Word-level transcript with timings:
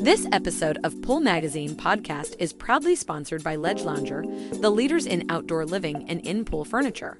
This 0.00 0.26
episode 0.30 0.78
of 0.84 1.00
Pool 1.02 1.20
Magazine 1.20 1.74
podcast 1.74 2.36
is 2.38 2.52
proudly 2.52 2.94
sponsored 2.94 3.42
by 3.42 3.56
Ledge 3.56 3.82
Lounger, 3.82 4.24
the 4.60 4.70
leaders 4.70 5.06
in 5.06 5.24
outdoor 5.30 5.64
living 5.64 6.08
and 6.08 6.20
in 6.20 6.44
pool 6.44 6.64
furniture. 6.64 7.18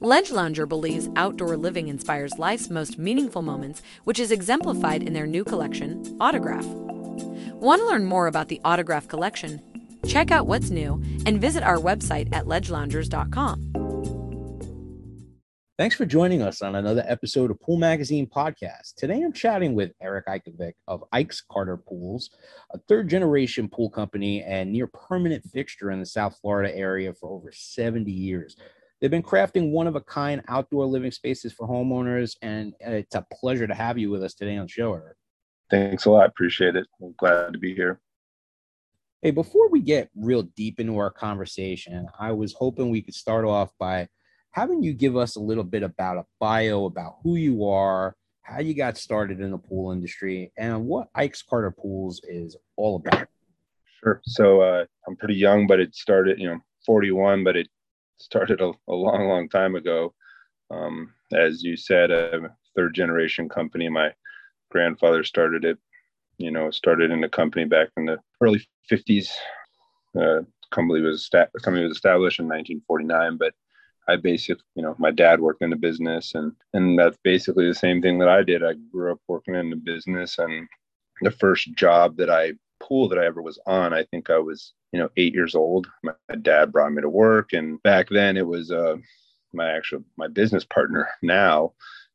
Ledge 0.00 0.30
Lounger 0.30 0.66
believes 0.66 1.08
outdoor 1.16 1.56
living 1.56 1.88
inspires 1.88 2.38
life's 2.38 2.70
most 2.70 2.98
meaningful 2.98 3.42
moments, 3.42 3.82
which 4.04 4.18
is 4.18 4.30
exemplified 4.32 5.02
in 5.02 5.12
their 5.12 5.26
new 5.26 5.44
collection, 5.44 6.16
Autograph. 6.20 6.66
Want 6.66 7.80
to 7.82 7.86
learn 7.86 8.06
more 8.06 8.26
about 8.26 8.48
the 8.48 8.60
Autograph 8.64 9.06
collection? 9.06 9.62
Check 10.06 10.30
out 10.30 10.46
what's 10.46 10.70
new 10.70 11.02
and 11.26 11.40
visit 11.40 11.62
our 11.62 11.78
website 11.78 12.34
at 12.34 12.46
ledgeloungers.com. 12.46 13.75
Thanks 15.78 15.94
for 15.94 16.06
joining 16.06 16.40
us 16.40 16.62
on 16.62 16.74
another 16.74 17.04
episode 17.06 17.50
of 17.50 17.60
Pool 17.60 17.76
Magazine 17.76 18.26
Podcast. 18.26 18.94
Today 18.96 19.20
I'm 19.20 19.34
chatting 19.34 19.74
with 19.74 19.92
Eric 20.00 20.24
Ikovic 20.26 20.72
of 20.88 21.04
Ike's 21.12 21.42
Carter 21.52 21.76
Pools, 21.76 22.30
a 22.72 22.78
third 22.88 23.10
generation 23.10 23.68
pool 23.68 23.90
company 23.90 24.42
and 24.42 24.72
near 24.72 24.86
permanent 24.86 25.44
fixture 25.52 25.90
in 25.90 26.00
the 26.00 26.06
South 26.06 26.38
Florida 26.40 26.74
area 26.74 27.12
for 27.12 27.28
over 27.28 27.52
70 27.52 28.10
years. 28.10 28.56
They've 29.02 29.10
been 29.10 29.22
crafting 29.22 29.70
one 29.70 29.86
of 29.86 29.96
a 29.96 30.00
kind 30.00 30.40
outdoor 30.48 30.86
living 30.86 31.10
spaces 31.10 31.52
for 31.52 31.68
homeowners, 31.68 32.36
and 32.40 32.72
it's 32.80 33.14
a 33.14 33.26
pleasure 33.30 33.66
to 33.66 33.74
have 33.74 33.98
you 33.98 34.08
with 34.10 34.22
us 34.22 34.32
today 34.32 34.56
on 34.56 34.64
the 34.64 34.72
show, 34.72 34.94
Eric. 34.94 35.18
Thanks 35.68 36.06
a 36.06 36.10
lot. 36.10 36.26
Appreciate 36.26 36.74
it. 36.76 36.86
I'm 37.02 37.14
glad 37.18 37.52
to 37.52 37.58
be 37.58 37.74
here. 37.74 38.00
Hey, 39.20 39.30
before 39.30 39.68
we 39.68 39.82
get 39.82 40.08
real 40.16 40.40
deep 40.42 40.80
into 40.80 40.96
our 40.96 41.10
conversation, 41.10 42.08
I 42.18 42.32
was 42.32 42.54
hoping 42.54 42.88
we 42.88 43.02
could 43.02 43.14
start 43.14 43.44
off 43.44 43.72
by 43.78 44.08
having 44.56 44.82
you 44.82 44.94
give 44.94 45.18
us 45.18 45.36
a 45.36 45.40
little 45.40 45.62
bit 45.62 45.82
about 45.82 46.16
a 46.16 46.24
bio 46.40 46.86
about 46.86 47.16
who 47.22 47.36
you 47.36 47.66
are, 47.66 48.16
how 48.40 48.58
you 48.58 48.72
got 48.72 48.96
started 48.96 49.38
in 49.38 49.50
the 49.50 49.58
pool 49.58 49.92
industry, 49.92 50.50
and 50.56 50.86
what 50.86 51.08
Ike's 51.14 51.42
Carter 51.42 51.70
Pools 51.70 52.22
is 52.24 52.56
all 52.76 52.96
about. 52.96 53.28
Sure. 54.02 54.22
So 54.24 54.62
uh, 54.62 54.86
I'm 55.06 55.16
pretty 55.16 55.34
young, 55.34 55.66
but 55.66 55.78
it 55.78 55.94
started, 55.94 56.38
you 56.40 56.48
know, 56.48 56.58
41, 56.86 57.44
but 57.44 57.54
it 57.54 57.68
started 58.16 58.62
a, 58.62 58.72
a 58.88 58.94
long, 58.94 59.28
long 59.28 59.48
time 59.50 59.74
ago. 59.74 60.14
Um, 60.70 61.12
as 61.34 61.62
you 61.62 61.76
said, 61.76 62.10
a 62.10 62.48
third 62.74 62.94
generation 62.94 63.50
company. 63.50 63.90
My 63.90 64.10
grandfather 64.70 65.22
started 65.22 65.66
it, 65.66 65.76
you 66.38 66.50
know, 66.50 66.70
started 66.70 67.10
in 67.10 67.20
the 67.20 67.28
company 67.28 67.66
back 67.66 67.88
in 67.98 68.06
the 68.06 68.18
early 68.40 68.66
50s. 68.90 69.28
Uh, 70.18 70.42
company 70.70 71.02
was 71.02 71.26
sta- 71.26 71.50
company 71.62 71.84
was 71.84 71.96
established 71.96 72.38
in 72.38 72.46
1949, 72.46 73.36
but 73.36 73.52
I 74.08 74.16
basically, 74.16 74.64
you 74.74 74.82
know, 74.82 74.94
my 74.98 75.10
dad 75.10 75.40
worked 75.40 75.62
in 75.62 75.70
the 75.70 75.76
business 75.76 76.34
and 76.34 76.52
and 76.72 76.98
that's 76.98 77.18
basically 77.24 77.66
the 77.66 77.74
same 77.74 78.00
thing 78.00 78.18
that 78.18 78.28
I 78.28 78.42
did. 78.42 78.64
I 78.64 78.74
grew 78.92 79.12
up 79.12 79.20
working 79.28 79.54
in 79.54 79.70
the 79.70 79.76
business 79.76 80.38
and 80.38 80.68
the 81.22 81.30
first 81.30 81.72
job 81.74 82.16
that 82.18 82.30
I 82.30 82.52
pool 82.80 83.08
that 83.08 83.18
I 83.18 83.26
ever 83.26 83.42
was 83.42 83.58
on, 83.66 83.94
I 83.94 84.04
think 84.04 84.28
I 84.30 84.38
was, 84.38 84.74
you 84.92 85.00
know, 85.00 85.08
eight 85.16 85.34
years 85.34 85.54
old. 85.54 85.88
My, 86.02 86.12
my 86.28 86.36
dad 86.36 86.72
brought 86.72 86.92
me 86.92 87.02
to 87.02 87.08
work 87.08 87.52
and 87.52 87.82
back 87.82 88.08
then 88.10 88.36
it 88.36 88.46
was 88.46 88.70
uh 88.70 88.96
my 89.52 89.70
actual 89.70 90.04
my 90.16 90.28
business 90.28 90.64
partner 90.64 91.08
now. 91.22 91.72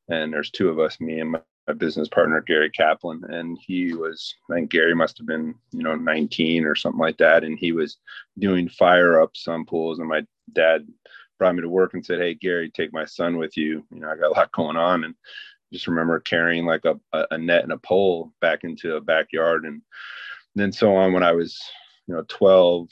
And 0.10 0.34
there's 0.34 0.52
two 0.52 0.70
of 0.70 0.80
us, 0.80 1.00
me 1.00 1.20
and 1.20 1.32
my, 1.32 1.40
my 1.68 1.74
business 1.74 2.08
partner 2.08 2.42
Gary 2.42 2.70
Kaplan, 2.70 3.24
and 3.30 3.58
he 3.62 3.94
was 3.94 4.34
I 4.50 4.56
think 4.56 4.72
Gary 4.72 4.96
must 4.96 5.18
have 5.18 5.28
been 5.28 5.56
you 5.72 5.84
know 5.84 5.96
19 5.96 6.66
or 6.66 6.76
something 6.76 7.00
like 7.00 7.18
that, 7.18 7.44
and 7.44 7.58
he 7.60 7.72
was 7.72 7.98
doing 8.40 8.70
fire 8.70 9.22
ups 9.22 9.48
on 9.48 9.66
pools, 9.66 10.00
and 10.00 10.08
my 10.08 10.26
dad 10.54 10.88
brought 11.42 11.56
me 11.56 11.62
to 11.64 11.70
work 11.70 11.96
and 11.96 12.06
said, 12.06 12.20
Hey, 12.20 12.36
Gary, 12.36 12.70
take 12.70 12.94
my 12.94 13.04
son 13.04 13.36
with 13.36 13.58
you. 13.58 13.84
You 13.92 14.00
know, 14.00 14.12
I 14.12 14.16
got 14.16 14.28
a 14.28 14.38
lot 14.38 14.52
going 14.52 14.78
on. 14.78 15.06
And 15.06 15.16
just 15.74 15.88
remember 15.88 16.20
carrying 16.20 16.68
like 16.68 16.86
a, 16.86 17.00
a 17.32 17.38
net 17.40 17.64
and 17.64 17.72
a 17.72 17.80
pole 17.80 18.32
back 18.42 18.64
into 18.64 18.96
a 18.96 19.02
backyard. 19.02 19.66
And 19.66 19.82
then 20.54 20.72
so 20.72 20.96
on 20.96 21.14
when 21.14 21.24
I 21.24 21.32
was, 21.32 21.60
you 22.06 22.14
know, 22.14 22.24
12, 22.28 22.90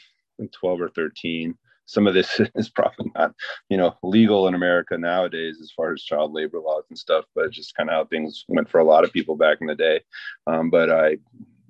12 0.52 0.82
or 0.82 0.90
13. 0.90 1.56
Some 1.86 2.08
of 2.08 2.16
this 2.16 2.42
is 2.56 2.70
probably 2.72 3.12
not, 3.14 3.36
you 3.70 3.78
know, 3.78 3.96
legal 4.02 4.48
in 4.48 4.56
America 4.56 4.98
nowadays 4.98 5.60
as 5.62 5.72
far 5.78 5.94
as 5.94 6.02
child 6.02 6.34
labor 6.34 6.60
laws 6.60 6.86
and 6.90 6.98
stuff, 6.98 7.26
but 7.36 7.52
just 7.52 7.76
kind 7.76 7.92
of 7.92 7.94
how 7.94 8.06
things 8.06 8.46
went 8.48 8.68
for 8.68 8.80
a 8.80 8.84
lot 8.84 9.04
of 9.04 9.14
people 9.14 9.36
back 9.36 9.60
in 9.62 9.68
the 9.68 9.76
day. 9.76 10.02
Um, 10.48 10.72
but 10.72 10.90
I 10.90 11.18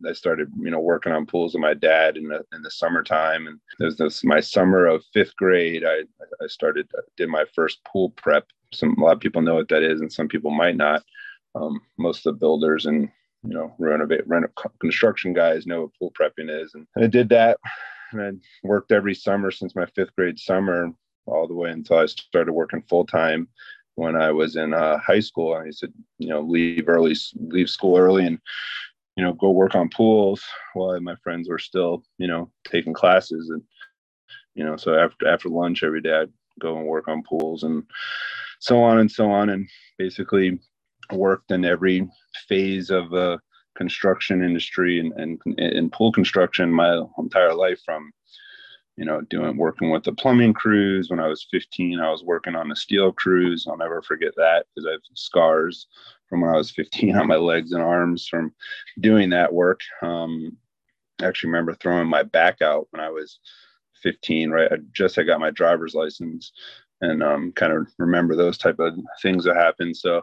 I 0.08 0.14
started, 0.14 0.52
you 0.60 0.72
know, 0.72 0.80
working 0.80 1.12
on 1.12 1.26
pools 1.26 1.54
with 1.54 1.62
my 1.62 1.74
dad 1.74 2.18
in 2.18 2.28
the 2.28 2.44
in 2.54 2.62
the 2.62 2.72
summertime, 2.72 3.48
and 3.48 3.60
there's 3.78 3.98
this 3.98 4.24
my 4.24 4.40
summer 4.40 4.86
of 4.86 5.04
fifth 5.14 5.36
grade. 5.36 5.84
I 5.86 6.02
I 6.44 6.48
started 6.48 6.88
uh, 6.98 7.02
did 7.18 7.30
my 7.30 7.46
first 7.54 7.84
pool 7.86 8.12
prep. 8.12 8.46
Some 8.74 8.96
a 8.98 9.04
lot 9.04 9.14
of 9.14 9.20
people 9.20 9.42
know 9.42 9.56
what 9.56 9.70
that 9.70 9.84
is, 9.84 10.02
and 10.02 10.12
some 10.12 10.28
people 10.28 10.52
might 10.52 10.78
not. 10.78 11.04
Um, 11.56 11.82
most 11.98 12.26
of 12.26 12.36
the 12.36 12.40
builders 12.40 12.86
and 12.86 13.10
you 13.44 13.54
know 13.54 13.74
renovate 13.80 14.28
rent 14.28 14.46
construction 14.80 15.34
guys 15.34 15.66
know 15.66 15.82
what 15.82 15.92
pool 15.98 16.14
prepping 16.20 16.50
is, 16.50 16.74
and 16.74 16.86
I 16.98 17.08
did 17.08 17.30
that, 17.30 17.60
and 18.12 18.22
I 18.22 18.32
worked 18.68 18.92
every 18.92 19.16
summer 19.16 19.52
since 19.52 19.76
my 19.76 19.86
fifth 19.88 20.16
grade 20.16 20.40
summer 20.40 20.92
all 21.26 21.48
the 21.48 21.54
way 21.54 21.70
until 21.70 21.98
I 21.98 22.06
started 22.06 22.54
working 22.54 22.84
full 22.90 23.06
time 23.06 23.48
when 24.00 24.16
I 24.16 24.32
was 24.32 24.56
in 24.56 24.74
uh, 24.74 24.98
high 24.98 25.20
school. 25.20 25.54
I 25.54 25.66
used 25.66 25.82
to, 25.82 25.92
you 26.18 26.30
know, 26.30 26.42
leave 26.42 26.88
early, 26.88 27.16
leave 27.36 27.70
school 27.70 27.98
early, 27.98 28.26
and 28.26 28.40
you 29.20 29.26
know, 29.26 29.34
go 29.34 29.52
work 29.52 29.76
on 29.76 29.90
pools 29.90 30.42
while 30.76 30.98
my 31.02 31.16
friends 31.22 31.50
were 31.50 31.60
still, 31.60 32.02
you 32.20 32.26
know, 32.26 32.50
taking 32.66 32.94
classes. 32.94 33.50
And, 33.50 33.62
you 34.56 34.64
know, 34.64 34.78
so 34.78 34.98
after, 34.98 35.28
after 35.28 35.50
lunch 35.50 35.84
every 35.84 36.00
day, 36.00 36.14
I'd 36.14 36.32
go 36.58 36.78
and 36.78 36.88
work 36.88 37.10
on 37.10 37.24
pools 37.24 37.64
and 37.64 37.84
so 38.62 38.82
on 38.82 38.98
and 38.98 39.12
so 39.12 39.30
on. 39.30 39.50
And 39.50 39.68
basically 39.98 40.58
worked 41.12 41.52
in 41.52 41.66
every 41.66 42.08
phase 42.48 42.92
of 42.92 43.10
the 43.10 43.40
construction 43.76 44.42
industry 44.42 45.02
and, 45.02 45.12
and 45.18 45.60
in 45.60 45.90
pool 45.90 46.14
construction 46.14 46.72
my 46.72 47.04
entire 47.18 47.54
life 47.54 47.82
from 47.84 48.14
you 48.96 49.04
know, 49.04 49.20
doing 49.30 49.58
working 49.58 49.92
with 49.92 50.04
the 50.04 50.14
plumbing 50.14 50.54
crews. 50.54 51.10
When 51.10 51.20
I 51.20 51.28
was 51.28 51.46
15, 51.52 52.00
I 52.00 52.10
was 52.10 52.24
working 52.24 52.56
on 52.56 52.70
the 52.70 52.76
steel 52.76 53.12
crews. 53.12 53.66
I'll 53.68 53.78
never 53.78 54.02
forget 54.02 54.34
that 54.36 54.66
because 54.76 54.88
I 54.88 54.92
have 54.92 55.02
scars 55.14 55.88
from 56.30 56.42
when 56.42 56.54
I 56.54 56.58
was 56.58 56.72
15 56.72 57.16
on 57.18 57.28
my 57.28 57.36
legs 57.36 57.72
and 57.72 57.82
arms 57.82 58.28
from 58.28 58.54
doing 59.00 59.30
that 59.32 59.54
work. 59.54 59.82
Um, 60.02 60.58
I 61.22 61.26
actually 61.26 61.50
remember 61.50 61.74
throwing 61.74 62.08
my 62.08 62.24
back 62.24 62.62
out 62.62 62.88
when 62.92 63.02
I 63.02 63.10
was 63.10 63.40
15. 64.04 64.52
Right, 64.52 64.72
I 64.72 64.78
just 64.94 65.18
I 65.18 65.24
got 65.24 65.42
my 65.42 65.52
driver's 65.52 65.94
license, 65.94 66.54
and 67.02 67.22
um, 67.22 67.52
kind 67.54 67.74
of 67.74 67.88
remember 67.98 68.36
those 68.36 68.58
type 68.58 68.80
of 68.80 68.94
things 69.22 69.44
that 69.44 69.56
happened. 69.56 69.98
So 69.98 70.22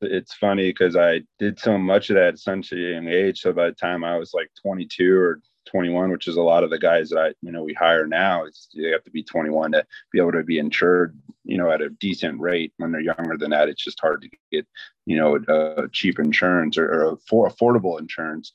it's 0.00 0.34
funny 0.34 0.70
because 0.70 0.96
I 0.96 1.22
did 1.38 1.58
so 1.58 1.78
much 1.78 2.10
of 2.10 2.16
that 2.16 2.34
at 2.34 2.38
such 2.38 2.72
a 2.72 2.76
young 2.76 3.08
age. 3.08 3.40
So 3.40 3.52
by 3.52 3.66
the 3.66 3.72
time 3.72 4.04
I 4.04 4.16
was 4.16 4.32
like 4.34 4.50
22 4.62 5.16
or 5.16 5.40
21, 5.72 6.10
which 6.10 6.28
is 6.28 6.36
a 6.36 6.42
lot 6.42 6.62
of 6.62 6.70
the 6.70 6.78
guys 6.78 7.08
that 7.10 7.18
I, 7.18 7.28
you 7.40 7.50
know, 7.50 7.64
we 7.64 7.72
hire 7.72 8.06
now. 8.06 8.44
It's 8.44 8.68
they 8.76 8.90
have 8.90 9.02
to 9.04 9.10
be 9.10 9.22
21 9.22 9.72
to 9.72 9.84
be 10.12 10.20
able 10.20 10.32
to 10.32 10.42
be 10.42 10.58
insured, 10.58 11.18
you 11.44 11.56
know, 11.56 11.70
at 11.70 11.80
a 11.80 11.88
decent 11.88 12.38
rate. 12.38 12.72
When 12.76 12.92
they're 12.92 13.00
younger 13.00 13.38
than 13.38 13.50
that, 13.50 13.70
it's 13.70 13.82
just 13.82 13.98
hard 13.98 14.22
to 14.22 14.28
get, 14.50 14.66
you 15.06 15.16
know, 15.16 15.38
a, 15.48 15.88
cheap 15.88 16.18
insurance 16.18 16.76
or, 16.76 16.88
or 16.88 17.18
for 17.26 17.48
affordable 17.48 17.98
insurance. 17.98 18.52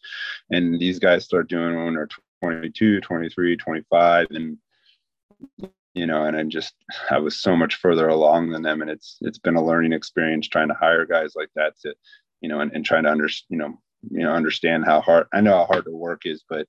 And 0.51 0.79
these 0.79 0.99
guys 0.99 1.25
start 1.25 1.49
doing 1.49 1.83
when 1.83 1.95
they're 1.95 2.09
22, 2.43 3.01
23, 3.01 3.57
25, 3.57 4.27
and 4.29 4.57
you 5.95 6.05
know, 6.05 6.25
and 6.25 6.37
I'm 6.37 6.51
just 6.51 6.75
I 7.09 7.17
was 7.17 7.35
so 7.35 7.55
much 7.55 7.75
further 7.75 8.07
along 8.07 8.51
than 8.51 8.61
them, 8.61 8.81
and 8.81 8.91
it's 8.91 9.17
it's 9.21 9.39
been 9.39 9.55
a 9.55 9.65
learning 9.65 9.93
experience 9.93 10.47
trying 10.47 10.67
to 10.67 10.75
hire 10.75 11.07
guys 11.07 11.33
like 11.35 11.49
that 11.55 11.79
to, 11.81 11.95
you 12.41 12.49
know, 12.49 12.59
and, 12.59 12.71
and 12.73 12.85
trying 12.85 13.03
to 13.03 13.09
understand, 13.09 13.47
you 13.49 13.57
know 13.57 13.79
you 14.11 14.23
know 14.23 14.31
understand 14.31 14.85
how 14.85 15.01
hard 15.01 15.27
I 15.33 15.41
know 15.41 15.57
how 15.57 15.65
hard 15.65 15.85
the 15.85 15.95
work 15.95 16.25
is, 16.25 16.43
but 16.47 16.67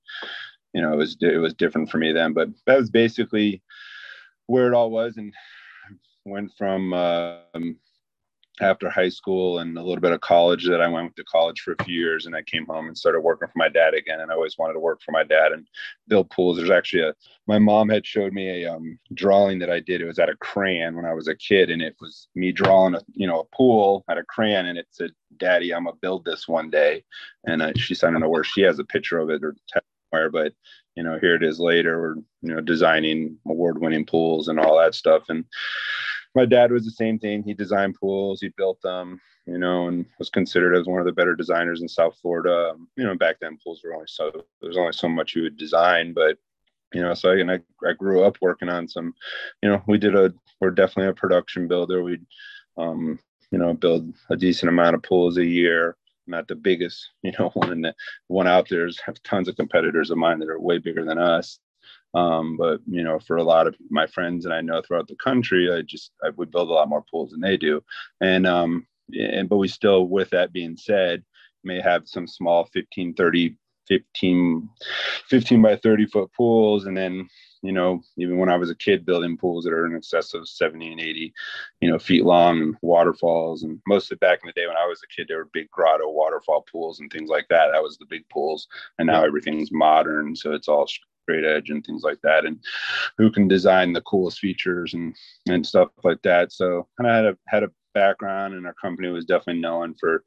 you 0.73 0.81
know 0.81 0.93
it 0.93 0.97
was 0.97 1.17
it 1.21 1.37
was 1.37 1.53
different 1.53 1.89
for 1.89 1.97
me 1.97 2.11
then. 2.11 2.33
But 2.33 2.49
that 2.65 2.77
was 2.77 2.89
basically 2.89 3.61
where 4.47 4.67
it 4.67 4.73
all 4.73 4.91
was, 4.91 5.17
and 5.17 5.33
went 6.25 6.51
from 6.57 6.93
um, 6.93 7.77
after 8.61 8.89
high 8.89 9.09
school 9.09 9.59
and 9.59 9.77
a 9.77 9.81
little 9.81 10.01
bit 10.01 10.11
of 10.11 10.21
college 10.21 10.67
that 10.67 10.81
I 10.81 10.87
went 10.87 11.15
to 11.15 11.23
college 11.23 11.61
for 11.61 11.75
a 11.77 11.83
few 11.83 11.99
years 11.99 12.25
and 12.25 12.35
I 12.35 12.41
came 12.43 12.65
home 12.65 12.87
and 12.87 12.97
started 12.97 13.21
working 13.21 13.47
for 13.47 13.57
my 13.57 13.69
dad 13.69 13.93
again. 13.93 14.19
And 14.19 14.31
I 14.31 14.35
always 14.35 14.57
wanted 14.57 14.73
to 14.73 14.79
work 14.79 15.01
for 15.03 15.11
my 15.11 15.23
dad 15.23 15.51
and 15.51 15.67
build 16.07 16.29
pools. 16.29 16.57
There's 16.57 16.69
actually 16.69 17.03
a, 17.03 17.13
my 17.47 17.59
mom 17.59 17.89
had 17.89 18.05
showed 18.05 18.33
me 18.33 18.63
a 18.63 18.73
um, 18.73 18.99
drawing 19.13 19.59
that 19.59 19.69
I 19.69 19.79
did. 19.79 20.01
It 20.01 20.07
was 20.07 20.19
at 20.19 20.29
a 20.29 20.35
crayon 20.37 20.95
when 20.95 21.05
I 21.05 21.13
was 21.13 21.27
a 21.27 21.35
kid 21.35 21.69
and 21.69 21.81
it 21.81 21.95
was 21.99 22.27
me 22.35 22.51
drawing 22.51 22.95
a, 22.95 23.01
you 23.13 23.27
know, 23.27 23.41
a 23.41 23.55
pool 23.55 24.03
at 24.09 24.17
a 24.17 24.23
crayon 24.23 24.65
and 24.65 24.77
it 24.77 24.87
said, 24.91 25.11
daddy, 25.37 25.73
I'm 25.73 25.85
gonna 25.85 25.95
build 26.01 26.25
this 26.25 26.47
one 26.47 26.69
day. 26.69 27.03
And 27.45 27.61
uh, 27.61 27.73
she 27.75 27.95
said, 27.95 28.07
I 28.07 28.11
don't 28.11 28.21
know 28.21 28.29
where 28.29 28.43
she 28.43 28.61
has 28.61 28.79
a 28.79 28.83
picture 28.83 29.19
of 29.19 29.29
it 29.29 29.43
or 29.43 29.55
somewhere, 30.11 30.29
but 30.29 30.53
you 30.95 31.03
know, 31.03 31.17
here 31.19 31.35
it 31.35 31.43
is 31.43 31.59
later. 31.59 32.01
We're, 32.01 32.15
you 32.41 32.55
know, 32.55 32.61
designing 32.61 33.37
award 33.47 33.79
winning 33.79 34.05
pools 34.05 34.49
and 34.49 34.59
all 34.59 34.77
that 34.79 34.95
stuff. 34.95 35.23
And, 35.29 35.45
my 36.35 36.45
dad 36.45 36.71
was 36.71 36.85
the 36.85 36.91
same 36.91 37.19
thing. 37.19 37.43
He 37.43 37.53
designed 37.53 37.95
pools, 37.99 38.41
he 38.41 38.49
built 38.49 38.81
them, 38.81 39.19
you 39.45 39.57
know, 39.57 39.87
and 39.87 40.05
was 40.19 40.29
considered 40.29 40.75
as 40.75 40.85
one 40.85 40.99
of 40.99 41.05
the 41.05 41.11
better 41.11 41.35
designers 41.35 41.81
in 41.81 41.87
South 41.87 42.17
Florida. 42.21 42.71
Um, 42.71 42.87
you 42.95 43.03
know, 43.03 43.15
back 43.15 43.37
then 43.39 43.57
pools 43.63 43.81
were 43.83 43.93
only 43.93 44.07
so 44.07 44.31
there's 44.61 44.77
only 44.77 44.93
so 44.93 45.09
much 45.09 45.35
you 45.35 45.43
would 45.43 45.57
design, 45.57 46.13
but 46.13 46.37
you 46.93 47.01
know, 47.01 47.13
so 47.13 47.31
and 47.31 47.51
I, 47.51 47.59
I 47.87 47.93
grew 47.93 48.23
up 48.23 48.37
working 48.41 48.69
on 48.69 48.87
some, 48.87 49.13
you 49.61 49.69
know, 49.69 49.81
we 49.87 49.97
did 49.97 50.15
a 50.15 50.33
we're 50.59 50.71
definitely 50.71 51.09
a 51.09 51.13
production 51.13 51.67
builder. 51.67 52.03
We'd 52.03 52.25
um, 52.77 53.19
you 53.51 53.57
know, 53.57 53.73
build 53.73 54.13
a 54.29 54.35
decent 54.35 54.69
amount 54.69 54.95
of 54.95 55.03
pools 55.03 55.37
a 55.37 55.45
year. 55.45 55.97
not 56.27 56.47
the 56.47 56.55
biggest, 56.55 57.09
you 57.23 57.33
know, 57.39 57.49
one 57.53 57.71
in 57.71 57.81
the 57.81 57.93
one 58.27 58.47
out 58.47 58.67
there's 58.69 58.99
tons 59.23 59.47
of 59.47 59.55
competitors 59.55 60.11
of 60.11 60.17
mine 60.17 60.39
that 60.39 60.49
are 60.49 60.59
way 60.59 60.77
bigger 60.77 61.03
than 61.05 61.17
us. 61.17 61.59
Um, 62.13 62.57
but 62.57 62.81
you 62.87 63.03
know, 63.03 63.19
for 63.19 63.37
a 63.37 63.43
lot 63.43 63.67
of 63.67 63.75
my 63.89 64.07
friends 64.07 64.45
and 64.45 64.53
I 64.53 64.61
know 64.61 64.81
throughout 64.81 65.07
the 65.07 65.15
country, 65.15 65.71
I 65.71 65.81
just 65.81 66.11
I 66.23 66.29
would 66.29 66.51
build 66.51 66.69
a 66.69 66.73
lot 66.73 66.89
more 66.89 67.03
pools 67.09 67.31
than 67.31 67.41
they 67.41 67.57
do. 67.57 67.83
And 68.21 68.47
um, 68.47 68.87
and 69.13 69.49
but 69.49 69.57
we 69.57 69.67
still, 69.67 70.07
with 70.07 70.29
that 70.31 70.53
being 70.53 70.77
said, 70.77 71.23
may 71.63 71.81
have 71.81 72.07
some 72.07 72.27
small 72.27 72.65
15, 72.73 73.13
30, 73.13 73.55
15, 73.87 74.69
15 75.27 75.61
by 75.61 75.75
30 75.75 76.05
foot 76.07 76.31
pools, 76.35 76.85
and 76.85 76.97
then 76.97 77.27
you 77.61 77.71
know, 77.73 78.01
even 78.17 78.37
when 78.37 78.49
I 78.49 78.55
was 78.55 78.69
a 78.69 78.75
kid, 78.75 79.05
building 79.05 79.37
pools 79.37 79.65
that 79.65 79.73
are 79.73 79.85
in 79.85 79.95
excess 79.95 80.33
of 80.33 80.47
70 80.47 80.93
and 80.93 81.01
80, 81.01 81.33
you 81.81 81.91
know, 81.91 81.99
feet 81.99 82.23
long 82.23 82.61
and 82.61 82.75
waterfalls. 82.81 83.63
And 83.63 83.81
mostly 83.85 84.17
back 84.17 84.39
in 84.41 84.47
the 84.47 84.53
day 84.53 84.67
when 84.67 84.77
I 84.77 84.85
was 84.85 85.01
a 85.03 85.13
kid, 85.13 85.27
there 85.27 85.37
were 85.37 85.49
big 85.51 85.69
grotto 85.69 86.09
waterfall 86.09 86.65
pools 86.71 86.99
and 86.99 87.11
things 87.11 87.29
like 87.29 87.47
that. 87.49 87.69
That 87.71 87.83
was 87.83 87.97
the 87.97 88.05
big 88.05 88.27
pools. 88.29 88.67
And 88.97 89.07
now 89.07 89.25
everything's 89.25 89.71
modern. 89.71 90.35
So 90.35 90.53
it's 90.53 90.69
all 90.69 90.87
straight 91.29 91.45
edge 91.45 91.69
and 91.69 91.85
things 91.85 92.03
like 92.03 92.19
that. 92.23 92.45
And 92.45 92.59
who 93.17 93.31
can 93.31 93.47
design 93.47 93.93
the 93.93 94.01
coolest 94.01 94.39
features 94.39 94.93
and, 94.93 95.15
and 95.47 95.65
stuff 95.65 95.89
like 96.03 96.21
that. 96.23 96.51
So 96.51 96.87
kind 96.99 97.09
of 97.09 97.15
had 97.15 97.25
a, 97.25 97.37
had 97.47 97.63
a 97.63 97.71
background 97.93 98.53
and 98.53 98.65
our 98.65 98.73
company 98.73 99.09
was 99.09 99.25
definitely 99.25 99.61
known 99.61 99.95
for, 99.99 100.23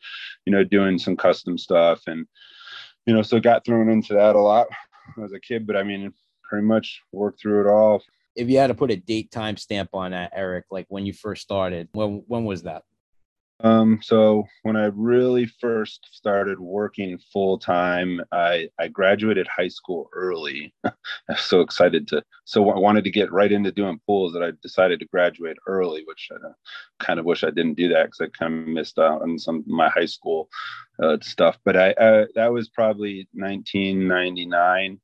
you 0.46 0.52
know, 0.52 0.64
doing 0.64 0.98
some 0.98 1.16
custom 1.16 1.58
stuff 1.58 2.02
and, 2.06 2.26
you 3.06 3.14
know, 3.14 3.22
so 3.22 3.40
got 3.40 3.64
thrown 3.64 3.88
into 3.88 4.14
that 4.14 4.36
a 4.36 4.40
lot 4.40 4.68
as 5.22 5.32
a 5.32 5.40
kid, 5.40 5.66
but 5.66 5.76
I 5.76 5.82
mean, 5.82 6.12
pretty 6.42 6.66
much 6.66 7.02
worked 7.12 7.40
through 7.40 7.62
it 7.62 7.70
all. 7.70 8.02
If 8.34 8.48
you 8.48 8.58
had 8.58 8.68
to 8.68 8.74
put 8.74 8.90
a 8.90 8.96
date 8.96 9.30
time 9.30 9.56
stamp 9.56 9.90
on 9.92 10.12
that, 10.12 10.32
Eric, 10.34 10.66
like 10.70 10.86
when 10.88 11.04
you 11.04 11.12
first 11.12 11.42
started, 11.42 11.88
when 11.92 12.22
when 12.26 12.44
was 12.44 12.62
that? 12.62 12.84
Um, 13.62 14.00
so 14.02 14.44
when 14.62 14.74
I 14.74 14.86
really 14.86 15.46
first 15.46 16.08
started 16.10 16.58
working 16.58 17.16
full 17.32 17.58
time, 17.58 18.20
I, 18.32 18.68
I 18.80 18.88
graduated 18.88 19.46
high 19.46 19.68
school 19.68 20.10
early. 20.12 20.74
I 20.84 20.92
was 21.28 21.40
so 21.40 21.60
excited 21.60 22.08
to, 22.08 22.24
so 22.44 22.70
I 22.70 22.78
wanted 22.78 23.04
to 23.04 23.10
get 23.10 23.30
right 23.30 23.52
into 23.52 23.70
doing 23.70 24.00
pools 24.04 24.32
that 24.32 24.42
I 24.42 24.50
decided 24.62 24.98
to 25.00 25.06
graduate 25.06 25.58
early, 25.68 26.02
which 26.06 26.28
I 26.32 26.48
kind 26.98 27.20
of 27.20 27.24
wish 27.24 27.44
I 27.44 27.50
didn't 27.50 27.74
do 27.74 27.88
that 27.90 28.06
because 28.06 28.20
I 28.20 28.36
kind 28.36 28.62
of 28.62 28.68
missed 28.68 28.98
out 28.98 29.22
on 29.22 29.38
some 29.38 29.62
my 29.66 29.88
high 29.90 30.06
school 30.06 30.48
uh, 31.00 31.18
stuff. 31.22 31.56
But 31.64 31.76
I, 31.76 31.94
I 32.00 32.26
that 32.34 32.52
was 32.52 32.68
probably 32.68 33.28
1999. 33.32 35.00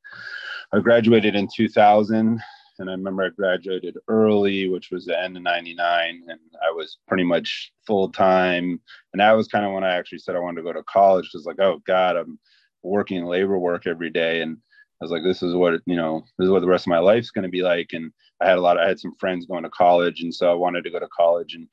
I 0.72 0.80
graduated 0.80 1.36
in 1.36 1.48
2000 1.54 2.40
and 2.78 2.88
I 2.88 2.92
remember 2.92 3.24
I 3.24 3.30
graduated 3.30 3.96
early, 4.08 4.68
which 4.68 4.90
was 4.90 5.04
the 5.04 5.18
end 5.18 5.36
of 5.36 5.42
99. 5.42 6.22
And 6.28 6.40
I 6.66 6.70
was 6.70 6.98
pretty 7.06 7.24
much 7.24 7.72
full 7.86 8.10
time. 8.10 8.80
And 9.12 9.20
that 9.20 9.32
was 9.32 9.48
kind 9.48 9.64
of 9.64 9.72
when 9.72 9.84
I 9.84 9.94
actually 9.94 10.18
said 10.18 10.36
I 10.36 10.40
wanted 10.40 10.56
to 10.56 10.62
go 10.62 10.72
to 10.72 10.82
college. 10.84 11.28
Because, 11.32 11.46
like, 11.46 11.60
oh 11.60 11.82
God, 11.86 12.16
I'm 12.16 12.38
working 12.82 13.24
labor 13.24 13.58
work 13.58 13.86
every 13.86 14.10
day. 14.10 14.42
And 14.42 14.56
I 15.00 15.04
was 15.04 15.10
like, 15.10 15.22
this 15.22 15.42
is 15.42 15.54
what, 15.54 15.80
you 15.86 15.96
know, 15.96 16.24
this 16.38 16.46
is 16.46 16.50
what 16.50 16.60
the 16.60 16.68
rest 16.68 16.86
of 16.86 16.90
my 16.90 16.98
life's 16.98 17.30
going 17.30 17.44
to 17.44 17.48
be 17.48 17.62
like. 17.62 17.90
And 17.92 18.12
I 18.40 18.48
had 18.48 18.58
a 18.58 18.62
lot, 18.62 18.76
of, 18.78 18.84
I 18.84 18.88
had 18.88 19.00
some 19.00 19.14
friends 19.18 19.46
going 19.46 19.64
to 19.64 19.70
college. 19.70 20.20
And 20.20 20.34
so 20.34 20.50
I 20.50 20.54
wanted 20.54 20.84
to 20.84 20.90
go 20.90 20.98
to 20.98 21.08
college 21.08 21.54
and 21.54 21.68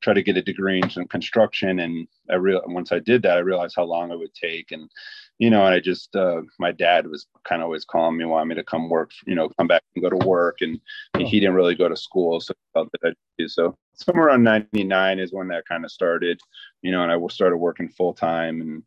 try 0.00 0.14
to 0.14 0.22
get 0.22 0.36
a 0.36 0.42
degree 0.42 0.80
in 0.82 0.90
some 0.90 1.06
construction. 1.06 1.80
And 1.80 2.06
I 2.30 2.36
real 2.36 2.62
once 2.66 2.92
I 2.92 2.98
did 2.98 3.22
that, 3.22 3.36
I 3.36 3.40
realized 3.40 3.74
how 3.76 3.84
long 3.84 4.10
it 4.10 4.18
would 4.18 4.34
take. 4.34 4.72
And 4.72 4.90
you 5.38 5.50
know, 5.50 5.64
and 5.64 5.74
I 5.74 5.80
just, 5.80 6.14
uh, 6.16 6.42
my 6.58 6.72
dad 6.72 7.06
was 7.06 7.26
kind 7.44 7.62
of 7.62 7.66
always 7.66 7.84
calling 7.84 8.16
me, 8.16 8.24
wanting 8.24 8.48
me 8.48 8.54
to 8.56 8.64
come 8.64 8.88
work, 8.88 9.12
you 9.24 9.36
know, 9.36 9.48
come 9.50 9.68
back 9.68 9.82
and 9.94 10.02
go 10.02 10.10
to 10.10 10.26
work. 10.26 10.58
And 10.60 10.80
he, 11.16 11.24
he 11.24 11.40
didn't 11.40 11.54
really 11.54 11.76
go 11.76 11.88
to 11.88 11.96
school. 11.96 12.40
So 12.40 12.54
I 12.54 12.78
felt 12.78 12.88
that 12.92 13.08
I 13.08 13.12
do. 13.38 13.48
So 13.48 13.76
somewhere 13.94 14.26
around 14.26 14.42
99 14.42 15.18
is 15.20 15.32
when 15.32 15.48
that 15.48 15.66
kind 15.66 15.84
of 15.84 15.92
started, 15.92 16.40
you 16.82 16.90
know, 16.90 17.02
and 17.02 17.12
I 17.12 17.26
started 17.28 17.56
working 17.56 17.88
full 17.88 18.14
time 18.14 18.60
and, 18.60 18.82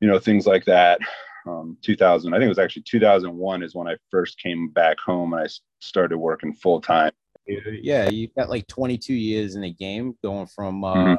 you 0.00 0.08
know, 0.08 0.18
things 0.18 0.46
like 0.46 0.66
that. 0.66 1.00
Um, 1.46 1.78
2000, 1.82 2.34
I 2.34 2.36
think 2.36 2.46
it 2.46 2.48
was 2.48 2.58
actually 2.58 2.82
2001 2.82 3.62
is 3.62 3.74
when 3.74 3.88
I 3.88 3.96
first 4.10 4.38
came 4.38 4.68
back 4.68 4.98
home 4.98 5.32
and 5.32 5.44
I 5.44 5.46
started 5.80 6.18
working 6.18 6.52
full 6.52 6.80
time. 6.80 7.12
Yeah, 7.46 8.10
You've 8.10 8.34
got 8.34 8.50
like 8.50 8.66
22 8.66 9.14
years 9.14 9.54
in 9.54 9.62
the 9.62 9.72
game, 9.72 10.16
going 10.22 10.48
from 10.48 10.82
uh, 10.82 10.94
mm-hmm. 10.94 11.14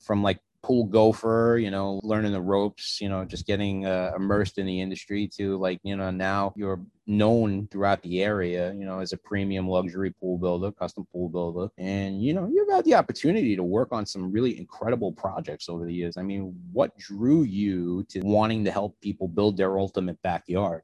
from 0.00 0.22
like 0.22 0.40
pool 0.68 0.84
gopher, 0.84 1.58
you 1.58 1.70
know, 1.70 1.98
learning 2.04 2.30
the 2.30 2.40
ropes, 2.40 3.00
you 3.00 3.08
know, 3.08 3.24
just 3.24 3.46
getting 3.46 3.86
uh, 3.86 4.12
immersed 4.14 4.58
in 4.58 4.66
the 4.66 4.80
industry 4.82 5.26
to 5.26 5.56
like, 5.56 5.80
you 5.82 5.96
know, 5.96 6.10
now 6.10 6.52
you're 6.56 6.78
known 7.06 7.66
throughout 7.68 8.02
the 8.02 8.22
area, 8.22 8.74
you 8.74 8.84
know, 8.84 8.98
as 8.98 9.14
a 9.14 9.16
premium 9.16 9.66
luxury 9.66 10.12
pool 10.20 10.36
builder, 10.36 10.70
custom 10.70 11.06
pool 11.10 11.30
builder. 11.30 11.72
And, 11.78 12.22
you 12.22 12.34
know, 12.34 12.46
you've 12.52 12.70
had 12.70 12.84
the 12.84 12.96
opportunity 12.96 13.56
to 13.56 13.62
work 13.62 13.88
on 13.92 14.04
some 14.04 14.30
really 14.30 14.58
incredible 14.58 15.10
projects 15.10 15.70
over 15.70 15.86
the 15.86 15.94
years. 15.94 16.18
I 16.18 16.22
mean, 16.22 16.54
what 16.70 16.94
drew 16.98 17.44
you 17.44 18.04
to 18.10 18.20
wanting 18.20 18.62
to 18.66 18.70
help 18.70 19.00
people 19.00 19.26
build 19.26 19.56
their 19.56 19.78
ultimate 19.78 20.20
backyard? 20.20 20.82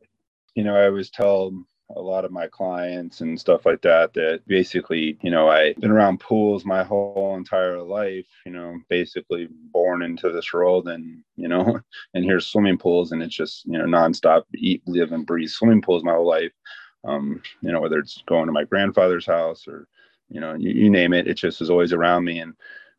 You 0.54 0.64
know, 0.64 0.76
I 0.76 0.88
was 0.88 1.10
told 1.10 1.56
a 1.94 2.00
lot 2.00 2.24
of 2.24 2.32
my 2.32 2.46
clients 2.46 3.20
and 3.20 3.38
stuff 3.38 3.66
like 3.66 3.82
that 3.82 4.14
that 4.14 4.40
basically 4.46 5.18
you 5.22 5.30
know 5.30 5.48
i've 5.48 5.76
been 5.76 5.90
around 5.90 6.18
pools 6.18 6.64
my 6.64 6.82
whole 6.82 7.34
entire 7.36 7.82
life 7.82 8.26
you 8.46 8.52
know 8.52 8.78
basically 8.88 9.48
born 9.70 10.02
into 10.02 10.30
this 10.30 10.50
world 10.52 10.88
and 10.88 11.22
you 11.36 11.46
know 11.46 11.78
and 12.14 12.24
here's 12.24 12.46
swimming 12.46 12.78
pools 12.78 13.12
and 13.12 13.22
it's 13.22 13.36
just 13.36 13.66
you 13.66 13.76
know 13.76 13.84
nonstop 13.84 14.44
eat 14.54 14.82
live 14.86 15.12
and 15.12 15.26
breathe 15.26 15.50
swimming 15.50 15.82
pools 15.82 16.04
my 16.04 16.12
whole 16.12 16.26
life. 16.26 16.52
Um 17.04 17.42
you 17.60 17.70
know 17.70 17.80
whether 17.80 17.98
it's 17.98 18.22
going 18.26 18.46
to 18.46 18.52
my 18.52 18.64
grandfather's 18.64 19.26
house 19.26 19.68
or 19.68 19.86
you 20.30 20.40
know 20.40 20.54
you, 20.54 20.70
you 20.72 20.90
name 20.90 21.12
it 21.12 21.28
it 21.28 21.34
just 21.34 21.60
is 21.60 21.70
always 21.70 21.92
around 21.92 22.24
me. 22.24 22.38
And 22.38 22.54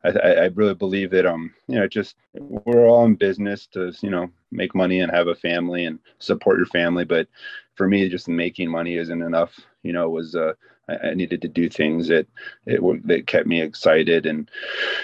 I, 0.06 0.34
I, 0.34 0.46
really 0.48 0.74
believe 0.74 1.12
that 1.12 1.26
um 1.26 1.54
you 1.68 1.76
know 1.76 1.88
just 1.88 2.16
we're 2.34 2.88
all 2.88 3.06
in 3.06 3.16
business 3.16 3.66
to 3.68 3.94
you 4.02 4.10
know 4.10 4.30
make 4.52 4.76
money 4.76 5.00
and 5.00 5.12
have 5.12 5.28
a 5.28 5.36
family 5.36 5.86
and 5.86 6.00
support 6.20 6.58
your 6.58 6.68
family. 6.68 7.06
But 7.06 7.28
for 7.76 7.88
me 7.88 8.08
just 8.10 8.28
making 8.28 8.70
money 8.70 8.96
isn't 8.98 9.22
enough. 9.22 9.60
You 9.84 9.94
know 9.94 10.10
was 10.10 10.36
uh 10.36 10.54
I, 10.90 11.10
I 11.10 11.14
needed 11.14 11.42
to 11.42 11.48
do 11.48 11.70
things 11.70 12.08
that 12.08 12.28
it 12.66 12.82
that 13.08 13.28
kept 13.28 13.48
me 13.48 13.62
excited. 13.62 14.26
And 14.26 14.50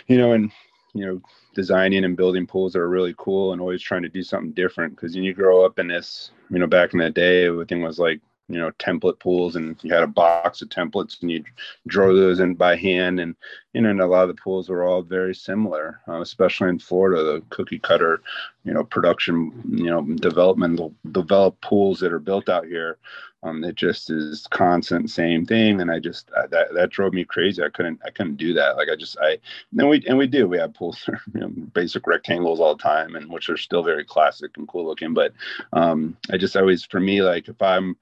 you 0.08 0.18
know 0.18 0.34
and 0.34 0.52
you 0.94 1.06
know 1.06 1.22
designing 1.54 2.06
and 2.06 2.16
building 2.16 2.48
pools 2.48 2.76
are 2.76 2.90
really 2.90 3.14
cool 3.18 3.52
and 3.52 3.62
always 3.62 3.82
trying 3.82 4.04
to 4.04 4.10
do 4.10 4.24
something 4.24 4.52
different. 4.54 4.96
Because 4.96 5.16
when 5.16 5.24
you 5.24 5.34
grow 5.34 5.66
up 5.66 5.80
in 5.80 5.88
this 5.88 6.32
you 6.50 6.60
know 6.60 6.68
back 6.68 6.94
in 6.94 7.00
the 7.00 7.10
day 7.10 7.46
everything 7.46 7.82
was 7.82 8.00
like 8.00 8.22
you 8.52 8.60
know 8.60 8.72
template 8.72 9.20
pools 9.20 9.56
and 9.56 9.78
you 9.82 9.94
had 9.94 10.04
a 10.04 10.08
box 10.08 10.62
of 10.62 10.70
templates 10.70 11.22
and 11.22 11.32
you 11.32 11.44
draw 11.88 12.08
those 12.08 12.40
in 12.40 12.54
by 12.54 12.76
hand 12.76 13.20
and 13.20 13.36
you 13.74 13.82
know 13.82 13.90
and 13.90 14.02
a 14.02 14.06
lot 14.06 14.24
of 14.24 14.36
the 14.36 14.42
pools 14.42 14.70
were 14.70 14.84
all 14.84 15.02
very 15.02 15.34
similar 15.34 16.02
uh, 16.08 16.22
especially 16.22 16.70
in 16.70 16.80
florida 16.80 17.24
the 17.24 17.42
cookie 17.50 17.80
cutter 17.80 18.22
you 18.64 18.74
know 18.74 18.84
production 18.84 19.52
you 19.70 19.86
know 19.86 20.02
development, 20.02 20.80
developed 21.12 21.62
pools 21.62 22.00
that 22.00 22.14
are 22.14 22.20
built 22.20 22.50
out 22.50 22.66
here 22.66 22.98
um, 23.44 23.64
it 23.64 23.76
just 23.76 24.12
is 24.12 24.46
constant 24.52 25.10
same 25.10 25.46
thing 25.46 25.82
and 25.82 25.92
i 25.92 26.00
just 26.00 26.30
uh, 26.38 26.48
that 26.48 26.74
that 26.74 26.90
drove 26.90 27.14
me 27.14 27.24
crazy 27.24 27.64
i 27.64 27.70
couldn't 27.70 28.00
i 28.06 28.10
couldn't 28.10 28.38
do 28.38 28.54
that 28.54 28.76
like 28.76 28.90
i 28.90 28.96
just 28.96 29.18
i 29.20 29.38
then 29.72 29.88
we 29.88 30.04
and 30.08 30.18
we 30.18 30.28
do 30.28 30.48
we 30.48 30.58
have 30.58 30.74
pools 30.74 31.08
you 31.34 31.42
know, 31.42 31.50
basic 31.74 32.06
rectangles 32.06 32.60
all 32.60 32.76
the 32.76 32.84
time 32.84 33.16
and 33.16 33.30
which 33.32 33.50
are 33.50 33.58
still 33.58 33.84
very 33.84 34.04
classic 34.04 34.52
and 34.58 34.68
cool 34.68 34.86
looking 34.86 35.14
but 35.14 35.34
um 35.74 36.16
i 36.32 36.38
just 36.38 36.56
always 36.56 36.86
for 36.86 37.00
me 37.00 37.22
like 37.22 37.48
if 37.48 37.62
i'm 37.62 37.96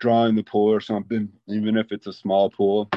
drawing 0.00 0.34
the 0.34 0.42
pool 0.42 0.72
or 0.72 0.80
something, 0.80 1.28
even 1.46 1.76
if 1.76 1.92
it's 1.92 2.06
a 2.06 2.12
small 2.12 2.50
pool, 2.50 2.90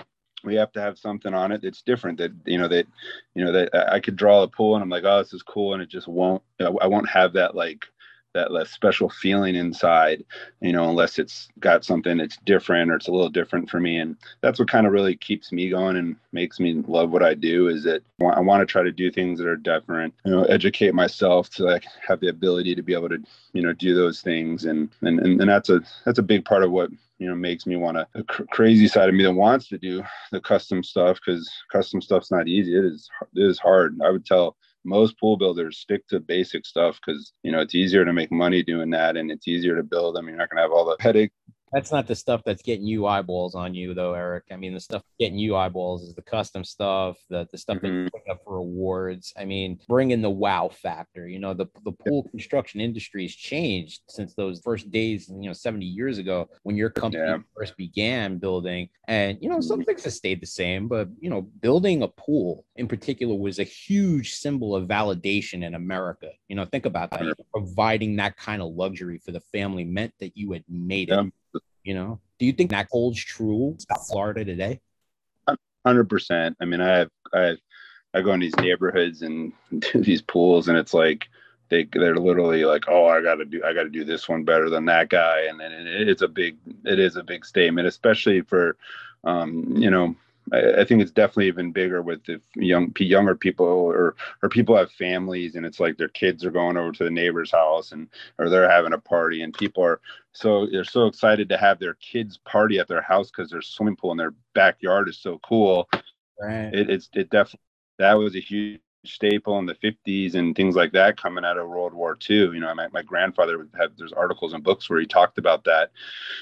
we 0.43 0.55
have 0.55 0.71
to 0.73 0.81
have 0.81 0.97
something 0.97 1.33
on 1.33 1.51
it 1.51 1.61
that's 1.61 1.81
different 1.81 2.17
that 2.17 2.31
you 2.45 2.57
know 2.57 2.67
that 2.67 2.87
you 3.33 3.43
know 3.43 3.51
that 3.51 3.69
I 3.91 3.99
could 3.99 4.15
draw 4.15 4.43
a 4.43 4.47
pool 4.47 4.75
and 4.75 4.83
I'm 4.83 4.89
like, 4.89 5.03
oh, 5.05 5.19
this 5.19 5.33
is 5.33 5.43
cool, 5.43 5.73
and 5.73 5.81
it 5.81 5.89
just 5.89 6.07
won't. 6.07 6.43
I 6.59 6.87
won't 6.87 7.09
have 7.09 7.33
that 7.33 7.55
like 7.55 7.85
that 8.33 8.51
less 8.51 8.71
special 8.71 9.09
feeling 9.09 9.55
inside, 9.55 10.23
you 10.61 10.71
know, 10.71 10.89
unless 10.89 11.19
it's 11.19 11.49
got 11.59 11.85
something 11.85 12.17
that's 12.17 12.37
different 12.45 12.91
or 12.91 12.95
it's 12.95 13.07
a 13.07 13.11
little 13.11 13.29
different 13.29 13.69
for 13.69 13.79
me. 13.79 13.97
And 13.97 14.17
that's 14.41 14.59
what 14.59 14.69
kind 14.69 14.87
of 14.87 14.93
really 14.93 15.15
keeps 15.15 15.51
me 15.51 15.69
going 15.69 15.97
and 15.97 16.15
makes 16.31 16.59
me 16.59 16.83
love 16.87 17.11
what 17.11 17.23
I 17.23 17.33
do 17.33 17.67
is 17.67 17.83
that 17.83 18.03
I 18.21 18.39
want 18.39 18.61
to 18.61 18.65
try 18.65 18.83
to 18.83 18.91
do 18.91 19.11
things 19.11 19.39
that 19.39 19.47
are 19.47 19.55
different, 19.55 20.13
you 20.25 20.31
know, 20.31 20.43
educate 20.45 20.93
myself 20.93 21.49
to 21.51 21.63
like 21.63 21.85
have 22.07 22.19
the 22.19 22.29
ability 22.29 22.75
to 22.75 22.81
be 22.81 22.93
able 22.93 23.09
to, 23.09 23.19
you 23.53 23.61
know, 23.61 23.73
do 23.73 23.93
those 23.93 24.21
things. 24.21 24.65
And, 24.65 24.89
and, 25.01 25.19
and, 25.19 25.39
and 25.41 25.49
that's 25.49 25.69
a, 25.69 25.81
that's 26.05 26.19
a 26.19 26.23
big 26.23 26.45
part 26.45 26.63
of 26.63 26.71
what, 26.71 26.89
you 27.19 27.29
know, 27.29 27.35
makes 27.35 27.67
me 27.67 27.75
want 27.75 27.97
to, 27.97 28.07
the 28.13 28.23
cr- 28.23 28.43
crazy 28.51 28.87
side 28.87 29.09
of 29.09 29.15
me 29.15 29.23
that 29.23 29.33
wants 29.33 29.67
to 29.69 29.77
do 29.77 30.03
the 30.31 30.41
custom 30.41 30.83
stuff 30.83 31.19
because 31.23 31.49
custom 31.71 32.01
stuff's 32.01 32.31
not 32.31 32.47
easy. 32.47 32.75
It 32.75 32.83
is, 32.85 33.09
it 33.35 33.43
is 33.43 33.59
hard. 33.59 33.99
I 34.03 34.09
would 34.09 34.25
tell 34.25 34.57
most 34.85 35.19
pool 35.19 35.37
builders 35.37 35.79
stick 35.79 36.05
to 36.07 36.19
basic 36.19 36.65
stuff 36.65 36.99
because 37.03 37.33
you 37.43 37.51
know 37.51 37.59
it's 37.59 37.75
easier 37.75 38.05
to 38.05 38.13
make 38.13 38.31
money 38.31 38.63
doing 38.63 38.89
that 38.91 39.17
and 39.17 39.31
it's 39.31 39.47
easier 39.47 39.75
to 39.75 39.83
build 39.83 40.15
them. 40.15 40.27
You're 40.27 40.37
not 40.37 40.49
going 40.49 40.57
to 40.57 40.63
have 40.63 40.71
all 40.71 40.85
the 40.85 40.97
headache 40.99 41.31
that's 41.73 41.91
not 41.91 42.07
the 42.07 42.15
stuff 42.15 42.41
that's 42.45 42.61
getting 42.61 42.85
you 42.85 43.07
eyeballs 43.07 43.55
on 43.55 43.73
you 43.73 43.93
though, 43.93 44.13
Eric. 44.13 44.45
I 44.51 44.55
mean, 44.55 44.73
the 44.73 44.79
stuff 44.79 45.01
getting 45.19 45.39
you 45.39 45.55
eyeballs 45.55 46.03
is 46.03 46.13
the 46.13 46.21
custom 46.21 46.63
stuff, 46.63 47.17
the 47.29 47.47
the 47.51 47.57
stuff 47.57 47.77
mm-hmm. 47.77 47.87
that 47.87 48.03
you 48.03 48.09
put 48.11 48.31
up 48.31 48.41
for 48.45 48.57
awards. 48.57 49.33
I 49.37 49.45
mean, 49.45 49.79
bringing 49.87 50.21
the 50.21 50.29
wow 50.29 50.69
factor. 50.69 51.27
You 51.27 51.39
know, 51.39 51.53
the 51.53 51.65
the 51.83 51.91
pool 51.91 52.23
construction 52.29 52.79
industry 52.79 53.23
has 53.23 53.33
changed 53.33 54.01
since 54.07 54.35
those 54.35 54.61
first 54.63 54.91
days, 54.91 55.29
you 55.29 55.47
know, 55.47 55.53
70 55.53 55.85
years 55.85 56.19
ago 56.19 56.47
when 56.61 56.77
your 56.77 56.91
company 56.91 57.23
yeah. 57.23 57.37
first 57.57 57.75
began 57.75 58.37
building. 58.37 58.89
And 59.07 59.39
you 59.41 59.49
know, 59.49 59.59
some 59.59 59.79
mm-hmm. 59.79 59.85
things 59.85 60.03
have 60.03 60.13
stayed 60.13 60.41
the 60.41 60.47
same, 60.47 60.87
but 60.87 61.09
you 61.19 61.29
know, 61.29 61.41
building 61.41 62.03
a 62.03 62.07
pool 62.07 62.65
in 62.75 62.87
particular 62.87 63.35
was 63.35 63.57
a 63.59 63.63
huge 63.63 64.33
symbol 64.35 64.75
of 64.75 64.87
validation 64.87 65.63
in 65.63 65.73
America. 65.73 66.29
You 66.47 66.55
know, 66.55 66.65
think 66.65 66.85
about 66.85 67.11
that. 67.11 67.33
Providing 67.51 68.15
that 68.17 68.37
kind 68.37 68.61
of 68.61 68.73
luxury 68.73 69.17
for 69.17 69.31
the 69.31 69.41
family 69.51 69.83
meant 69.83 70.13
that 70.19 70.37
you 70.37 70.51
had 70.51 70.63
made 70.69 71.09
it. 71.09 71.33
You 71.83 71.93
know, 71.95 72.19
do 72.39 72.45
you 72.45 72.53
think 72.53 72.71
that 72.71 72.87
holds 72.91 73.23
true 73.23 73.77
about 73.89 74.07
Florida 74.07 74.45
today? 74.45 74.79
Hundred 75.85 76.05
percent. 76.09 76.55
I 76.61 76.65
mean, 76.65 76.79
I 76.79 76.97
have, 76.97 77.09
I 77.33 77.57
I 78.13 78.21
go 78.21 78.33
in 78.33 78.39
these 78.39 78.55
neighborhoods 78.55 79.21
and 79.21 79.51
do 79.79 79.99
these 80.01 80.21
pools, 80.21 80.67
and 80.67 80.77
it's 80.77 80.93
like 80.93 81.27
they 81.69 81.87
they're 81.91 82.15
literally 82.15 82.65
like, 82.65 82.85
oh, 82.87 83.07
I 83.07 83.21
got 83.21 83.35
to 83.35 83.45
do, 83.45 83.61
I 83.65 83.73
got 83.73 83.83
to 83.83 83.89
do 83.89 84.03
this 84.03 84.29
one 84.29 84.43
better 84.43 84.69
than 84.69 84.85
that 84.85 85.09
guy, 85.09 85.41
and 85.49 85.59
then 85.59 85.71
it's 85.73 86.21
a 86.21 86.27
big, 86.27 86.57
it 86.85 86.99
is 86.99 87.15
a 87.15 87.23
big 87.23 87.45
statement, 87.45 87.87
especially 87.87 88.41
for, 88.41 88.77
um, 89.23 89.75
you 89.77 89.89
know, 89.89 90.15
I, 90.51 90.81
I 90.81 90.85
think 90.85 91.01
it's 91.01 91.11
definitely 91.11 91.47
even 91.47 91.71
bigger 91.71 92.01
with 92.01 92.23
the 92.25 92.41
young 92.55 92.93
younger 92.99 93.35
people 93.35 93.65
or 93.65 94.15
or 94.41 94.49
people 94.49 94.75
have 94.75 94.91
families 94.91 95.55
and 95.55 95.65
it's 95.65 95.79
like 95.79 95.97
their 95.97 96.09
kids 96.09 96.43
are 96.43 96.51
going 96.51 96.77
over 96.77 96.91
to 96.91 97.03
the 97.03 97.09
neighbor's 97.09 97.51
house 97.51 97.91
and 97.91 98.07
or 98.37 98.49
they're 98.49 98.69
having 98.69 98.93
a 98.93 98.97
party 98.97 99.41
and 99.41 99.53
people 99.53 99.83
are 99.83 100.01
so 100.31 100.67
they're 100.67 100.83
so 100.83 101.07
excited 101.07 101.49
to 101.49 101.57
have 101.57 101.79
their 101.79 101.95
kids 101.95 102.37
party 102.37 102.79
at 102.79 102.87
their 102.87 103.01
house 103.01 103.29
because 103.29 103.49
their 103.49 103.61
swimming 103.61 103.95
pool 103.95 104.11
in 104.11 104.17
their 104.17 104.33
backyard 104.53 105.07
is 105.07 105.17
so 105.17 105.39
cool. 105.39 105.89
Right. 106.41 106.73
It, 106.73 106.89
it's 106.89 107.09
it 107.13 107.29
definitely 107.29 107.59
that 107.99 108.13
was 108.13 108.35
a 108.35 108.39
huge 108.39 108.81
staple 109.05 109.59
in 109.59 109.65
the 109.65 109.75
50s 109.75 110.35
and 110.35 110.55
things 110.55 110.75
like 110.75 110.93
that 110.93 111.21
coming 111.21 111.43
out 111.43 111.57
of 111.57 111.67
World 111.67 111.93
War 111.93 112.17
II. 112.29 112.37
You 112.37 112.59
know, 112.59 112.73
my, 112.73 112.87
my 112.89 113.01
grandfather 113.01 113.57
would 113.57 113.69
have 113.77 113.91
there's 113.97 114.13
articles 114.13 114.53
and 114.53 114.63
books 114.63 114.89
where 114.89 114.99
he 114.99 115.05
talked 115.05 115.37
about 115.37 115.63
that 115.65 115.91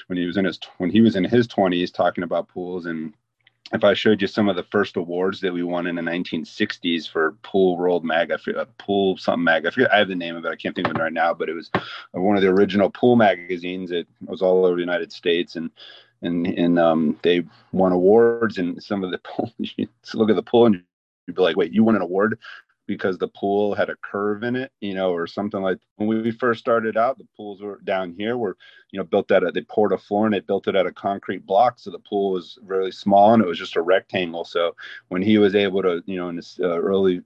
when 0.06 0.16
he 0.16 0.26
was 0.26 0.36
in 0.36 0.44
his 0.44 0.58
when 0.78 0.90
he 0.90 1.00
was 1.00 1.16
in 1.16 1.24
his 1.24 1.48
20s 1.48 1.92
talking 1.92 2.24
about 2.24 2.48
pools 2.48 2.86
and 2.86 3.14
if 3.72 3.84
I 3.84 3.94
showed 3.94 4.20
you 4.20 4.28
some 4.28 4.48
of 4.48 4.56
the 4.56 4.64
first 4.64 4.96
awards 4.96 5.40
that 5.40 5.52
we 5.52 5.62
won 5.62 5.86
in 5.86 5.96
the 5.96 6.02
1960s 6.02 7.08
for 7.08 7.32
Pool 7.42 7.76
World 7.76 8.04
Mag, 8.04 8.30
I 8.30 8.36
forget, 8.36 8.60
uh, 8.60 8.66
Pool 8.78 9.16
something 9.16 9.44
mag, 9.44 9.66
I 9.66 9.70
forget, 9.70 9.92
I 9.92 9.98
have 9.98 10.08
the 10.08 10.14
name 10.14 10.36
of 10.36 10.44
it, 10.44 10.50
I 10.50 10.56
can't 10.56 10.74
think 10.74 10.88
of 10.88 10.96
it 10.96 11.00
right 11.00 11.12
now, 11.12 11.32
but 11.32 11.48
it 11.48 11.54
was 11.54 11.70
one 12.12 12.36
of 12.36 12.42
the 12.42 12.48
original 12.48 12.90
pool 12.90 13.16
magazines. 13.16 13.90
It 13.90 14.06
was 14.26 14.42
all 14.42 14.66
over 14.66 14.76
the 14.76 14.82
United 14.82 15.12
States, 15.12 15.56
and 15.56 15.70
and 16.20 16.46
and 16.46 16.78
um, 16.78 17.18
they 17.22 17.42
won 17.72 17.92
awards. 17.92 18.58
And 18.58 18.82
some 18.82 19.02
of 19.02 19.10
the 19.10 19.18
pool, 19.18 19.52
you 19.58 19.88
look 20.14 20.30
at 20.30 20.36
the 20.36 20.42
pool, 20.42 20.66
and 20.66 20.82
you'd 21.26 21.36
be 21.36 21.42
like, 21.42 21.56
"Wait, 21.56 21.72
you 21.72 21.82
won 21.82 21.96
an 21.96 22.02
award 22.02 22.38
because 22.92 23.16
the 23.16 23.28
pool 23.28 23.74
had 23.74 23.88
a 23.88 23.96
curve 24.02 24.42
in 24.42 24.54
it, 24.54 24.70
you 24.80 24.94
know, 24.94 25.12
or 25.12 25.26
something 25.26 25.62
like 25.62 25.78
when 25.96 26.22
we 26.22 26.30
first 26.30 26.60
started 26.60 26.96
out, 26.96 27.16
the 27.16 27.26
pools 27.36 27.62
were 27.62 27.80
down 27.84 28.14
here 28.18 28.36
were, 28.36 28.56
you 28.90 28.98
know, 28.98 29.04
built 29.04 29.32
out 29.32 29.42
of, 29.42 29.54
they 29.54 29.62
poured 29.62 29.92
a 29.92 29.98
floor 29.98 30.26
and 30.26 30.34
they 30.34 30.40
built 30.40 30.68
it 30.68 30.76
out 30.76 30.86
of 30.86 30.94
concrete 30.94 31.46
blocks. 31.46 31.84
So 31.84 31.90
the 31.90 31.98
pool 31.98 32.32
was 32.32 32.58
really 32.62 32.92
small 32.92 33.32
and 33.32 33.42
it 33.42 33.48
was 33.48 33.58
just 33.58 33.76
a 33.76 33.82
rectangle. 33.82 34.44
So 34.44 34.76
when 35.08 35.22
he 35.22 35.38
was 35.38 35.54
able 35.54 35.82
to, 35.82 36.02
you 36.06 36.16
know, 36.16 36.28
in 36.28 36.36
his 36.36 36.60
uh, 36.62 36.78
early, 36.78 37.22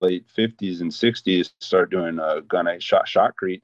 late 0.00 0.26
50s 0.36 0.80
and 0.80 0.90
60s, 0.90 1.52
start 1.60 1.90
doing 1.90 2.18
uh, 2.18 2.40
gunite 2.46 2.80
shot, 2.80 3.06
shotcrete, 3.06 3.62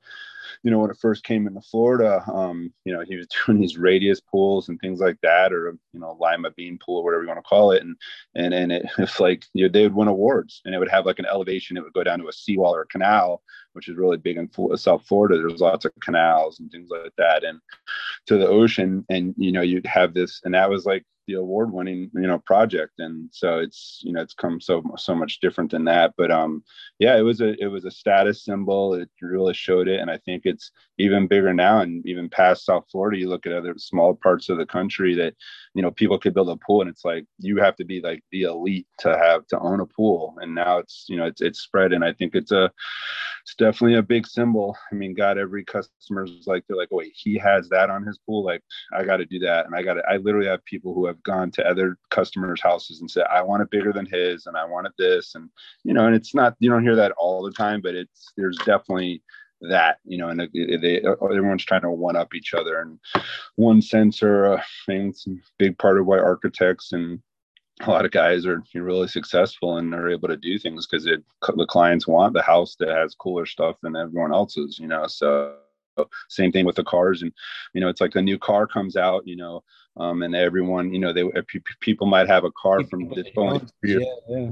you 0.62 0.70
know, 0.70 0.78
when 0.78 0.90
it 0.90 0.98
first 1.00 1.24
came 1.24 1.46
into 1.46 1.60
Florida, 1.60 2.22
um, 2.32 2.72
you 2.84 2.92
know, 2.92 3.00
he 3.00 3.16
was 3.16 3.26
doing 3.46 3.60
these 3.60 3.78
radius 3.78 4.20
pools 4.20 4.68
and 4.68 4.80
things 4.80 5.00
like 5.00 5.18
that, 5.22 5.52
or 5.52 5.76
you 5.92 6.00
know, 6.00 6.16
lima 6.20 6.50
bean 6.52 6.78
pool, 6.78 6.98
or 6.98 7.04
whatever 7.04 7.22
you 7.22 7.28
want 7.28 7.38
to 7.38 7.48
call 7.48 7.72
it, 7.72 7.82
and 7.82 7.96
and 8.34 8.54
and 8.54 8.72
it, 8.72 8.86
it's 8.98 9.20
like 9.20 9.44
you 9.54 9.64
know, 9.64 9.72
they 9.72 9.82
would 9.82 9.94
win 9.94 10.08
awards, 10.08 10.60
and 10.64 10.74
it 10.74 10.78
would 10.78 10.90
have 10.90 11.06
like 11.06 11.18
an 11.18 11.26
elevation. 11.26 11.76
It 11.76 11.82
would 11.82 11.92
go 11.92 12.04
down 12.04 12.18
to 12.20 12.28
a 12.28 12.32
seawall 12.32 12.74
or 12.74 12.82
a 12.82 12.86
canal, 12.86 13.42
which 13.72 13.88
is 13.88 13.96
really 13.96 14.16
big 14.16 14.36
in 14.36 14.50
South 14.76 15.04
Florida. 15.06 15.38
There's 15.38 15.60
lots 15.60 15.84
of 15.84 15.92
canals 16.00 16.60
and 16.60 16.70
things 16.70 16.90
like 16.90 17.12
that, 17.18 17.44
and 17.44 17.60
to 18.26 18.36
the 18.36 18.46
ocean, 18.46 19.04
and 19.08 19.34
you 19.36 19.52
know, 19.52 19.62
you'd 19.62 19.86
have 19.86 20.14
this, 20.14 20.40
and 20.44 20.54
that 20.54 20.70
was 20.70 20.86
like 20.86 21.04
the 21.28 21.34
award 21.34 21.70
winning 21.72 22.10
you 22.14 22.26
know 22.26 22.38
project. 22.38 22.94
And 22.98 23.28
so 23.32 23.58
it's 23.58 24.00
you 24.02 24.12
know 24.12 24.22
it's 24.22 24.34
come 24.34 24.60
so 24.60 24.82
so 24.96 25.14
much 25.14 25.38
different 25.40 25.70
than 25.70 25.84
that. 25.84 26.14
But 26.16 26.32
um 26.32 26.64
yeah 26.98 27.16
it 27.16 27.20
was 27.20 27.40
a 27.40 27.54
it 27.62 27.66
was 27.66 27.84
a 27.84 27.90
status 27.90 28.44
symbol. 28.44 28.94
It 28.94 29.08
really 29.20 29.54
showed 29.54 29.86
it. 29.88 30.00
And 30.00 30.10
i 30.10 30.16
think 30.16 30.42
it's 30.44 30.72
even 30.98 31.28
bigger 31.28 31.52
now. 31.54 31.80
And 31.80 32.04
even 32.06 32.28
past 32.28 32.64
south 32.64 32.86
florida 32.90 33.18
you 33.18 33.28
look 33.28 33.46
at 33.46 33.52
other 33.52 33.74
small 33.76 34.14
parts 34.14 34.48
of 34.48 34.56
the 34.56 34.66
country 34.66 35.14
that 35.16 35.34
you 35.74 35.82
know 35.82 35.90
people 35.90 36.18
could 36.18 36.34
build 36.34 36.48
a 36.48 36.56
pool. 36.56 36.80
And 36.80 36.90
it's 36.90 37.04
like 37.04 37.26
you 37.38 37.58
have 37.58 37.76
to 37.76 37.84
be 37.84 38.00
like 38.00 38.24
the 38.32 38.42
elite 38.42 38.86
to 39.00 39.16
have 39.16 39.46
to 39.48 39.60
own 39.60 39.80
a 39.80 39.86
pool. 39.86 40.34
And 40.40 40.54
now 40.54 40.78
it's 40.78 41.04
you 41.08 41.18
know 41.18 41.26
it's 41.26 41.42
it's 41.42 41.60
spread. 41.60 41.92
And 41.92 42.04
i 42.04 42.12
think 42.12 42.34
it's 42.34 42.52
a 42.52 42.72
it's 43.42 43.54
definitely 43.68 43.98
a 43.98 44.02
big 44.02 44.26
symbol 44.26 44.76
i 44.90 44.94
mean 44.94 45.14
god 45.14 45.38
every 45.38 45.64
customer's 45.64 46.44
like 46.46 46.64
they're 46.66 46.76
like 46.76 46.88
oh, 46.92 46.96
wait 46.96 47.12
he 47.14 47.36
has 47.36 47.68
that 47.68 47.90
on 47.90 48.04
his 48.04 48.18
pool 48.26 48.44
like 48.44 48.62
i 48.94 49.04
got 49.04 49.18
to 49.18 49.26
do 49.26 49.38
that 49.38 49.66
and 49.66 49.74
i 49.74 49.82
got 49.82 49.94
to 49.94 50.02
i 50.08 50.16
literally 50.16 50.46
have 50.46 50.64
people 50.64 50.94
who 50.94 51.06
have 51.06 51.22
gone 51.22 51.50
to 51.50 51.66
other 51.66 51.98
customers' 52.18 52.60
houses 52.60 53.00
and 53.00 53.10
said, 53.10 53.26
I 53.30 53.42
want 53.42 53.62
it 53.62 53.70
bigger 53.70 53.92
than 53.92 54.06
his 54.06 54.46
and 54.46 54.56
I 54.56 54.64
want 54.64 54.86
it 54.86 54.92
this. 54.98 55.34
And, 55.34 55.48
you 55.84 55.94
know, 55.94 56.06
and 56.06 56.14
it's 56.14 56.34
not, 56.34 56.56
you 56.58 56.70
don't 56.70 56.82
hear 56.82 56.96
that 56.96 57.12
all 57.12 57.42
the 57.42 57.52
time, 57.52 57.80
but 57.80 57.94
it's, 57.94 58.32
there's 58.36 58.58
definitely 58.58 59.22
that, 59.62 59.98
you 60.04 60.18
know, 60.18 60.28
and 60.28 60.40
they, 60.40 61.02
everyone's 61.22 61.64
trying 61.64 61.82
to 61.82 61.90
one 61.90 62.16
up 62.16 62.34
each 62.34 62.54
other. 62.54 62.80
And 62.80 62.98
one 63.56 63.82
sensor, 63.82 64.46
uh, 64.46 64.56
I 64.56 64.64
think 64.86 65.10
it's 65.10 65.26
a 65.26 65.34
big 65.58 65.78
part 65.78 65.98
of 65.98 66.06
why 66.06 66.18
architects 66.18 66.92
and 66.92 67.20
a 67.80 67.90
lot 67.90 68.04
of 68.04 68.10
guys 68.10 68.46
are 68.46 68.62
really 68.74 69.08
successful 69.08 69.76
and 69.76 69.94
are 69.94 70.10
able 70.10 70.28
to 70.28 70.36
do 70.36 70.58
things 70.58 70.86
because 70.86 71.04
the 71.04 71.66
clients 71.66 72.06
want 72.06 72.34
the 72.34 72.42
house 72.42 72.76
that 72.76 72.88
has 72.88 73.14
cooler 73.14 73.46
stuff 73.46 73.76
than 73.82 73.96
everyone 73.96 74.32
else's, 74.32 74.78
you 74.78 74.88
know, 74.88 75.06
so 75.06 75.54
same 76.28 76.52
thing 76.52 76.64
with 76.64 76.76
the 76.76 76.84
cars 76.84 77.22
and 77.22 77.32
you 77.74 77.80
know 77.80 77.88
it's 77.88 78.00
like 78.00 78.14
a 78.14 78.22
new 78.22 78.38
car 78.38 78.68
comes 78.68 78.96
out 78.96 79.26
you 79.26 79.34
know 79.34 79.64
um, 79.98 80.22
and 80.22 80.34
everyone, 80.34 80.92
you 80.92 81.00
know, 81.00 81.12
they 81.12 81.24
people 81.80 82.06
might 82.06 82.28
have 82.28 82.44
a 82.44 82.52
car 82.52 82.84
from 82.84 83.08
this 83.08 83.28
point. 83.34 83.70
yeah, 83.82 83.98
yeah. 84.28 84.50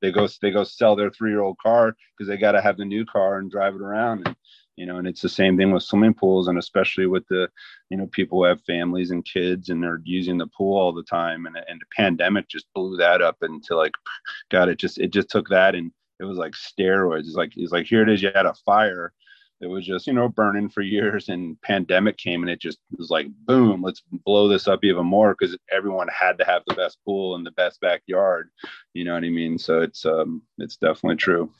They 0.00 0.10
go 0.10 0.26
they 0.40 0.50
go 0.50 0.64
sell 0.64 0.96
their 0.96 1.10
three 1.10 1.30
year 1.30 1.42
old 1.42 1.58
car 1.58 1.94
because 2.16 2.28
they 2.28 2.36
got 2.36 2.52
to 2.52 2.62
have 2.62 2.76
the 2.76 2.84
new 2.84 3.04
car 3.04 3.38
and 3.38 3.50
drive 3.50 3.74
it 3.74 3.82
around, 3.82 4.26
and 4.26 4.36
you 4.76 4.86
know, 4.86 4.96
and 4.96 5.06
it's 5.06 5.20
the 5.20 5.28
same 5.28 5.56
thing 5.56 5.70
with 5.70 5.82
swimming 5.82 6.14
pools, 6.14 6.48
and 6.48 6.58
especially 6.58 7.06
with 7.06 7.26
the, 7.28 7.48
you 7.90 7.96
know, 7.96 8.06
people 8.06 8.38
who 8.38 8.44
have 8.44 8.62
families 8.62 9.10
and 9.10 9.24
kids 9.24 9.68
and 9.68 9.82
they're 9.82 10.00
using 10.04 10.38
the 10.38 10.46
pool 10.46 10.78
all 10.78 10.92
the 10.92 11.02
time, 11.02 11.46
and 11.46 11.56
and 11.56 11.80
the 11.80 11.86
pandemic 11.96 12.48
just 12.48 12.66
blew 12.74 12.96
that 12.96 13.22
up 13.22 13.36
into 13.42 13.76
like, 13.76 13.92
God, 14.50 14.68
it 14.68 14.78
just 14.78 14.98
it 14.98 15.12
just 15.12 15.28
took 15.30 15.48
that 15.48 15.74
and 15.74 15.92
it 16.20 16.24
was 16.24 16.38
like 16.38 16.52
steroids. 16.52 17.26
It's 17.26 17.34
like 17.34 17.52
it's 17.56 17.72
like 17.72 17.86
here 17.86 18.02
it 18.02 18.08
is, 18.08 18.22
you 18.22 18.30
had 18.34 18.46
a 18.46 18.54
fire 18.66 19.12
it 19.62 19.70
was 19.70 19.86
just 19.86 20.06
you 20.06 20.12
know 20.12 20.28
burning 20.28 20.68
for 20.68 20.82
years 20.82 21.28
and 21.28 21.60
pandemic 21.62 22.18
came 22.18 22.42
and 22.42 22.50
it 22.50 22.60
just 22.60 22.78
was 22.98 23.10
like 23.10 23.28
boom 23.46 23.80
let's 23.80 24.02
blow 24.10 24.48
this 24.48 24.66
up 24.66 24.84
even 24.84 25.06
more 25.06 25.34
because 25.38 25.56
everyone 25.70 26.08
had 26.08 26.36
to 26.36 26.44
have 26.44 26.62
the 26.66 26.74
best 26.74 26.98
pool 27.04 27.36
and 27.36 27.46
the 27.46 27.52
best 27.52 27.80
backyard. 27.80 28.50
You 28.92 29.04
know 29.04 29.14
what 29.14 29.24
i 29.24 29.30
mean? 29.30 29.58
So 29.58 29.80
it's 29.80 30.04
um 30.04 30.42
it's 30.58 30.76
definitely 30.76 31.16
true 31.16 31.50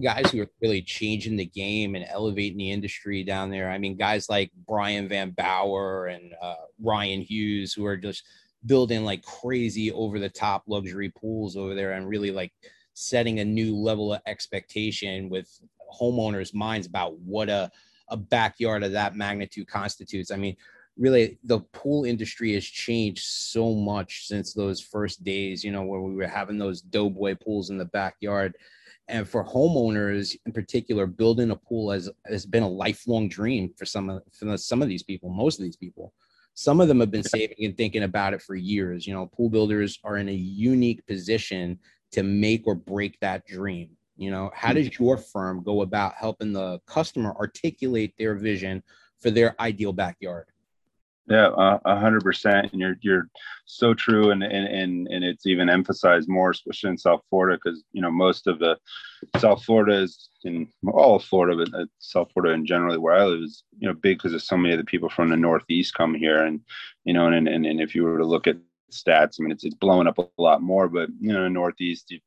guys 0.00 0.30
who 0.30 0.40
are 0.42 0.50
really 0.60 0.82
changing 0.82 1.36
the 1.36 1.46
game 1.46 1.94
and 1.94 2.04
elevating 2.08 2.58
the 2.58 2.70
industry 2.70 3.22
down 3.22 3.50
there 3.50 3.70
i 3.70 3.78
mean 3.78 3.96
guys 3.96 4.28
like 4.28 4.50
brian 4.66 5.08
van 5.08 5.30
bower 5.30 6.06
and 6.06 6.32
uh, 6.42 6.54
ryan 6.82 7.20
hughes 7.20 7.72
who 7.72 7.84
are 7.84 7.96
just 7.96 8.24
building 8.66 9.04
like 9.04 9.22
crazy 9.22 9.92
over 9.92 10.18
the 10.18 10.28
top 10.28 10.64
luxury 10.66 11.10
pools 11.10 11.56
over 11.56 11.74
there 11.74 11.92
and 11.92 12.08
really 12.08 12.30
like 12.30 12.52
setting 12.94 13.40
a 13.40 13.44
new 13.44 13.76
level 13.76 14.14
of 14.14 14.20
expectation 14.26 15.28
with 15.28 15.60
homeowners' 16.00 16.54
minds 16.54 16.86
about 16.86 17.18
what 17.20 17.48
a, 17.48 17.70
a 18.08 18.16
backyard 18.16 18.82
of 18.82 18.92
that 18.92 19.16
magnitude 19.16 19.66
constitutes. 19.66 20.30
I 20.30 20.36
mean, 20.36 20.56
really, 20.96 21.38
the 21.44 21.60
pool 21.72 22.04
industry 22.04 22.54
has 22.54 22.64
changed 22.64 23.24
so 23.24 23.74
much 23.74 24.26
since 24.26 24.52
those 24.54 24.80
first 24.80 25.24
days, 25.24 25.64
you 25.64 25.72
know, 25.72 25.82
where 25.82 26.00
we 26.00 26.14
were 26.14 26.26
having 26.26 26.58
those 26.58 26.80
doughboy 26.80 27.36
pools 27.36 27.70
in 27.70 27.78
the 27.78 27.84
backyard. 27.86 28.56
And 29.08 29.28
for 29.28 29.44
homeowners 29.44 30.36
in 30.46 30.52
particular, 30.52 31.06
building 31.06 31.50
a 31.50 31.56
pool 31.56 31.90
has, 31.90 32.10
has 32.26 32.46
been 32.46 32.62
a 32.62 32.68
lifelong 32.68 33.28
dream 33.28 33.72
for 33.76 33.84
some 33.84 34.08
of, 34.08 34.22
for 34.32 34.56
some 34.56 34.80
of 34.80 34.88
these 34.88 35.02
people, 35.02 35.28
most 35.30 35.58
of 35.58 35.64
these 35.64 35.76
people. 35.76 36.12
Some 36.54 36.80
of 36.80 36.88
them 36.88 37.00
have 37.00 37.10
been 37.10 37.24
saving 37.24 37.56
and 37.64 37.76
thinking 37.76 38.04
about 38.04 38.32
it 38.32 38.40
for 38.40 38.54
years. 38.54 39.06
You 39.06 39.12
know, 39.12 39.26
pool 39.26 39.50
builders 39.50 39.98
are 40.04 40.16
in 40.16 40.28
a 40.28 40.32
unique 40.32 41.04
position 41.06 41.78
to 42.12 42.22
make 42.22 42.66
or 42.66 42.76
break 42.76 43.18
that 43.20 43.44
dream 43.46 43.90
you 44.16 44.30
know, 44.30 44.50
how 44.54 44.72
does 44.72 44.88
mm-hmm. 44.88 45.02
your 45.02 45.16
firm 45.16 45.62
go 45.62 45.82
about 45.82 46.14
helping 46.14 46.52
the 46.52 46.80
customer 46.86 47.34
articulate 47.36 48.14
their 48.18 48.34
vision 48.34 48.82
for 49.20 49.30
their 49.30 49.60
ideal 49.60 49.92
backyard? 49.92 50.46
Yeah, 51.26 51.78
a 51.86 51.98
hundred 51.98 52.22
percent, 52.22 52.72
and 52.72 52.80
you're 52.80 52.96
you're 53.00 53.28
so 53.64 53.94
true, 53.94 54.30
and 54.30 54.42
and 54.42 54.66
and 54.68 55.08
and 55.08 55.24
it's 55.24 55.46
even 55.46 55.70
emphasized 55.70 56.28
more, 56.28 56.50
especially 56.50 56.90
in 56.90 56.98
South 56.98 57.22
Florida, 57.30 57.58
because 57.62 57.82
you 57.92 58.02
know 58.02 58.10
most 58.10 58.46
of 58.46 58.58
the 58.58 58.76
South 59.38 59.64
Florida 59.64 60.02
is 60.02 60.28
in 60.44 60.68
all 60.86 61.16
of 61.16 61.24
Florida, 61.24 61.64
but 61.64 61.80
uh, 61.80 61.86
South 61.98 62.30
Florida 62.32 62.52
and 62.52 62.66
generally 62.66 62.98
where 62.98 63.14
I 63.14 63.24
live 63.24 63.42
is 63.42 63.64
you 63.78 63.88
know 63.88 63.94
big 63.94 64.18
because 64.18 64.34
of 64.34 64.42
so 64.42 64.58
many 64.58 64.74
of 64.74 64.78
the 64.78 64.84
people 64.84 65.08
from 65.08 65.30
the 65.30 65.36
Northeast 65.36 65.94
come 65.94 66.12
here, 66.14 66.44
and 66.44 66.60
you 67.04 67.14
know, 67.14 67.26
and 67.28 67.48
and 67.48 67.64
and 67.64 67.80
if 67.80 67.94
you 67.94 68.04
were 68.04 68.18
to 68.18 68.26
look 68.26 68.46
at 68.46 68.58
stats, 68.92 69.40
I 69.40 69.42
mean, 69.42 69.50
it's 69.50 69.64
it's 69.64 69.74
blowing 69.74 70.06
up 70.06 70.18
a 70.18 70.28
lot 70.36 70.60
more, 70.60 70.88
but 70.88 71.08
you 71.20 71.32
know, 71.32 71.48
Northeast, 71.48 72.10
you, 72.10 72.20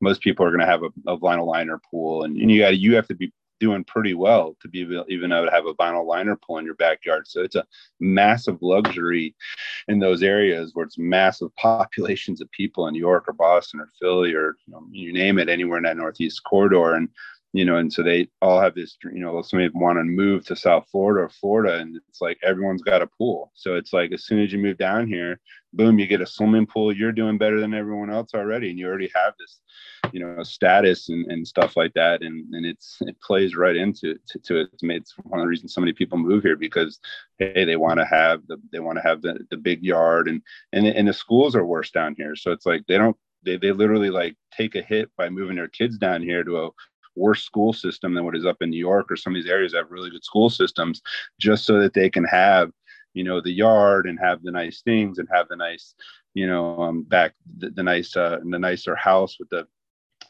most 0.00 0.20
people 0.20 0.46
are 0.46 0.50
going 0.50 0.60
to 0.60 0.66
have 0.66 0.84
a, 0.84 0.90
a 1.08 1.18
vinyl 1.18 1.46
liner 1.46 1.80
pool, 1.90 2.22
and, 2.22 2.36
and 2.36 2.52
you 2.52 2.60
got 2.60 2.78
you 2.78 2.94
have 2.94 3.08
to 3.08 3.14
be 3.16 3.32
doing 3.64 3.82
pretty 3.82 4.12
well 4.12 4.54
to 4.60 4.68
be 4.68 4.80
even 5.08 5.32
able 5.32 5.46
to 5.46 5.50
have 5.50 5.64
a 5.64 5.72
vinyl 5.74 6.04
liner 6.04 6.36
pull 6.36 6.58
in 6.58 6.66
your 6.66 6.74
backyard. 6.74 7.26
So 7.26 7.40
it's 7.40 7.54
a 7.54 7.64
massive 7.98 8.58
luxury 8.60 9.34
in 9.88 9.98
those 9.98 10.22
areas 10.22 10.72
where 10.74 10.84
it's 10.84 10.98
massive 10.98 11.48
populations 11.56 12.42
of 12.42 12.50
people 12.50 12.86
in 12.86 12.92
New 12.92 13.00
York 13.00 13.24
or 13.26 13.32
Boston 13.32 13.80
or 13.80 13.88
Philly 13.98 14.34
or 14.34 14.56
you, 14.66 14.72
know, 14.74 14.86
you 14.90 15.14
name 15.14 15.38
it, 15.38 15.48
anywhere 15.48 15.78
in 15.78 15.84
that 15.84 15.96
Northeast 15.96 16.44
corridor. 16.44 16.92
And 16.92 17.08
you 17.54 17.64
know, 17.64 17.76
and 17.76 17.90
so 17.92 18.02
they 18.02 18.26
all 18.42 18.60
have 18.60 18.74
this, 18.74 18.96
you 19.04 19.20
know, 19.20 19.40
somebody 19.40 19.70
want 19.74 19.96
to 19.96 20.02
move 20.02 20.44
to 20.44 20.56
South 20.56 20.88
Florida 20.90 21.24
or 21.24 21.28
Florida, 21.28 21.78
and 21.78 21.94
it's 22.08 22.20
like 22.20 22.36
everyone's 22.42 22.82
got 22.82 23.00
a 23.00 23.06
pool. 23.06 23.52
So 23.54 23.76
it's 23.76 23.92
like 23.92 24.10
as 24.10 24.24
soon 24.24 24.40
as 24.40 24.52
you 24.52 24.58
move 24.58 24.76
down 24.76 25.06
here, 25.06 25.38
boom, 25.72 26.00
you 26.00 26.08
get 26.08 26.20
a 26.20 26.26
swimming 26.26 26.66
pool. 26.66 26.92
You're 26.92 27.12
doing 27.12 27.38
better 27.38 27.60
than 27.60 27.72
everyone 27.72 28.10
else 28.10 28.34
already, 28.34 28.70
and 28.70 28.78
you 28.78 28.88
already 28.88 29.08
have 29.14 29.34
this, 29.38 29.60
you 30.10 30.18
know, 30.18 30.42
status 30.42 31.08
and, 31.10 31.30
and 31.30 31.46
stuff 31.46 31.76
like 31.76 31.94
that. 31.94 32.22
And 32.22 32.52
and 32.52 32.66
it's 32.66 32.98
it 33.02 33.20
plays 33.20 33.54
right 33.54 33.76
into 33.76 34.16
to, 34.30 34.38
to 34.40 34.56
it. 34.62 34.70
It's 34.72 34.82
it's 34.82 35.14
one 35.22 35.38
of 35.38 35.44
the 35.44 35.48
reasons 35.48 35.74
so 35.74 35.80
many 35.80 35.92
people 35.92 36.18
move 36.18 36.42
here 36.42 36.56
because 36.56 36.98
hey, 37.38 37.64
they 37.64 37.76
want 37.76 38.00
to 38.00 38.04
have 38.04 38.44
the 38.48 38.56
they 38.72 38.80
want 38.80 38.98
to 38.98 39.02
have 39.02 39.22
the 39.22 39.46
the 39.52 39.56
big 39.56 39.80
yard, 39.80 40.26
and 40.26 40.42
and 40.72 40.88
and 40.88 41.06
the 41.06 41.14
schools 41.14 41.54
are 41.54 41.64
worse 41.64 41.92
down 41.92 42.16
here. 42.18 42.34
So 42.34 42.50
it's 42.50 42.66
like 42.66 42.82
they 42.88 42.98
don't 42.98 43.16
they, 43.44 43.58
they 43.58 43.70
literally 43.70 44.10
like 44.10 44.34
take 44.56 44.74
a 44.74 44.82
hit 44.82 45.10
by 45.16 45.28
moving 45.28 45.56
their 45.56 45.68
kids 45.68 45.98
down 45.98 46.20
here 46.22 46.42
to 46.42 46.64
a 46.64 46.70
worse 47.16 47.44
school 47.44 47.72
system 47.72 48.14
than 48.14 48.24
what 48.24 48.36
is 48.36 48.46
up 48.46 48.58
in 48.60 48.70
New 48.70 48.78
York 48.78 49.10
or 49.10 49.16
some 49.16 49.34
of 49.34 49.42
these 49.42 49.50
areas 49.50 49.72
that 49.72 49.78
have 49.78 49.90
really 49.90 50.10
good 50.10 50.24
school 50.24 50.50
systems, 50.50 51.02
just 51.40 51.64
so 51.64 51.80
that 51.80 51.94
they 51.94 52.10
can 52.10 52.24
have, 52.24 52.70
you 53.14 53.24
know, 53.24 53.40
the 53.40 53.52
yard 53.52 54.06
and 54.06 54.18
have 54.18 54.42
the 54.42 54.50
nice 54.50 54.82
things 54.82 55.18
and 55.18 55.28
have 55.32 55.48
the 55.48 55.56
nice, 55.56 55.94
you 56.34 56.46
know, 56.46 56.80
um, 56.80 57.02
back 57.02 57.34
the, 57.58 57.70
the 57.70 57.82
nice, 57.82 58.16
uh, 58.16 58.38
the 58.44 58.58
nicer 58.58 58.96
house 58.96 59.38
with 59.38 59.48
the. 59.50 59.66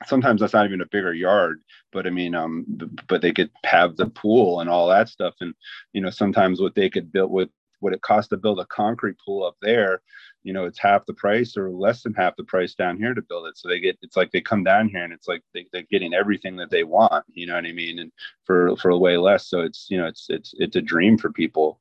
Sometimes 0.06 0.40
that's 0.40 0.52
not 0.52 0.66
even 0.66 0.80
a 0.80 0.86
bigger 0.86 1.14
yard, 1.14 1.62
but 1.92 2.06
I 2.06 2.10
mean, 2.10 2.34
um, 2.34 2.66
but 3.08 3.22
they 3.22 3.32
could 3.32 3.50
have 3.64 3.96
the 3.96 4.06
pool 4.06 4.60
and 4.60 4.68
all 4.68 4.88
that 4.88 5.08
stuff, 5.08 5.34
and 5.40 5.54
you 5.92 6.00
know, 6.00 6.10
sometimes 6.10 6.60
what 6.60 6.74
they 6.74 6.90
could 6.90 7.12
build 7.12 7.30
with 7.30 7.48
what 7.78 7.92
it 7.92 8.02
costs 8.02 8.30
to 8.30 8.36
build 8.36 8.58
a 8.58 8.66
concrete 8.66 9.16
pool 9.24 9.44
up 9.44 9.56
there 9.62 10.00
you 10.44 10.52
know 10.52 10.64
it's 10.66 10.78
half 10.78 11.04
the 11.06 11.14
price 11.14 11.56
or 11.56 11.70
less 11.70 12.02
than 12.02 12.14
half 12.14 12.36
the 12.36 12.44
price 12.44 12.74
down 12.74 12.96
here 12.98 13.14
to 13.14 13.22
build 13.22 13.46
it. 13.46 13.58
So 13.58 13.68
they 13.68 13.80
get 13.80 13.98
it's 14.02 14.16
like 14.16 14.30
they 14.30 14.40
come 14.40 14.62
down 14.62 14.88
here 14.88 15.02
and 15.02 15.12
it's 15.12 15.26
like 15.26 15.42
they, 15.52 15.66
they're 15.72 15.82
getting 15.90 16.14
everything 16.14 16.56
that 16.56 16.70
they 16.70 16.84
want 16.84 17.24
you 17.32 17.46
know 17.46 17.54
what 17.54 17.66
i 17.66 17.72
mean? 17.72 17.98
And 17.98 18.12
for 18.44 18.76
for 18.76 18.90
a 18.90 18.98
way 18.98 19.16
less. 19.16 19.48
So 19.48 19.60
it's 19.60 19.86
you 19.90 19.98
know 19.98 20.06
it's 20.06 20.26
it's 20.28 20.54
it's 20.58 20.76
a 20.76 20.82
dream 20.82 21.18
for 21.18 21.32
people 21.32 21.80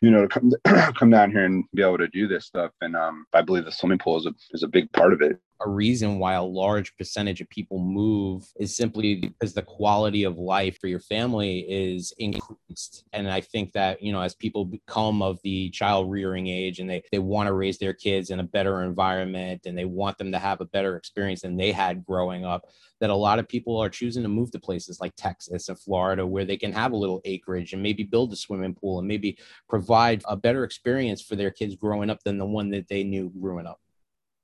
you 0.00 0.10
know 0.10 0.26
to 0.26 0.28
come 0.28 0.52
come 0.94 1.10
down 1.10 1.30
here 1.30 1.44
and 1.44 1.64
be 1.74 1.82
able 1.82 1.98
to 1.98 2.08
do 2.08 2.26
this 2.26 2.46
stuff. 2.46 2.72
And 2.80 2.96
um 2.96 3.26
i 3.32 3.42
believe 3.42 3.64
the 3.64 3.72
swimming 3.72 3.98
pool 3.98 4.16
is 4.18 4.26
a, 4.26 4.34
is 4.52 4.62
a 4.62 4.68
big 4.68 4.90
part 4.92 5.12
of 5.12 5.22
it 5.22 5.40
a 5.60 5.68
reason 5.68 6.18
why 6.18 6.34
a 6.34 6.42
large 6.42 6.96
percentage 6.96 7.40
of 7.40 7.48
people 7.48 7.80
move 7.80 8.46
is 8.60 8.76
simply 8.76 9.16
because 9.16 9.54
the 9.54 9.62
quality 9.62 10.22
of 10.22 10.38
life 10.38 10.78
for 10.80 10.86
your 10.86 11.00
family 11.00 11.60
is 11.68 12.12
increased. 12.18 13.04
And 13.12 13.28
I 13.28 13.40
think 13.40 13.72
that, 13.72 14.00
you 14.00 14.12
know, 14.12 14.20
as 14.20 14.36
people 14.36 14.64
become 14.64 15.20
of 15.20 15.40
the 15.42 15.70
child 15.70 16.10
rearing 16.10 16.46
age 16.46 16.78
and 16.78 16.88
they, 16.88 17.02
they 17.10 17.18
want 17.18 17.48
to 17.48 17.54
raise 17.54 17.78
their 17.78 17.92
kids 17.92 18.30
in 18.30 18.38
a 18.38 18.44
better 18.44 18.82
environment 18.84 19.62
and 19.66 19.76
they 19.76 19.84
want 19.84 20.16
them 20.16 20.30
to 20.30 20.38
have 20.38 20.60
a 20.60 20.66
better 20.66 20.96
experience 20.96 21.42
than 21.42 21.56
they 21.56 21.72
had 21.72 22.06
growing 22.06 22.44
up, 22.44 22.66
that 23.00 23.10
a 23.10 23.14
lot 23.14 23.40
of 23.40 23.48
people 23.48 23.76
are 23.78 23.88
choosing 23.88 24.22
to 24.22 24.28
move 24.28 24.52
to 24.52 24.60
places 24.60 25.00
like 25.00 25.12
Texas 25.16 25.68
and 25.68 25.78
Florida 25.78 26.24
where 26.24 26.44
they 26.44 26.56
can 26.56 26.72
have 26.72 26.92
a 26.92 26.96
little 26.96 27.20
acreage 27.24 27.72
and 27.72 27.82
maybe 27.82 28.04
build 28.04 28.32
a 28.32 28.36
swimming 28.36 28.74
pool 28.74 29.00
and 29.00 29.08
maybe 29.08 29.36
provide 29.68 30.22
a 30.28 30.36
better 30.36 30.62
experience 30.62 31.20
for 31.20 31.34
their 31.34 31.50
kids 31.50 31.74
growing 31.74 32.10
up 32.10 32.22
than 32.22 32.38
the 32.38 32.46
one 32.46 32.70
that 32.70 32.86
they 32.86 33.02
knew 33.02 33.32
growing 33.40 33.66
up. 33.66 33.80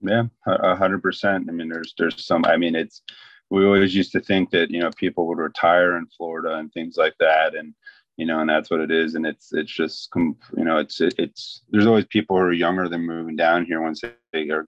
Yeah, 0.07 0.25
a 0.47 0.77
hundred 0.77 1.03
percent. 1.03 1.47
I 1.49 1.53
mean, 1.53 1.69
there's 1.69 1.95
there's 1.99 2.25
some. 2.25 2.45
I 2.45 2.57
mean, 2.57 2.75
it's 2.75 3.03
we 3.51 3.65
always 3.65 3.95
used 3.95 4.13
to 4.13 4.21
think 4.21 4.51
that 4.51 4.71
you 4.71 4.81
know 4.81 4.91
people 4.97 5.27
would 5.29 5.39
retire 5.39 5.97
in 5.97 6.07
Florida 6.17 6.57
and 6.57 6.73
things 6.73 6.97
like 6.97 7.15
that, 7.21 7.55
and 7.55 7.75
you 8.17 8.27
know, 8.27 8.41
and 8.41 8.51
that's 8.51 8.71
what 8.71 8.81
it 8.81 8.91
is. 8.91 9.15
And 9.15 9.27
it's 9.27 9.53
it's 9.53 9.73
just 9.73 10.11
you 10.15 10.37
know, 10.65 10.79
it's 10.79 11.01
it's 11.01 11.63
there's 11.71 11.87
always 11.87 12.07
people 12.07 12.37
who 12.37 12.43
are 12.43 12.53
younger 12.53 12.89
than 12.89 13.07
moving 13.07 13.37
down 13.37 13.65
here 13.65 13.81
once 13.81 14.03
they 14.33 14.51
are 14.51 14.67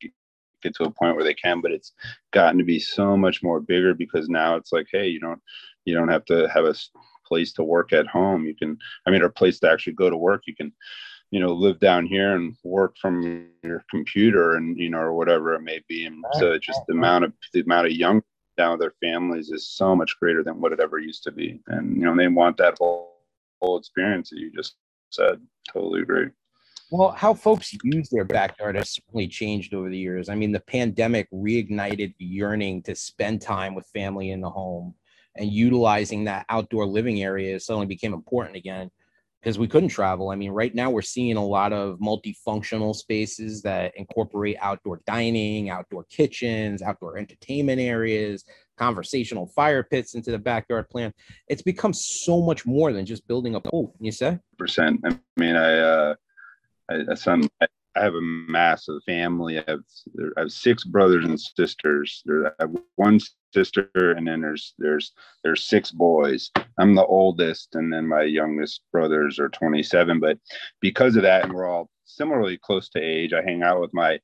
get 0.62 0.74
to 0.76 0.84
a 0.84 0.90
point 0.90 1.16
where 1.16 1.24
they 1.24 1.34
can, 1.34 1.60
but 1.60 1.72
it's 1.72 1.92
gotten 2.32 2.58
to 2.58 2.64
be 2.64 2.78
so 2.80 3.16
much 3.16 3.42
more 3.42 3.60
bigger 3.60 3.94
because 3.94 4.28
now 4.28 4.56
it's 4.56 4.72
like, 4.72 4.86
hey, 4.90 5.06
you 5.06 5.20
don't 5.20 5.40
you 5.84 5.94
don't 5.94 6.08
have 6.08 6.24
to 6.26 6.48
have 6.48 6.64
a 6.64 6.74
place 7.26 7.52
to 7.54 7.62
work 7.62 7.92
at 7.92 8.06
home. 8.06 8.46
You 8.46 8.54
can, 8.54 8.78
I 9.06 9.10
mean, 9.10 9.22
or 9.22 9.26
a 9.26 9.30
place 9.32 9.60
to 9.60 9.70
actually 9.70 9.94
go 9.94 10.08
to 10.08 10.16
work. 10.16 10.42
You 10.46 10.56
can 10.56 10.72
you 11.30 11.40
know 11.40 11.52
live 11.52 11.78
down 11.80 12.06
here 12.06 12.36
and 12.36 12.56
work 12.62 12.96
from 13.00 13.48
your 13.62 13.84
computer 13.90 14.54
and 14.54 14.78
you 14.78 14.90
know 14.90 14.98
or 14.98 15.14
whatever 15.14 15.54
it 15.54 15.62
may 15.62 15.80
be. 15.88 16.06
And 16.06 16.22
right. 16.22 16.34
so 16.34 16.58
just 16.58 16.80
the 16.86 16.94
amount 16.94 17.24
of 17.24 17.32
the 17.52 17.60
amount 17.60 17.86
of 17.86 17.92
young 17.92 18.22
down 18.56 18.72
with 18.72 18.80
their 18.80 18.94
families 19.02 19.50
is 19.50 19.68
so 19.68 19.94
much 19.94 20.18
greater 20.18 20.42
than 20.42 20.60
what 20.60 20.72
it 20.72 20.80
ever 20.80 20.98
used 20.98 21.22
to 21.24 21.32
be. 21.32 21.60
And 21.66 21.96
you 21.96 22.02
know 22.02 22.16
they 22.16 22.28
want 22.28 22.56
that 22.58 22.76
whole 22.78 23.16
whole 23.60 23.78
experience 23.78 24.30
that 24.30 24.38
you 24.38 24.50
just 24.52 24.76
said. 25.10 25.40
Totally 25.72 26.02
agree. 26.02 26.28
Well, 26.90 27.10
how 27.10 27.34
folks 27.34 27.76
use 27.82 28.08
their 28.10 28.24
backyard 28.24 28.76
has 28.76 28.94
certainly 28.94 29.26
changed 29.26 29.74
over 29.74 29.90
the 29.90 29.98
years. 29.98 30.28
I 30.28 30.36
mean, 30.36 30.52
the 30.52 30.60
pandemic 30.60 31.28
reignited 31.32 32.14
the 32.16 32.24
yearning 32.24 32.82
to 32.82 32.94
spend 32.94 33.42
time 33.42 33.74
with 33.74 33.88
family 33.88 34.30
in 34.30 34.40
the 34.40 34.50
home 34.50 34.94
and 35.34 35.50
utilizing 35.50 36.24
that 36.24 36.46
outdoor 36.48 36.86
living 36.86 37.22
area 37.24 37.58
suddenly 37.58 37.86
became 37.86 38.14
important 38.14 38.56
again 38.56 38.90
because 39.46 39.60
we 39.60 39.68
couldn't 39.68 39.90
travel. 39.90 40.30
I 40.30 40.34
mean, 40.34 40.50
right 40.50 40.74
now 40.74 40.90
we're 40.90 41.02
seeing 41.02 41.36
a 41.36 41.44
lot 41.44 41.72
of 41.72 42.00
multifunctional 42.00 42.96
spaces 42.96 43.62
that 43.62 43.96
incorporate 43.96 44.56
outdoor 44.60 45.02
dining, 45.06 45.70
outdoor 45.70 46.02
kitchens, 46.10 46.82
outdoor 46.82 47.16
entertainment 47.16 47.80
areas, 47.80 48.44
conversational 48.76 49.46
fire 49.46 49.84
pits 49.84 50.16
into 50.16 50.32
the 50.32 50.38
backyard 50.38 50.90
plan. 50.90 51.14
It's 51.46 51.62
become 51.62 51.92
so 51.92 52.42
much 52.42 52.66
more 52.66 52.92
than 52.92 53.06
just 53.06 53.24
building 53.28 53.54
a 53.54 53.60
pool. 53.60 53.94
You 54.00 54.10
say? 54.10 54.40
Percent. 54.58 54.98
I 55.04 55.16
mean, 55.36 55.54
I, 55.54 55.78
uh, 55.78 56.14
I, 56.90 57.14
some, 57.14 57.48
I, 57.62 57.68
have 57.94 58.14
a 58.16 58.20
massive 58.20 59.00
family. 59.06 59.60
I 59.60 59.64
have, 59.68 59.80
I 60.36 60.40
have 60.40 60.50
six 60.50 60.82
brothers 60.82 61.24
and 61.24 61.40
sisters. 61.40 62.24
I 62.28 62.50
have 62.58 62.76
one 62.96 63.20
sister, 63.56 63.88
and 63.94 64.26
then 64.26 64.40
there's 64.42 64.74
there's 64.78 65.12
there's 65.42 65.64
six 65.64 65.90
boys. 65.90 66.50
I'm 66.78 66.94
the 66.94 67.06
oldest, 67.06 67.74
and 67.74 67.92
then 67.92 68.06
my 68.06 68.22
youngest 68.22 68.82
brothers 68.92 69.38
are 69.38 69.48
27. 69.48 70.20
But 70.20 70.38
because 70.80 71.16
of 71.16 71.22
that, 71.22 71.44
and 71.44 71.52
we're 71.54 71.68
all 71.68 71.88
similarly 72.04 72.58
close 72.58 72.88
to 72.90 73.00
age, 73.00 73.32
I 73.32 73.42
hang 73.42 73.62
out 73.62 73.80
with 73.80 73.94
my 73.94 74.20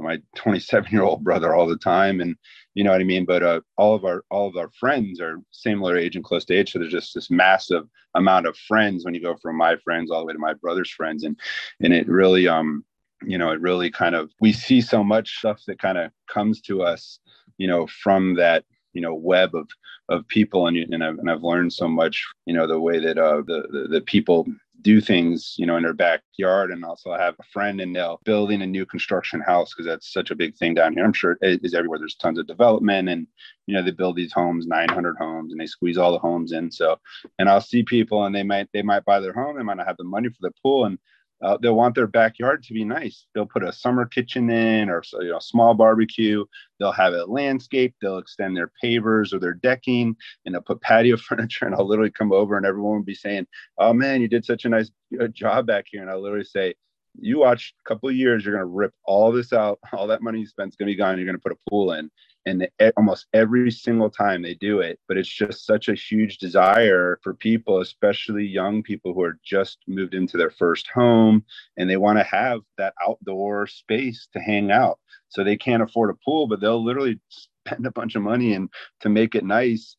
my 0.00 0.18
27 0.34 0.90
year 0.90 1.02
old 1.02 1.22
brother 1.22 1.54
all 1.54 1.68
the 1.68 1.76
time 1.76 2.20
and 2.20 2.34
you 2.74 2.82
know 2.82 2.90
what 2.90 3.00
i 3.00 3.04
mean 3.04 3.24
but 3.24 3.44
uh, 3.44 3.60
all 3.76 3.94
of 3.94 4.04
our 4.04 4.24
all 4.28 4.48
of 4.48 4.56
our 4.56 4.68
friends 4.80 5.20
are 5.20 5.40
similar 5.52 5.96
age 5.96 6.16
and 6.16 6.24
close 6.24 6.44
to 6.44 6.52
age 6.52 6.72
so 6.72 6.80
there's 6.80 6.90
just 6.90 7.14
this 7.14 7.30
massive 7.30 7.84
amount 8.16 8.44
of 8.44 8.56
friends 8.56 9.04
when 9.04 9.14
you 9.14 9.22
go 9.22 9.36
from 9.40 9.56
my 9.56 9.76
friends 9.84 10.10
all 10.10 10.18
the 10.18 10.26
way 10.26 10.32
to 10.32 10.38
my 10.38 10.54
brother's 10.54 10.90
friends 10.90 11.22
and 11.22 11.38
and 11.80 11.92
it 11.92 12.08
really 12.08 12.48
um 12.48 12.84
you 13.24 13.38
know 13.38 13.50
it 13.50 13.60
really 13.60 13.88
kind 13.90 14.16
of 14.16 14.30
we 14.40 14.52
see 14.52 14.80
so 14.80 15.04
much 15.04 15.38
stuff 15.38 15.60
that 15.66 15.78
kind 15.78 15.98
of 15.98 16.10
comes 16.28 16.60
to 16.60 16.82
us 16.82 17.20
you 17.58 17.68
know 17.68 17.86
from 17.86 18.34
that 18.34 18.64
you 18.94 19.00
know 19.00 19.14
web 19.14 19.54
of 19.54 19.68
of 20.08 20.26
people. 20.28 20.66
And 20.66 20.76
and 20.76 21.04
I've, 21.04 21.18
and 21.18 21.30
I've 21.30 21.42
learned 21.42 21.72
so 21.72 21.88
much 21.88 22.24
you 22.46 22.54
know 22.54 22.66
the 22.66 22.80
way 22.80 22.98
that 22.98 23.18
uh 23.18 23.42
the, 23.46 23.66
the, 23.70 23.88
the 23.88 24.00
people 24.00 24.46
do 24.82 25.00
things 25.00 25.54
you 25.56 25.66
know 25.66 25.76
in 25.76 25.82
their 25.82 25.92
backyard. 25.92 26.70
And 26.70 26.84
also 26.84 27.10
I 27.10 27.20
have 27.20 27.34
a 27.38 27.44
friend 27.52 27.80
and 27.80 27.94
they'll 27.94 28.20
building 28.24 28.62
a 28.62 28.66
new 28.66 28.86
construction 28.86 29.40
house 29.40 29.72
because 29.72 29.86
that's 29.86 30.12
such 30.12 30.30
a 30.30 30.34
big 30.34 30.56
thing 30.56 30.74
down 30.74 30.94
here. 30.94 31.04
I'm 31.04 31.12
sure 31.12 31.38
it 31.40 31.60
is 31.62 31.74
everywhere. 31.74 31.98
There's 31.98 32.16
tons 32.16 32.38
of 32.38 32.46
development 32.46 33.08
and 33.08 33.26
you 33.66 33.74
know 33.74 33.82
they 33.82 33.90
build 33.90 34.16
these 34.16 34.32
homes 34.32 34.66
900 34.66 35.16
homes 35.16 35.52
and 35.52 35.60
they 35.60 35.66
squeeze 35.66 35.98
all 35.98 36.12
the 36.12 36.18
homes 36.18 36.52
in. 36.52 36.70
So 36.70 36.98
and 37.38 37.48
i'll 37.48 37.60
see 37.60 37.82
people 37.82 38.24
and 38.24 38.34
they 38.34 38.42
might 38.42 38.68
they 38.72 38.82
might 38.82 39.04
buy 39.04 39.20
their 39.20 39.32
home. 39.32 39.56
They 39.56 39.62
might 39.62 39.78
not 39.78 39.86
have 39.86 39.96
the 39.96 40.04
money 40.04 40.28
for 40.28 40.38
the 40.40 40.52
pool. 40.62 40.84
And 40.84 40.98
uh, 41.42 41.58
they'll 41.60 41.74
want 41.74 41.94
their 41.94 42.06
backyard 42.06 42.62
to 42.62 42.72
be 42.72 42.84
nice. 42.84 43.26
They'll 43.34 43.46
put 43.46 43.64
a 43.64 43.72
summer 43.72 44.06
kitchen 44.06 44.50
in 44.50 44.88
or 44.88 45.02
you 45.20 45.30
know 45.30 45.38
small 45.38 45.74
barbecue. 45.74 46.44
They'll 46.78 46.92
have 46.92 47.12
it 47.12 47.28
landscaped. 47.28 47.96
They'll 48.00 48.18
extend 48.18 48.56
their 48.56 48.70
pavers 48.82 49.32
or 49.32 49.38
their 49.38 49.54
decking, 49.54 50.16
and 50.44 50.54
they'll 50.54 50.62
put 50.62 50.80
patio 50.82 51.16
furniture. 51.16 51.66
And 51.66 51.74
I'll 51.74 51.86
literally 51.86 52.10
come 52.10 52.32
over, 52.32 52.56
and 52.56 52.66
everyone 52.66 52.96
will 52.96 53.02
be 53.02 53.14
saying, 53.14 53.46
"Oh 53.78 53.92
man, 53.92 54.20
you 54.20 54.28
did 54.28 54.44
such 54.44 54.64
a 54.64 54.68
nice 54.68 54.90
uh, 55.20 55.28
job 55.28 55.66
back 55.66 55.86
here." 55.90 56.02
And 56.02 56.10
I'll 56.10 56.22
literally 56.22 56.44
say, 56.44 56.74
"You 57.18 57.40
watch 57.40 57.74
a 57.84 57.88
couple 57.88 58.08
of 58.08 58.14
years, 58.16 58.44
you're 58.44 58.54
gonna 58.54 58.66
rip 58.66 58.94
all 59.04 59.32
this 59.32 59.52
out. 59.52 59.78
All 59.92 60.06
that 60.06 60.22
money 60.22 60.40
you 60.40 60.46
spent 60.46 60.70
is 60.70 60.76
gonna 60.76 60.90
be 60.90 60.96
gone. 60.96 61.18
You're 61.18 61.26
gonna 61.26 61.38
put 61.38 61.52
a 61.52 61.70
pool 61.70 61.92
in." 61.92 62.10
And 62.46 62.68
almost 62.96 63.26
every 63.32 63.70
single 63.70 64.10
time 64.10 64.42
they 64.42 64.54
do 64.54 64.80
it 64.80 64.98
but 65.08 65.16
it's 65.16 65.28
just 65.28 65.66
such 65.66 65.88
a 65.88 65.94
huge 65.94 66.38
desire 66.38 67.18
for 67.22 67.34
people 67.34 67.80
especially 67.80 68.44
young 68.44 68.82
people 68.82 69.14
who 69.14 69.22
are 69.22 69.38
just 69.44 69.78
moved 69.86 70.14
into 70.14 70.36
their 70.36 70.50
first 70.50 70.88
home 70.88 71.44
and 71.76 71.88
they 71.88 71.96
want 71.96 72.18
to 72.18 72.24
have 72.24 72.60
that 72.78 72.94
outdoor 73.06 73.66
space 73.66 74.28
to 74.32 74.40
hang 74.40 74.70
out. 74.70 74.98
So 75.28 75.42
they 75.42 75.56
can't 75.56 75.82
afford 75.82 76.10
a 76.10 76.14
pool 76.24 76.46
but 76.46 76.60
they'll 76.60 76.84
literally 76.84 77.20
spend 77.28 77.86
a 77.86 77.90
bunch 77.90 78.14
of 78.14 78.22
money 78.22 78.54
and 78.54 78.68
to 79.00 79.08
make 79.08 79.34
it 79.34 79.44
nice 79.44 79.96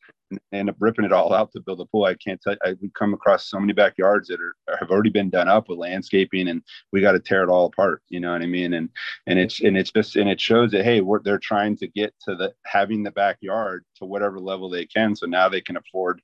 end 0.51 0.69
up 0.69 0.75
ripping 0.79 1.05
it 1.05 1.11
all 1.11 1.33
out 1.33 1.51
to 1.51 1.59
build 1.59 1.81
a 1.81 1.85
pool. 1.85 2.05
I 2.05 2.15
can't 2.15 2.41
tell. 2.41 2.55
I, 2.63 2.75
we 2.81 2.89
come 2.89 3.13
across 3.13 3.49
so 3.49 3.59
many 3.59 3.73
backyards 3.73 4.27
that 4.29 4.39
are 4.39 4.77
have 4.79 4.91
already 4.91 5.09
been 5.09 5.29
done 5.29 5.47
up 5.47 5.69
with 5.69 5.79
landscaping, 5.79 6.47
and 6.47 6.61
we 6.91 7.01
got 7.01 7.13
to 7.13 7.19
tear 7.19 7.43
it 7.43 7.49
all 7.49 7.65
apart. 7.65 8.01
You 8.09 8.19
know 8.19 8.31
what 8.31 8.41
I 8.41 8.47
mean? 8.47 8.73
And 8.73 8.89
and 9.27 9.39
it's 9.39 9.61
and 9.61 9.77
it's 9.77 9.91
just 9.91 10.15
and 10.15 10.29
it 10.29 10.39
shows 10.39 10.71
that 10.71 10.85
hey, 10.85 11.01
they're 11.23 11.39
trying 11.39 11.77
to 11.77 11.87
get 11.87 12.13
to 12.21 12.35
the 12.35 12.53
having 12.65 13.03
the 13.03 13.11
backyard 13.11 13.85
to 13.97 14.05
whatever 14.05 14.39
level 14.39 14.69
they 14.69 14.85
can. 14.85 15.15
So 15.15 15.25
now 15.25 15.49
they 15.49 15.61
can 15.61 15.77
afford 15.77 16.21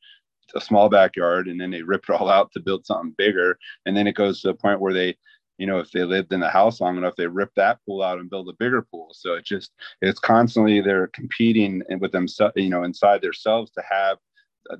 a 0.56 0.62
small 0.62 0.90
backyard, 0.90 1.48
and 1.48 1.60
then 1.60 1.72
they 1.72 1.82
rip 1.82 2.04
it 2.08 2.14
all 2.14 2.30
out 2.30 2.52
to 2.52 2.60
build 2.60 2.86
something 2.86 3.16
bigger, 3.18 3.58
and 3.86 3.96
then 3.96 4.08
it 4.08 4.16
goes 4.16 4.42
to 4.42 4.50
the 4.50 4.54
point 4.54 4.82
where 4.82 4.94
they 4.94 5.16
you 5.62 5.68
know, 5.68 5.78
if 5.78 5.92
they 5.92 6.04
lived 6.04 6.34
in 6.34 6.40
the 6.40 6.50
house 6.50 6.82
long 6.82 6.98
enough, 6.98 7.16
they 7.16 7.28
rip 7.28 7.52
that 7.56 7.78
pool 7.86 8.02
out 8.02 8.18
and 8.18 8.32
build 8.32 8.50
a 8.50 8.54
bigger 8.58 8.82
pool. 8.82 9.10
So 9.12 9.36
it 9.36 9.46
just, 9.46 9.70
it's 10.02 10.20
constantly 10.20 10.82
they're 10.82 11.12
competing 11.14 11.84
with 12.00 12.12
themselves, 12.12 12.54
you 12.56 12.72
know, 12.72 12.84
inside 12.84 13.22
themselves 13.22 13.70
to 13.74 13.84
have 13.88 14.18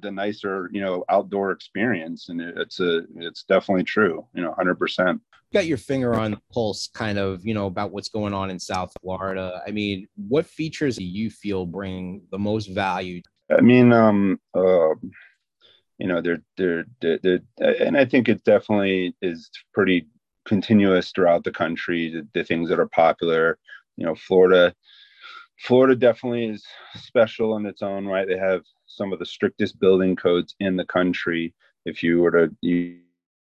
the 0.02 0.10
nicer, 0.10 0.72
you 0.74 0.82
know, 0.82 1.06
outdoor 1.08 1.52
experience. 1.52 2.30
And 2.30 2.42
it's 2.42 2.80
a, 2.80 3.04
it's 3.18 3.44
definitely 3.44 3.84
true, 3.84 4.26
you 4.34 4.42
know, 4.42 4.54
hundred 4.54 4.80
percent. 4.80 5.22
Got 5.54 5.68
your 5.68 5.78
finger 5.78 6.16
on 6.16 6.32
the 6.32 6.42
pulse 6.52 6.90
kind 6.92 7.20
of, 7.20 7.46
you 7.46 7.54
know, 7.54 7.68
about 7.68 7.92
what's 7.92 8.10
going 8.10 8.34
on 8.34 8.50
in 8.50 8.58
South 8.58 8.92
Florida. 9.04 9.62
I 9.68 9.70
mean, 9.70 10.08
what 10.16 10.48
features 10.48 10.98
do 10.98 11.06
you 11.06 11.30
feel 11.30 11.68
bring 11.68 12.24
the 12.32 12.40
most 12.40 12.74
value? 12.74 13.22
I 13.56 13.62
mean, 13.62 13.94
um, 13.94 14.40
uh, 14.56 14.96
you 16.00 16.08
know, 16.08 16.22
they're, 16.22 16.42
they're, 16.58 16.86
they're, 17.02 17.20
they're, 17.22 17.42
and 17.86 17.96
I 17.96 18.06
think 18.06 18.30
it 18.30 18.44
definitely 18.44 19.16
is 19.22 19.52
pretty 19.76 20.08
continuous 20.52 21.12
throughout 21.12 21.46
the 21.46 21.58
country 21.64 22.10
the, 22.10 22.28
the, 22.34 22.44
things 22.44 22.68
that 22.68 22.78
are 22.78 22.90
popular. 22.90 23.58
You 23.96 24.06
know 24.06 24.16
florida 24.16 24.76
florida 25.60 25.96
definitely 25.96 26.48
is 26.48 26.66
special 26.96 27.56
in 27.56 27.66
its 27.66 27.82
own 27.82 28.06
right. 28.06 28.28
They 28.28 28.38
have 28.38 28.64
some 28.86 29.14
of 29.14 29.20
the 29.20 29.26
strictest 29.26 29.80
building 29.80 30.14
codes 30.18 30.54
in 30.60 30.76
the 30.76 30.84
country. 30.84 31.54
If 31.86 32.04
you 32.04 32.20
were 32.20 32.32
to 32.32 32.56
you, 32.60 33.00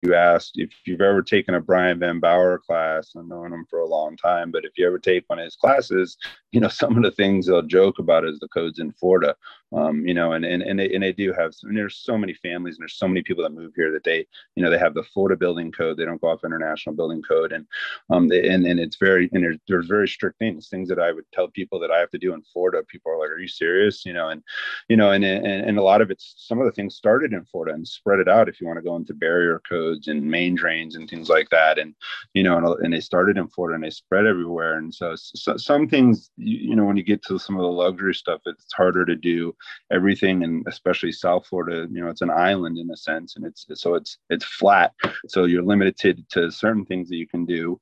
you 0.01 0.15
asked 0.15 0.53
if 0.55 0.71
you've 0.85 1.01
ever 1.01 1.21
taken 1.21 1.55
a 1.55 1.61
Brian 1.61 1.99
Van 1.99 2.19
Bower 2.19 2.57
class. 2.59 3.11
I've 3.17 3.25
known 3.25 3.51
him 3.51 3.65
for 3.69 3.79
a 3.79 3.87
long 3.87 4.15
time, 4.15 4.49
but 4.51 4.63
if 4.63 4.77
you 4.77 4.87
ever 4.87 4.99
take 4.99 5.25
one 5.27 5.39
of 5.39 5.45
his 5.45 5.55
classes, 5.55 6.17
you 6.51 6.59
know, 6.59 6.67
some 6.69 6.95
of 6.97 7.03
the 7.03 7.11
things 7.11 7.47
they'll 7.47 7.61
joke 7.61 7.99
about 7.99 8.25
is 8.25 8.39
the 8.39 8.47
codes 8.47 8.79
in 8.79 8.91
Florida. 8.93 9.35
Um, 9.71 10.07
you 10.07 10.15
know, 10.15 10.31
and 10.31 10.43
and 10.45 10.63
and 10.63 10.79
they, 10.79 10.91
and 10.93 11.03
they 11.03 11.13
do 11.13 11.31
have. 11.33 11.53
And 11.63 11.77
there's 11.77 11.97
so 11.97 12.17
many 12.17 12.33
families 12.33 12.75
and 12.75 12.81
there's 12.81 12.97
so 12.97 13.07
many 13.07 13.21
people 13.21 13.43
that 13.43 13.51
move 13.51 13.73
here 13.75 13.91
that 13.91 14.03
they, 14.03 14.25
you 14.55 14.63
know, 14.63 14.71
they 14.71 14.79
have 14.79 14.95
the 14.95 15.03
Florida 15.03 15.37
building 15.37 15.71
code. 15.71 15.97
They 15.97 16.05
don't 16.05 16.19
go 16.19 16.29
off 16.29 16.43
international 16.43 16.95
building 16.95 17.21
code, 17.21 17.51
and 17.51 17.67
um, 18.09 18.27
they, 18.27 18.49
and 18.49 18.65
and 18.65 18.79
it's 18.79 18.95
very 18.95 19.29
and 19.31 19.43
there's 19.43 19.57
there's 19.67 19.85
very 19.85 20.07
strict 20.07 20.39
things, 20.39 20.69
things 20.69 20.89
that 20.89 20.99
I 20.99 21.11
would 21.11 21.25
tell 21.33 21.49
people 21.49 21.79
that 21.81 21.91
I 21.91 21.99
have 21.99 22.09
to 22.11 22.17
do 22.17 22.33
in 22.33 22.41
Florida. 22.41 22.83
People 22.87 23.11
are 23.11 23.19
like, 23.19 23.29
"Are 23.29 23.39
you 23.39 23.47
serious?" 23.47 24.05
You 24.05 24.13
know, 24.13 24.29
and 24.29 24.41
you 24.87 24.97
know, 24.97 25.11
and 25.11 25.23
and 25.23 25.45
and 25.45 25.77
a 25.77 25.83
lot 25.83 26.01
of 26.01 26.09
it's 26.09 26.33
some 26.37 26.59
of 26.59 26.65
the 26.65 26.71
things 26.71 26.95
started 26.95 27.33
in 27.33 27.45
Florida 27.45 27.75
and 27.75 27.87
spread 27.87 28.19
it 28.19 28.27
out. 28.27 28.49
If 28.49 28.59
you 28.59 28.65
want 28.65 28.77
to 28.77 28.83
go 28.83 28.95
into 28.95 29.13
barrier 29.13 29.61
codes 29.89 30.07
and 30.07 30.23
main 30.23 30.55
drains 30.55 30.95
and 30.95 31.09
things 31.09 31.29
like 31.29 31.49
that, 31.49 31.77
and 31.77 31.95
you 32.33 32.43
know, 32.43 32.57
and, 32.57 32.65
uh, 32.65 32.75
and 32.75 32.93
they 32.93 32.99
started 32.99 33.37
in 33.37 33.47
Florida 33.47 33.75
and 33.75 33.83
they 33.83 33.89
spread 33.89 34.25
everywhere. 34.25 34.77
And 34.77 34.93
so, 34.93 35.15
so 35.15 35.57
some 35.57 35.87
things, 35.87 36.31
you, 36.37 36.69
you 36.69 36.75
know, 36.75 36.85
when 36.85 36.97
you 36.97 37.03
get 37.03 37.23
to 37.23 37.39
some 37.39 37.55
of 37.55 37.61
the 37.61 37.67
luxury 37.67 38.13
stuff, 38.13 38.41
it's 38.45 38.71
harder 38.73 39.05
to 39.05 39.15
do 39.15 39.55
everything. 39.91 40.43
And 40.43 40.65
especially 40.67 41.11
south 41.11 41.47
florida 41.47 41.87
you 41.91 42.01
know 42.01 42.09
it's 42.09 42.21
an 42.21 42.29
island 42.29 42.77
in 42.77 42.89
a 42.91 42.97
sense. 42.97 43.35
And 43.35 43.45
it's 43.45 43.65
so 43.73 43.95
it's 43.95 44.17
it's 44.29 44.45
flat. 44.45 44.93
So 45.27 45.45
you're 45.45 45.63
limited 45.63 46.25
to 46.29 46.51
certain 46.51 46.85
things 46.85 47.09
that 47.09 47.17
you 47.17 47.27
can 47.27 47.45
do 47.45 47.79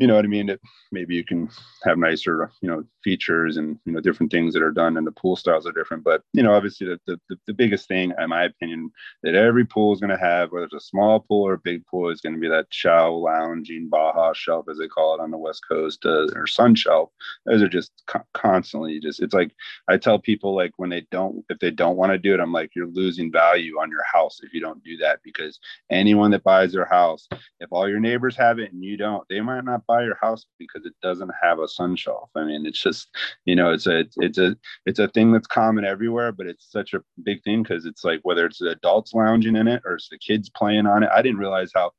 you 0.00 0.06
know 0.06 0.16
what 0.16 0.24
I 0.24 0.28
mean? 0.28 0.48
It, 0.48 0.60
maybe 0.90 1.14
you 1.14 1.24
can 1.24 1.50
have 1.84 1.98
nicer, 1.98 2.50
you 2.62 2.70
know, 2.70 2.84
features 3.04 3.58
and 3.58 3.78
you 3.84 3.92
know 3.92 4.00
different 4.00 4.32
things 4.32 4.54
that 4.54 4.62
are 4.62 4.72
done, 4.72 4.96
and 4.96 5.06
the 5.06 5.12
pool 5.12 5.36
styles 5.36 5.66
are 5.66 5.72
different. 5.72 6.04
But 6.04 6.22
you 6.32 6.42
know, 6.42 6.54
obviously, 6.54 6.86
the 6.86 7.20
the, 7.28 7.38
the 7.46 7.52
biggest 7.52 7.86
thing, 7.86 8.12
in 8.18 8.28
my 8.30 8.44
opinion, 8.44 8.90
that 9.22 9.34
every 9.34 9.66
pool 9.66 9.92
is 9.92 10.00
going 10.00 10.10
to 10.10 10.16
have, 10.16 10.52
whether 10.52 10.64
it's 10.64 10.74
a 10.74 10.80
small 10.80 11.20
pool 11.20 11.46
or 11.46 11.52
a 11.52 11.58
big 11.58 11.84
pool, 11.86 12.08
is 12.08 12.22
going 12.22 12.34
to 12.34 12.40
be 12.40 12.48
that 12.48 12.70
chow 12.70 13.12
lounging 13.12 13.90
Baja 13.90 14.32
shelf, 14.32 14.66
as 14.70 14.78
they 14.78 14.88
call 14.88 15.14
it 15.14 15.20
on 15.20 15.30
the 15.30 15.38
West 15.38 15.62
Coast, 15.68 16.06
uh, 16.06 16.28
or 16.34 16.46
sun 16.46 16.74
shelf. 16.74 17.10
Those 17.44 17.62
are 17.62 17.68
just 17.68 17.92
co- 18.06 18.24
constantly 18.32 19.00
just. 19.00 19.20
It's 19.20 19.34
like 19.34 19.52
I 19.86 19.98
tell 19.98 20.18
people, 20.18 20.56
like 20.56 20.72
when 20.78 20.88
they 20.88 21.06
don't, 21.10 21.44
if 21.50 21.58
they 21.58 21.70
don't 21.70 21.98
want 21.98 22.12
to 22.12 22.18
do 22.18 22.32
it, 22.32 22.40
I'm 22.40 22.52
like, 22.52 22.70
you're 22.74 22.86
losing 22.86 23.30
value 23.30 23.78
on 23.78 23.90
your 23.90 24.04
house 24.10 24.40
if 24.42 24.54
you 24.54 24.62
don't 24.62 24.82
do 24.82 24.96
that, 24.98 25.20
because 25.22 25.60
anyone 25.90 26.30
that 26.30 26.42
buys 26.42 26.72
their 26.72 26.86
house, 26.86 27.28
if 27.60 27.68
all 27.70 27.86
your 27.86 28.00
neighbors 28.00 28.34
have 28.36 28.58
it 28.58 28.72
and 28.72 28.82
you 28.82 28.96
don't, 28.96 29.28
they 29.28 29.42
might 29.42 29.64
not 29.64 29.86
buy 29.90 30.04
your 30.04 30.18
house 30.20 30.46
because 30.58 30.86
it 30.86 30.94
doesn't 31.02 31.32
have 31.42 31.58
a 31.58 31.68
sun 31.68 31.96
shelf. 31.96 32.30
I 32.36 32.44
mean, 32.44 32.64
it's 32.66 32.80
just, 32.80 33.08
you 33.44 33.56
know, 33.56 33.72
it's 33.72 33.86
a, 33.86 34.04
it's 34.16 34.38
a, 34.38 34.56
it's 34.86 34.98
a 34.98 35.08
thing 35.08 35.32
that's 35.32 35.46
common 35.46 35.84
everywhere, 35.84 36.32
but 36.32 36.46
it's 36.46 36.70
such 36.70 36.94
a 36.94 37.02
big 37.24 37.42
thing 37.42 37.62
because 37.62 37.86
it's 37.86 38.04
like 38.04 38.20
whether 38.22 38.46
it's 38.46 38.58
the 38.58 38.70
adults 38.70 39.12
lounging 39.14 39.56
in 39.56 39.66
it 39.66 39.82
or 39.84 39.94
it's 39.94 40.08
the 40.08 40.18
kids 40.18 40.48
playing 40.48 40.86
on 40.86 41.02
it. 41.02 41.10
I 41.12 41.22
didn't 41.22 41.38
realize 41.38 41.72
how 41.74 41.90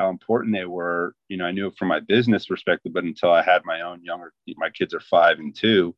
how 0.00 0.08
important 0.08 0.54
they 0.54 0.64
were. 0.64 1.14
You 1.28 1.36
know, 1.36 1.44
I 1.44 1.52
knew 1.52 1.66
it 1.66 1.76
from 1.76 1.88
my 1.88 2.00
business 2.00 2.46
perspective, 2.46 2.92
but 2.94 3.04
until 3.04 3.30
I 3.30 3.42
had 3.42 3.66
my 3.66 3.82
own 3.82 4.02
younger, 4.02 4.32
my 4.56 4.70
kids 4.70 4.94
are 4.94 5.00
five 5.00 5.38
and 5.38 5.54
two, 5.54 5.94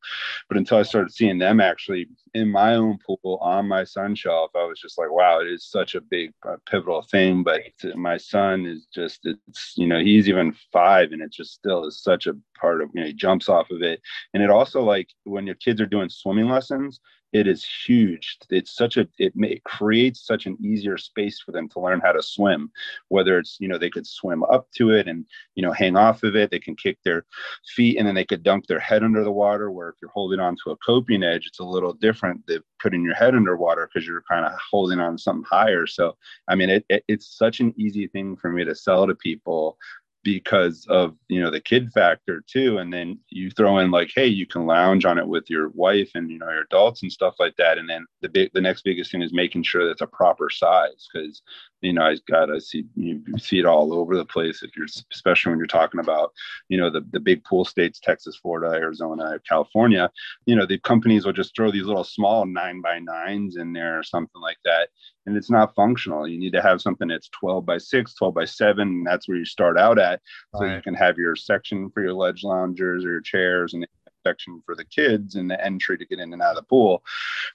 but 0.49 0.59
until 0.59 0.79
I 0.79 0.83
started 0.83 1.13
seeing 1.13 1.39
them 1.39 1.61
actually 1.61 2.09
in 2.35 2.51
my 2.51 2.75
own 2.75 2.99
pool 3.07 3.39
on 3.41 3.69
my 3.69 3.85
sun 3.85 4.17
shelf, 4.17 4.51
I 4.57 4.65
was 4.65 4.81
just 4.81 4.99
like, 4.99 5.11
wow, 5.11 5.41
it 5.41 5.47
is 5.47 5.65
such 5.65 5.95
a 5.95 6.01
big 6.01 6.33
uh, 6.47 6.57
pivotal 6.69 7.03
thing. 7.03 7.45
But 7.45 7.63
my 7.95 8.17
son 8.17 8.67
is 8.67 8.89
just, 8.93 9.21
it's, 9.25 9.75
you 9.77 9.87
know, 9.87 10.01
he's 10.01 10.29
even 10.29 10.53
five 10.73 11.13
and 11.13 11.23
it 11.23 11.31
just 11.33 11.53
still 11.53 11.87
is 11.87 12.03
such 12.03 12.27
a 12.27 12.35
part 12.61 12.83
of, 12.83 12.91
you 12.93 13.03
know, 13.03 13.07
he 13.07 13.13
jumps 13.13 13.49
off 13.49 13.71
of 13.71 13.83
it. 13.83 14.01
And 14.35 14.43
it 14.43 14.51
also 14.51 14.83
like 14.83 15.09
when 15.23 15.47
your 15.47 15.57
kids 15.57 15.81
are 15.81 15.87
doing 15.87 16.09
swimming 16.09 16.49
lessons, 16.49 16.99
it 17.33 17.47
is 17.47 17.65
huge. 17.65 18.39
It's 18.51 18.75
such 18.75 18.97
a 18.97 19.09
it, 19.19 19.35
may, 19.35 19.49
it 19.49 19.65
creates 19.65 20.27
such 20.27 20.47
an 20.47 20.57
easier 20.63 20.99
space 20.99 21.41
for 21.41 21.53
them 21.53 21.69
to 21.71 21.81
learn 21.81 22.01
how 22.01 22.13
to 22.13 22.23
swim 22.23 22.71
whether 23.09 23.39
it's 23.39 23.57
you 23.59 23.69
know 23.69 23.79
they 23.79 23.91
could 23.91 24.07
swim 24.07 24.43
up 24.45 24.69
to 24.77 24.91
it 24.91 25.09
and 25.09 25.25
you 25.55 25.63
know 25.63 25.73
hang 25.73 25.97
off 25.97 26.23
of 26.23 26.37
it. 26.37 26.51
They 26.51 26.59
can 26.59 26.77
kick 26.77 26.99
their 27.05 27.25
feet 27.67 27.99
and 27.99 28.07
then 28.07 28.15
they 28.15 28.25
could 28.25 28.43
dunk 28.43 28.67
their 28.67 28.79
head 28.81 29.03
under 29.03 29.25
the 29.25 29.33
water 29.33 29.71
where 29.71 29.89
if 29.89 29.97
you're 30.01 30.11
holding 30.11 30.41
on 30.41 30.57
to 30.65 30.73
a 30.73 30.77
coping 30.79 31.23
edge 31.23 31.47
it's 31.47 31.61
a 31.61 31.65
little 31.65 31.93
different 31.95 32.47
than 32.47 32.63
putting 32.81 33.03
your 33.03 33.15
head 33.15 33.35
underwater 33.35 33.89
because 33.93 34.07
you're 34.07 34.25
kind 34.29 34.45
of 34.45 34.53
holding 34.71 34.99
on 34.99 35.17
to 35.17 35.23
something 35.23 35.47
higher. 35.49 35.87
So 35.87 36.17
i 36.49 36.55
mean 36.55 36.71
it, 36.71 36.85
it, 36.89 37.05
it's 37.09 37.39
such 37.39 37.61
an 37.61 37.75
easy 37.77 38.07
thing 38.09 38.37
for 38.37 38.51
me 38.51 38.65
to 38.65 38.75
sell 38.75 39.07
to 39.07 39.15
people 39.15 39.79
because 40.25 40.87
of 40.89 41.17
you 41.29 41.41
know 41.41 41.51
the 41.51 41.61
kid 41.61 41.91
factor 41.93 42.43
too 42.47 42.79
and 42.79 42.93
then 42.93 43.19
you 43.29 43.51
throw 43.51 43.79
in 43.79 43.91
like 43.91 44.11
hey 44.15 44.27
you 44.27 44.47
can 44.47 44.67
lounge 44.67 45.05
on 45.05 45.19
it 45.19 45.27
with 45.27 45.49
your 45.51 45.71
wife 45.71 46.11
and 46.15 46.31
you 46.31 46.39
know 46.39 46.51
your 46.51 46.63
adults 46.63 47.03
and 47.03 47.11
stuff 47.11 47.35
like 47.39 47.55
that 47.57 47.79
and 47.79 47.89
then 47.89 48.07
the 48.21 48.29
big 48.29 48.51
the 48.53 48.61
next 48.61 48.83
biggest 48.83 49.11
thing 49.11 49.23
is 49.23 49.33
making 49.33 49.63
sure 49.63 49.87
that's 49.87 50.01
a 50.01 50.07
proper 50.07 50.49
size 50.49 51.09
because 51.13 51.43
you 51.83 51.93
know, 51.93 52.03
I 52.03 52.17
got 52.31 52.47
to 52.47 52.61
see 52.61 52.85
you 52.95 53.23
see 53.39 53.59
it 53.59 53.67
all 53.67 53.93
over 53.93 54.17
the 54.17 54.25
place. 54.25 54.63
If 54.63 54.77
you're 54.77 54.87
especially 55.13 55.51
when 55.51 55.59
you're 55.59 55.67
talking 55.67 56.01
about, 56.01 56.33
you 56.69 56.79
know, 56.79 56.89
the 56.89 57.05
the 57.11 57.21
big 57.21 57.45
pool 57.45 57.65
states, 57.65 57.99
Texas, 58.01 58.39
Florida, 58.41 58.75
Arizona, 58.75 59.39
California. 59.47 60.09
You 60.47 60.57
know, 60.57 60.65
the 60.65 60.79
companies 60.79 61.27
will 61.27 61.33
just 61.33 61.55
throw 61.55 61.71
these 61.71 61.87
little 61.87 62.05
small 62.05 62.47
nine 62.47 62.81
by 62.81 63.01
nines 63.01 63.57
in 63.57 63.73
there 63.73 63.99
or 63.99 64.05
something 64.05 64.41
like 64.41 64.59
that, 64.65 64.91
and 65.27 65.37
it's 65.37 65.51
not 65.51 65.75
functional. 65.75 66.27
You 66.27 66.39
need 66.39 66.53
to 66.53 66.63
have 66.63 66.81
something 66.81 67.09
that's 67.09 67.29
12 67.29 67.65
by 67.65 67.79
six, 67.79 68.15
12 68.15 68.35
by 68.35 68.45
seven, 68.45 68.89
and 68.89 69.07
that's 69.07 69.29
where 69.29 69.39
you 69.39 69.45
start 69.45 69.79
out 69.79 69.99
at, 69.99 70.21
so 70.55 70.65
right. 70.65 70.77
you 70.77 70.83
can 70.83 70.95
have 70.95 71.19
your 71.19 71.37
section 71.37 71.91
for 71.91 72.03
your 72.03 72.15
ledge 72.15 72.45
loungers 72.45 73.05
or 73.05 73.11
your 73.11 73.21
chairs 73.21 73.75
and 73.75 73.87
section 74.25 74.63
for 74.65 74.77
the 74.77 74.85
kids 74.85 75.35
and 75.35 75.51
the 75.51 75.65
entry 75.65 75.99
to 75.99 76.07
get 76.07 76.21
in 76.21 76.33
and 76.33 76.43
out 76.43 76.57
of 76.57 76.57
the 76.57 76.63
pool. 76.63 77.03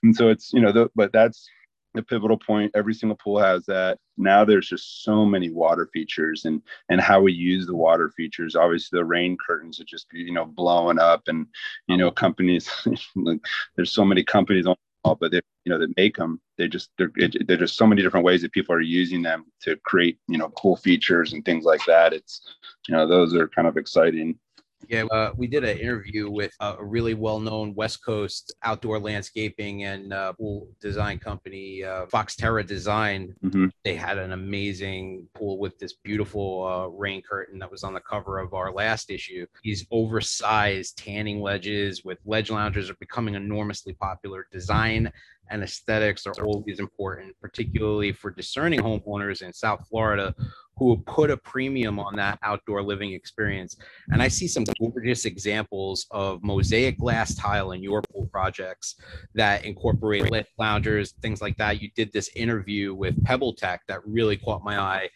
And 0.03 0.15
so 0.15 0.29
it's, 0.29 0.51
you 0.53 0.59
know, 0.59 0.71
the, 0.71 0.89
but 0.95 1.13
that's 1.13 1.49
a 1.97 2.03
pivotal 2.03 2.37
point. 2.37 2.71
Every 2.75 2.93
single 2.93 3.17
pool 3.17 3.39
has 3.39 3.65
that. 3.65 3.99
Now 4.17 4.45
there's 4.45 4.67
just 4.67 5.03
so 5.03 5.25
many 5.25 5.49
water 5.49 5.89
features 5.93 6.45
and 6.45 6.61
and 6.89 7.01
how 7.01 7.21
we 7.21 7.33
use 7.33 7.67
the 7.67 7.75
water 7.75 8.11
features. 8.15 8.55
Obviously, 8.55 8.97
the 8.97 9.05
rain 9.05 9.37
curtains 9.37 9.79
are 9.79 9.85
just 9.85 10.07
you 10.11 10.33
know 10.33 10.45
blowing 10.45 10.99
up, 10.99 11.23
and 11.27 11.47
you 11.87 11.97
know 11.97 12.11
companies. 12.11 12.69
like, 13.15 13.39
there's 13.75 13.91
so 13.91 14.05
many 14.05 14.23
companies 14.23 14.67
on 14.67 14.75
but 15.03 15.31
they 15.31 15.41
you 15.63 15.71
know 15.71 15.79
that 15.79 15.95
make 15.97 16.17
them 16.17 16.41
they 16.57 16.67
just 16.67 16.89
they're, 16.97 17.11
there's 17.15 17.59
just 17.59 17.77
so 17.77 17.87
many 17.87 18.01
different 18.01 18.25
ways 18.25 18.41
that 18.41 18.51
people 18.51 18.73
are 18.75 18.81
using 18.81 19.21
them 19.21 19.45
to 19.61 19.75
create 19.85 20.17
you 20.27 20.37
know 20.37 20.49
cool 20.49 20.75
features 20.75 21.33
and 21.33 21.45
things 21.45 21.65
like 21.65 21.83
that. 21.85 22.13
It's 22.13 22.41
you 22.87 22.95
know 22.95 23.07
those 23.07 23.33
are 23.33 23.47
kind 23.47 23.67
of 23.67 23.77
exciting 23.77 24.37
Yeah, 24.87 25.03
uh, 25.05 25.31
we 25.35 25.47
did 25.47 25.63
an 25.63 25.77
interview 25.77 26.29
with 26.29 26.51
a 26.59 26.83
really 26.83 27.13
well-known 27.13 27.75
West 27.75 28.05
Coast 28.05 28.55
outdoor 28.63 28.99
landscaping 28.99 29.83
and 29.83 30.13
uh, 30.13 30.33
pool 30.33 30.67
design 30.79 31.19
company, 31.19 31.83
uh, 31.83 32.05
Foxterra 32.05 32.65
Design. 32.65 33.35
Mm-hmm. 33.43 33.67
They 33.83 33.95
had 33.95 34.17
an 34.17 34.31
amazing 34.31 35.27
pool 35.33 35.57
with 35.57 35.77
this 35.79 35.93
beautiful 35.93 36.65
uh, 36.65 36.87
rain 36.87 37.21
curtain 37.21 37.59
that 37.59 37.71
was 37.71 37.83
on 37.83 37.93
the 37.93 37.99
cover 37.99 38.39
of 38.39 38.53
our 38.53 38.71
last 38.71 39.09
issue. 39.09 39.45
These 39.63 39.85
oversized 39.91 40.97
tanning 40.97 41.41
ledges 41.41 42.05
with 42.05 42.19
ledge 42.25 42.49
loungers 42.49 42.89
are 42.89 42.97
becoming 42.99 43.35
enormously 43.35 43.93
popular. 43.93 44.47
Design 44.51 45.11
and 45.49 45.63
aesthetics 45.63 46.25
are 46.27 46.33
always 46.43 46.79
important, 46.79 47.35
particularly 47.41 48.11
for 48.11 48.31
discerning 48.31 48.79
homeowners 48.79 49.41
in 49.41 49.51
South 49.53 49.87
Florida 49.89 50.35
who 50.77 50.85
will 50.85 50.97
put 50.97 51.31
a 51.31 51.37
premium 51.37 51.99
on 51.99 52.15
that 52.15 52.37
outdoor 52.43 52.83
living 52.83 53.13
experience. 53.13 53.75
And 54.09 54.21
I 54.21 54.27
see 54.27 54.47
some 54.47 54.63
gorgeous 54.79 55.25
examples 55.25 56.05
of 56.11 56.43
mosaic 56.43 56.99
glass 56.99 57.33
tile 57.35 57.71
in 57.71 57.81
your 57.81 58.01
pool 58.13 58.27
projects 58.31 58.95
that 59.33 59.65
incorporate 59.65 60.31
lit 60.31 60.47
loungers, 60.59 61.13
things 61.21 61.41
like 61.41 61.57
that. 61.57 61.81
You 61.81 61.89
did 61.95 62.13
this 62.13 62.29
interview 62.35 62.93
with 62.93 63.21
PebbleTec 63.23 63.79
that 63.87 64.05
really 64.05 64.37
caught 64.37 64.63
my 64.63 64.79
eye. 64.79 65.09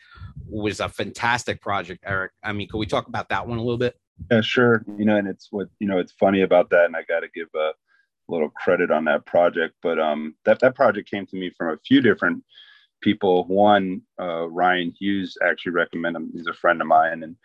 was 0.49 0.79
a 0.79 0.89
fantastic 0.89 1.61
project, 1.61 2.03
Eric. 2.05 2.31
I 2.43 2.53
mean, 2.53 2.67
could 2.67 2.79
we 2.79 2.87
talk 2.87 3.07
about 3.07 3.29
that 3.29 3.47
one 3.47 3.57
a 3.57 3.61
little 3.61 3.77
bit? 3.77 3.95
Yeah, 4.29 4.41
sure. 4.41 4.83
You 4.97 5.05
know, 5.05 5.15
and 5.15 5.27
it's 5.27 5.47
what 5.51 5.69
you 5.79 5.87
know, 5.87 5.99
it's 5.99 6.11
funny 6.11 6.41
about 6.41 6.69
that, 6.71 6.85
and 6.85 6.95
I 6.95 7.03
got 7.03 7.21
to 7.21 7.27
give 7.33 7.47
a 7.55 7.71
little 8.27 8.49
credit 8.49 8.91
on 8.91 9.05
that 9.05 9.25
project. 9.25 9.75
But 9.81 9.99
um, 9.99 10.35
that 10.45 10.59
that 10.59 10.75
project 10.75 11.09
came 11.09 11.25
to 11.27 11.35
me 11.35 11.51
from 11.57 11.73
a 11.73 11.77
few 11.85 12.01
different 12.01 12.43
people. 13.01 13.45
One, 13.47 14.01
uh, 14.19 14.49
Ryan 14.49 14.93
Hughes 14.97 15.37
actually 15.43 15.73
recommended 15.73 16.21
him. 16.21 16.31
He's 16.33 16.47
a 16.47 16.53
friend 16.53 16.81
of 16.81 16.87
mine, 16.87 17.23
and 17.23 17.35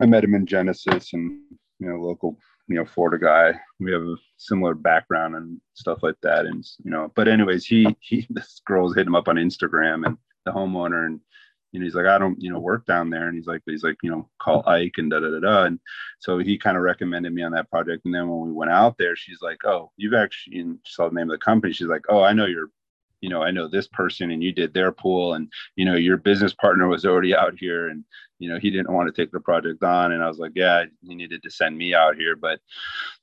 I 0.00 0.06
met 0.06 0.24
him 0.24 0.34
in 0.34 0.46
Genesis, 0.46 1.12
and 1.12 1.40
you 1.78 1.88
know, 1.88 1.96
local, 1.96 2.38
you 2.68 2.76
know, 2.76 2.84
Florida 2.84 3.18
guy. 3.18 3.58
We 3.78 3.92
have 3.92 4.02
a 4.02 4.16
similar 4.36 4.74
background 4.74 5.36
and 5.36 5.60
stuff 5.74 6.02
like 6.02 6.16
that, 6.22 6.46
and 6.46 6.64
you 6.84 6.90
know. 6.90 7.10
But 7.14 7.28
anyways, 7.28 7.66
he 7.66 7.96
he 8.00 8.26
this 8.30 8.60
girl's 8.66 8.94
hit 8.94 9.06
him 9.06 9.16
up 9.16 9.28
on 9.28 9.36
Instagram, 9.36 10.06
and 10.06 10.16
the 10.44 10.52
homeowner, 10.52 11.06
and 11.06 11.20
know, 11.78 11.84
he's 11.84 11.94
like, 11.94 12.06
I 12.06 12.18
don't, 12.18 12.40
you 12.40 12.50
know, 12.52 12.58
work 12.58 12.86
down 12.86 13.10
there. 13.10 13.28
And 13.28 13.36
he's 13.36 13.46
like, 13.46 13.62
he's 13.66 13.84
like, 13.84 13.96
you 14.02 14.10
know, 14.10 14.28
call 14.40 14.68
Ike 14.68 14.94
and 14.98 15.10
da 15.10 15.20
da 15.20 15.30
da 15.30 15.40
da. 15.40 15.64
And 15.64 15.78
so 16.18 16.38
he 16.38 16.58
kind 16.58 16.76
of 16.76 16.82
recommended 16.82 17.32
me 17.32 17.42
on 17.42 17.52
that 17.52 17.70
project. 17.70 18.04
And 18.04 18.14
then 18.14 18.28
when 18.28 18.40
we 18.40 18.52
went 18.52 18.72
out 18.72 18.96
there, 18.98 19.14
she's 19.16 19.40
like, 19.40 19.58
Oh, 19.64 19.92
you've 19.96 20.14
actually 20.14 20.60
and 20.60 20.78
saw 20.84 21.08
the 21.08 21.14
name 21.14 21.30
of 21.30 21.38
the 21.38 21.44
company. 21.44 21.72
She's 21.72 21.88
like, 21.88 22.04
Oh, 22.08 22.22
I 22.22 22.32
know 22.32 22.46
your 22.46 22.70
you 23.20 23.28
know, 23.28 23.42
I 23.42 23.50
know 23.50 23.68
this 23.68 23.88
person 23.88 24.30
and 24.30 24.42
you 24.42 24.52
did 24.52 24.72
their 24.72 24.92
pool 24.92 25.34
and, 25.34 25.50
you 25.76 25.84
know, 25.84 25.96
your 25.96 26.16
business 26.16 26.54
partner 26.54 26.88
was 26.88 27.04
already 27.04 27.34
out 27.36 27.54
here 27.58 27.88
and, 27.88 28.04
you 28.38 28.50
know, 28.50 28.58
he 28.58 28.70
didn't 28.70 28.92
want 28.92 29.14
to 29.14 29.22
take 29.22 29.32
the 29.32 29.40
project 29.40 29.82
on. 29.82 30.12
And 30.12 30.22
I 30.22 30.28
was 30.28 30.38
like, 30.38 30.52
yeah, 30.54 30.84
he 31.02 31.14
needed 31.14 31.42
to 31.42 31.50
send 31.50 31.76
me 31.76 31.94
out 31.94 32.16
here. 32.16 32.36
But 32.36 32.60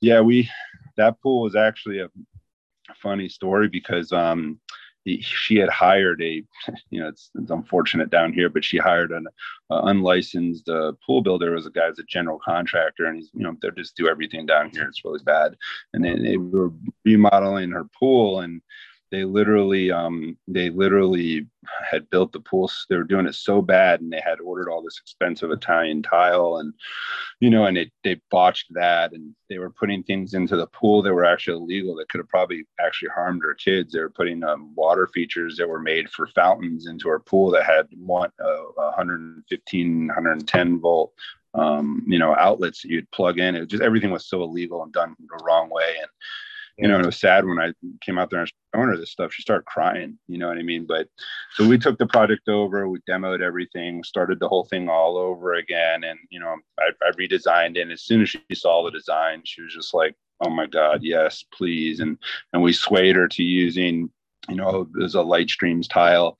yeah, 0.01 0.21
we, 0.21 0.49
that 0.95 1.19
pool 1.21 1.41
was 1.41 1.55
actually 1.55 1.99
a 1.99 2.09
funny 3.01 3.29
story 3.29 3.67
because, 3.67 4.11
um, 4.11 4.59
he, 5.07 5.21
she 5.21 5.55
had 5.55 5.69
hired 5.69 6.21
a, 6.21 6.43
you 6.89 6.99
know, 6.99 7.07
it's, 7.07 7.31
it's, 7.35 7.49
unfortunate 7.49 8.09
down 8.09 8.33
here, 8.33 8.49
but 8.49 8.63
she 8.63 8.77
hired 8.77 9.11
an 9.11 9.25
uh, 9.71 9.81
unlicensed 9.85 10.67
uh, 10.67 10.91
pool 11.05 11.21
builder 11.21 11.55
as 11.55 11.65
a 11.65 11.71
guy 11.71 11.87
as 11.87 11.97
a 11.97 12.03
general 12.03 12.39
contractor, 12.43 13.05
and 13.05 13.15
he's, 13.15 13.29
you 13.33 13.43
know, 13.43 13.55
they 13.61 13.69
just 13.77 13.95
do 13.95 14.09
everything 14.09 14.45
down 14.45 14.69
here. 14.69 14.83
It's 14.83 15.05
really 15.05 15.23
bad, 15.23 15.55
and 15.93 16.03
they, 16.03 16.15
they 16.15 16.37
were 16.37 16.73
remodeling 17.05 17.71
her 17.71 17.85
pool, 17.97 18.41
and 18.41 18.61
they 19.11 19.23
literally 19.23 19.91
um, 19.91 20.37
they 20.47 20.69
literally 20.69 21.47
had 21.89 22.09
built 22.09 22.31
the 22.31 22.39
pool. 22.39 22.69
They 22.89 22.95
were 22.95 23.03
doing 23.03 23.25
it 23.25 23.35
so 23.35 23.61
bad 23.61 24.01
and 24.01 24.11
they 24.11 24.21
had 24.23 24.39
ordered 24.39 24.69
all 24.69 24.81
this 24.81 24.99
expensive 25.01 25.51
italian 25.51 26.01
tile 26.01 26.57
and 26.57 26.73
you 27.39 27.49
know 27.49 27.65
and 27.65 27.77
it, 27.77 27.91
they 28.03 28.19
botched 28.29 28.73
that 28.73 29.13
and 29.13 29.33
they 29.49 29.57
were 29.57 29.69
putting 29.69 30.03
things 30.03 30.33
into 30.33 30.55
the 30.55 30.67
pool 30.67 31.01
that 31.01 31.13
were 31.13 31.25
actually 31.25 31.57
illegal 31.57 31.95
that 31.95 32.09
could 32.09 32.19
have 32.19 32.29
probably 32.29 32.65
actually 32.79 33.09
harmed 33.13 33.43
our 33.45 33.53
kids. 33.53 33.93
They 33.93 33.99
were 33.99 34.09
putting 34.09 34.43
um, 34.43 34.73
water 34.75 35.07
features 35.07 35.55
that 35.57 35.69
were 35.69 35.81
made 35.81 36.09
for 36.09 36.27
fountains 36.27 36.87
into 36.87 37.09
our 37.09 37.19
pool 37.19 37.51
that 37.51 37.63
had 37.63 37.87
one 37.95 38.31
uh, 38.43 38.63
115 38.75 40.07
110 40.07 40.79
volt 40.79 41.13
um, 41.53 42.03
you 42.07 42.19
know 42.19 42.35
outlets 42.35 42.81
that 42.81 42.89
you'd 42.89 43.09
plug 43.11 43.39
in. 43.39 43.55
It 43.55 43.67
just 43.67 43.83
everything 43.83 44.11
was 44.11 44.25
so 44.25 44.43
illegal 44.43 44.83
and 44.83 44.93
done 44.93 45.15
the 45.19 45.43
wrong 45.43 45.69
way. 45.69 45.95
And 45.99 46.09
you 46.77 46.87
know, 46.87 46.99
it 46.99 47.05
was 47.05 47.19
sad 47.19 47.45
when 47.45 47.59
I 47.59 47.73
came 48.01 48.17
out 48.17 48.29
there 48.29 48.41
and 48.41 48.51
showing 48.73 48.87
her 48.89 48.97
this 48.97 49.11
stuff. 49.11 49.33
She 49.33 49.41
started 49.41 49.65
crying, 49.65 50.17
you 50.27 50.37
know 50.37 50.47
what 50.47 50.57
I 50.57 50.63
mean? 50.63 50.85
But 50.85 51.07
so 51.53 51.67
we 51.67 51.77
took 51.77 51.97
the 51.97 52.05
project 52.05 52.47
over, 52.47 52.87
we 52.87 52.99
demoed 53.09 53.41
everything, 53.41 54.03
started 54.03 54.39
the 54.39 54.47
whole 54.47 54.65
thing 54.65 54.87
all 54.87 55.17
over 55.17 55.55
again. 55.55 56.03
And, 56.03 56.19
you 56.29 56.39
know, 56.39 56.55
I, 56.79 56.89
I 57.01 57.11
redesigned 57.11 57.77
it. 57.77 57.81
And 57.81 57.91
as 57.91 58.03
soon 58.03 58.21
as 58.21 58.29
she 58.29 58.41
saw 58.53 58.83
the 58.83 58.91
design, 58.91 59.41
she 59.43 59.63
was 59.63 59.73
just 59.73 59.93
like, 59.93 60.15
oh 60.41 60.49
my 60.49 60.67
God, 60.67 61.01
yes, 61.01 61.43
please. 61.51 61.99
And, 61.99 62.17
and 62.53 62.61
we 62.61 62.73
swayed 62.73 63.15
her 63.15 63.27
to 63.27 63.43
using 63.43 64.11
you 64.49 64.55
know, 64.55 64.87
there's 64.93 65.15
a 65.15 65.19
Lightstreams 65.19 65.89
tile, 65.89 66.37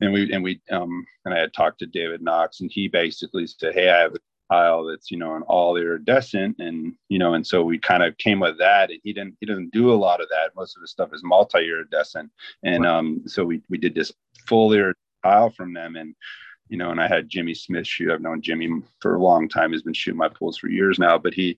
and 0.00 0.10
we 0.10 0.32
and 0.32 0.42
we 0.42 0.62
um 0.70 1.04
and 1.26 1.34
I 1.34 1.40
had 1.40 1.52
talked 1.52 1.80
to 1.80 1.86
David 1.86 2.22
Knox, 2.22 2.60
and 2.60 2.70
he 2.72 2.88
basically 2.88 3.46
said, 3.46 3.74
"Hey, 3.74 3.90
I 3.90 3.98
have 3.98 4.14
a 4.14 4.18
tile 4.52 4.84
that's 4.84 5.10
you 5.10 5.16
know 5.16 5.34
an 5.34 5.42
all 5.42 5.76
iridescent 5.76 6.56
and 6.58 6.94
you 7.08 7.18
know 7.18 7.34
and 7.34 7.46
so 7.46 7.62
we 7.62 7.78
kind 7.78 8.02
of 8.02 8.16
came 8.18 8.40
with 8.40 8.58
that 8.58 8.90
and 8.90 9.00
he 9.02 9.12
didn't 9.12 9.36
he 9.40 9.46
doesn't 9.46 9.72
do 9.72 9.92
a 9.92 9.94
lot 9.94 10.20
of 10.20 10.28
that. 10.28 10.54
Most 10.54 10.76
of 10.76 10.82
his 10.82 10.90
stuff 10.90 11.10
is 11.12 11.22
multi 11.24 11.66
iridescent 11.66 12.30
and 12.62 12.86
um 12.86 13.22
so 13.26 13.44
we 13.44 13.62
we 13.70 13.78
did 13.78 13.94
this 13.94 14.12
full 14.46 14.72
iridescent 14.72 14.98
tile 15.22 15.50
from 15.50 15.72
them 15.72 15.96
and 15.96 16.14
you 16.68 16.76
know 16.76 16.90
and 16.90 17.00
i 17.00 17.06
had 17.06 17.28
jimmy 17.28 17.54
smith 17.54 17.86
shoot. 17.86 18.10
I've 18.12 18.20
known 18.20 18.42
jimmy 18.42 18.68
for 19.00 19.14
a 19.14 19.22
long 19.22 19.48
time. 19.48 19.72
He's 19.72 19.82
been 19.82 19.94
shooting 19.94 20.18
my 20.18 20.28
pools 20.28 20.58
for 20.58 20.68
years 20.68 20.98
now 20.98 21.16
but 21.18 21.34
he 21.34 21.56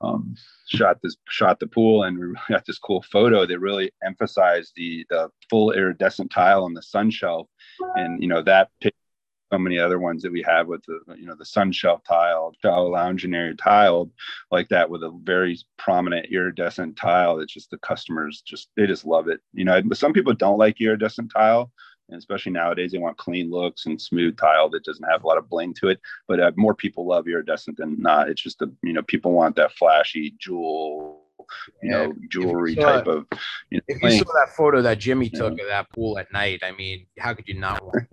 um 0.00 0.36
shot 0.68 0.98
this 1.02 1.16
shot 1.28 1.60
the 1.60 1.66
pool 1.66 2.02
and 2.04 2.18
we 2.18 2.26
got 2.48 2.66
this 2.66 2.78
cool 2.78 3.02
photo 3.02 3.46
that 3.46 3.58
really 3.58 3.90
emphasized 4.04 4.72
the 4.76 5.06
the 5.10 5.30
full 5.48 5.72
iridescent 5.72 6.30
tile 6.30 6.64
on 6.64 6.74
the 6.74 6.82
sun 6.82 7.10
shelf. 7.10 7.48
And 7.94 8.22
you 8.22 8.28
know 8.28 8.42
that 8.42 8.70
picture 8.80 9.05
so 9.52 9.58
many 9.58 9.78
other 9.78 9.98
ones 9.98 10.22
that 10.22 10.32
we 10.32 10.42
have 10.42 10.66
with 10.66 10.82
the 10.86 11.00
you 11.16 11.26
know 11.26 11.36
the 11.36 11.44
sun 11.44 11.72
shelf 11.72 12.02
tile, 12.08 12.52
shallow 12.62 12.90
lounging 12.90 13.34
area 13.34 13.54
tiled 13.54 14.10
like 14.50 14.68
that 14.68 14.88
with 14.90 15.02
a 15.02 15.18
very 15.22 15.58
prominent 15.78 16.26
iridescent 16.30 16.96
tile. 16.96 17.38
It's 17.38 17.52
just 17.52 17.70
the 17.70 17.78
customers 17.78 18.42
just 18.44 18.70
they 18.76 18.86
just 18.86 19.04
love 19.04 19.28
it. 19.28 19.40
You 19.52 19.64
know, 19.64 19.80
some 19.92 20.12
people 20.12 20.34
don't 20.34 20.58
like 20.58 20.80
iridescent 20.80 21.30
tile, 21.32 21.70
and 22.08 22.18
especially 22.18 22.52
nowadays 22.52 22.92
they 22.92 22.98
want 22.98 23.18
clean 23.18 23.50
looks 23.50 23.86
and 23.86 24.00
smooth 24.00 24.36
tile 24.36 24.68
that 24.70 24.84
doesn't 24.84 25.08
have 25.08 25.24
a 25.24 25.26
lot 25.26 25.38
of 25.38 25.48
bling 25.48 25.74
to 25.74 25.88
it. 25.88 26.00
But 26.26 26.40
uh, 26.40 26.52
more 26.56 26.74
people 26.74 27.06
love 27.06 27.28
iridescent 27.28 27.76
than 27.76 28.00
not. 28.00 28.28
It's 28.28 28.42
just 28.42 28.58
the 28.58 28.72
you 28.82 28.92
know 28.92 29.02
people 29.02 29.32
want 29.32 29.56
that 29.56 29.72
flashy 29.72 30.34
jewel 30.38 31.22
you 31.82 31.90
know, 31.90 32.12
jewelry 32.28 32.74
you 32.74 32.82
type 32.82 33.06
of. 33.06 33.26
You 33.70 33.78
know, 33.78 33.82
if 33.88 34.02
you 34.02 34.18
saw 34.18 34.32
that 34.32 34.54
photo 34.56 34.82
that 34.82 34.98
Jimmy 34.98 35.28
took 35.30 35.56
yeah. 35.56 35.64
of 35.64 35.68
that 35.68 35.90
pool 35.92 36.18
at 36.18 36.32
night, 36.32 36.60
I 36.64 36.72
mean, 36.72 37.06
how 37.18 37.34
could 37.34 37.46
you 37.46 37.54
not 37.54 37.84
want? 37.84 38.06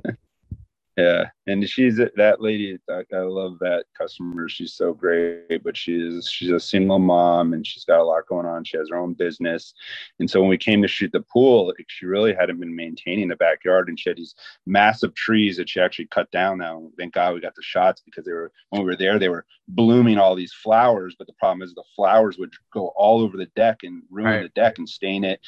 Yeah 0.97 1.25
and 1.47 1.67
she's 1.67 1.97
that 1.97 2.37
lady 2.39 2.77
I, 2.89 3.03
I, 3.13 3.19
love 3.19 3.57
that 3.59 3.85
customer. 3.97 4.47
She's 4.47 4.73
so 4.73 4.93
great 4.93 5.63
but 5.63 5.75
she's 5.75 6.29
she's 6.29 6.51
a 6.51 6.59
single 6.59 6.99
mom 6.99 7.53
and 7.53 7.65
she's 7.65 7.83
got 7.83 7.99
a 7.99 8.03
lot 8.03 8.27
going 8.27 8.45
on. 8.45 8.63
She 8.63 8.77
has 8.77 8.89
her 8.89 8.97
own 8.97 9.13
business. 9.13 9.73
And 10.19 10.29
so 10.29 10.39
when 10.39 10.49
we 10.49 10.57
came 10.57 10.81
to 10.81 10.87
shoot 10.87 11.11
the 11.11 11.21
pool 11.21 11.73
she 11.87 12.05
really 12.05 12.33
hadn't 12.33 12.59
been 12.59 12.75
maintaining 12.75 13.27
the 13.27 13.35
backyard 13.35 13.89
and 13.89 13.99
she 13.99 14.09
had 14.09 14.17
these 14.17 14.35
massive 14.65 15.13
trees 15.15 15.57
that 15.57 15.69
she 15.69 15.79
actually 15.79 16.07
cut 16.07 16.31
down. 16.31 16.59
Now 16.59 16.89
thank 16.97 17.13
god 17.13 17.33
we 17.33 17.41
got 17.41 17.55
the 17.55 17.63
shots 17.63 18.01
because 18.05 18.25
they 18.25 18.31
were 18.31 18.51
when 18.69 18.83
we 18.83 18.87
were 18.87 18.95
there 18.95 19.19
they 19.19 19.29
were 19.29 19.45
blooming 19.67 20.17
all 20.17 20.35
these 20.35 20.53
flowers 20.53 21.15
but 21.17 21.27
the 21.27 21.33
problem 21.33 21.61
is 21.61 21.73
the 21.73 21.83
flowers 21.95 22.37
would 22.37 22.53
go 22.71 22.87
all 22.95 23.21
over 23.21 23.37
the 23.37 23.45
deck 23.55 23.79
and 23.83 24.03
ruin 24.09 24.31
right. 24.31 24.43
the 24.43 24.49
deck 24.49 24.77
and 24.77 24.87
stain 24.87 25.23
it 25.23 25.39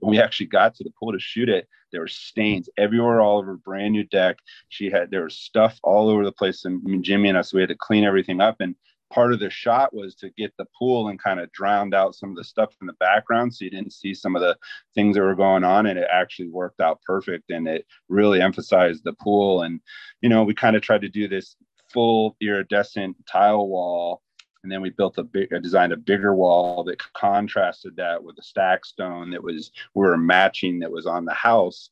when 0.00 0.10
we 0.10 0.18
actually 0.18 0.46
got 0.46 0.74
to 0.74 0.84
the 0.84 0.92
pool 0.98 1.12
to 1.12 1.18
shoot 1.18 1.48
it, 1.48 1.68
there 1.92 2.00
were 2.00 2.08
stains 2.08 2.68
everywhere, 2.76 3.20
all 3.20 3.38
over 3.38 3.56
brand 3.56 3.92
new 3.92 4.04
deck. 4.04 4.38
She 4.68 4.90
had 4.90 5.10
there 5.10 5.24
was 5.24 5.36
stuff 5.36 5.78
all 5.82 6.08
over 6.08 6.24
the 6.24 6.32
place, 6.32 6.64
and 6.64 6.82
I 6.84 6.90
mean, 6.90 7.02
Jimmy 7.02 7.28
and 7.28 7.38
us 7.38 7.52
we 7.52 7.60
had 7.60 7.68
to 7.68 7.76
clean 7.76 8.04
everything 8.04 8.40
up. 8.40 8.56
And 8.60 8.74
part 9.12 9.32
of 9.32 9.38
the 9.38 9.50
shot 9.50 9.94
was 9.94 10.14
to 10.16 10.30
get 10.30 10.52
the 10.58 10.66
pool 10.76 11.08
and 11.08 11.22
kind 11.22 11.38
of 11.38 11.52
drowned 11.52 11.94
out 11.94 12.16
some 12.16 12.30
of 12.30 12.36
the 12.36 12.44
stuff 12.44 12.74
in 12.80 12.86
the 12.86 12.94
background, 12.94 13.54
so 13.54 13.64
you 13.64 13.70
didn't 13.70 13.92
see 13.92 14.14
some 14.14 14.34
of 14.34 14.42
the 14.42 14.56
things 14.94 15.14
that 15.14 15.22
were 15.22 15.36
going 15.36 15.64
on. 15.64 15.86
And 15.86 15.98
it 15.98 16.08
actually 16.10 16.48
worked 16.48 16.80
out 16.80 17.00
perfect, 17.02 17.50
and 17.50 17.68
it 17.68 17.86
really 18.08 18.40
emphasized 18.40 19.04
the 19.04 19.12
pool. 19.12 19.62
And 19.62 19.80
you 20.20 20.28
know, 20.28 20.42
we 20.42 20.54
kind 20.54 20.76
of 20.76 20.82
tried 20.82 21.02
to 21.02 21.08
do 21.08 21.28
this 21.28 21.56
full 21.92 22.36
iridescent 22.40 23.16
tile 23.26 23.68
wall 23.68 24.22
and 24.64 24.72
then 24.72 24.80
we 24.80 24.90
built 24.90 25.18
a 25.18 25.22
big 25.22 25.52
I 25.54 25.58
designed 25.58 25.92
a 25.92 25.96
bigger 25.96 26.34
wall 26.34 26.82
that 26.84 26.98
contrasted 27.12 27.94
that 27.96 28.24
with 28.24 28.38
a 28.38 28.42
stack 28.42 28.84
stone 28.84 29.30
that 29.30 29.44
was 29.44 29.70
we 29.94 30.06
were 30.06 30.16
matching 30.16 30.80
that 30.80 30.90
was 30.90 31.06
on 31.06 31.26
the 31.26 31.34
house. 31.34 31.90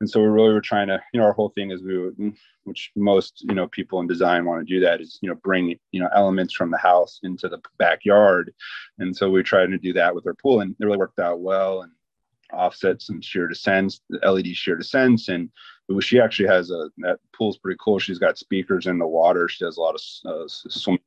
And 0.00 0.08
so 0.08 0.20
we 0.20 0.26
really 0.26 0.52
were 0.52 0.60
trying 0.62 0.88
to 0.88 1.00
you 1.12 1.20
know 1.20 1.26
our 1.26 1.34
whole 1.34 1.50
thing 1.50 1.70
is 1.70 1.82
we 1.82 1.98
would, 1.98 2.34
which 2.64 2.90
most 2.96 3.44
you 3.46 3.54
know 3.54 3.68
people 3.68 4.00
in 4.00 4.06
design 4.06 4.46
want 4.46 4.66
to 4.66 4.74
do 4.74 4.80
that 4.80 5.02
is 5.02 5.18
you 5.20 5.28
know 5.28 5.36
bring 5.36 5.78
you 5.92 6.00
know 6.00 6.08
elements 6.14 6.54
from 6.54 6.70
the 6.70 6.78
house 6.78 7.20
into 7.22 7.48
the 7.48 7.60
backyard. 7.78 8.52
And 8.98 9.14
so 9.14 9.30
we 9.30 9.42
tried 9.42 9.66
to 9.66 9.78
do 9.78 9.92
that 9.92 10.14
with 10.14 10.26
our 10.26 10.34
pool 10.34 10.60
and 10.60 10.74
it 10.80 10.84
really 10.84 10.96
worked 10.96 11.20
out 11.20 11.40
well 11.40 11.82
and 11.82 11.92
offset 12.52 13.02
some 13.02 13.20
sheer 13.20 13.48
descents 13.48 14.00
led 14.08 14.46
sheer 14.46 14.76
descents. 14.76 15.28
And 15.28 15.50
she 16.00 16.18
actually 16.18 16.48
has 16.48 16.70
a 16.70 16.88
that 16.98 17.18
pool's 17.36 17.58
pretty 17.58 17.76
cool. 17.84 17.98
She's 17.98 18.18
got 18.18 18.38
speakers 18.38 18.86
in 18.86 18.98
the 18.98 19.06
water. 19.06 19.46
She 19.46 19.62
does 19.62 19.76
a 19.76 19.82
lot 19.82 19.94
of 19.94 20.00
uh, 20.24 20.48
swim 20.48 20.98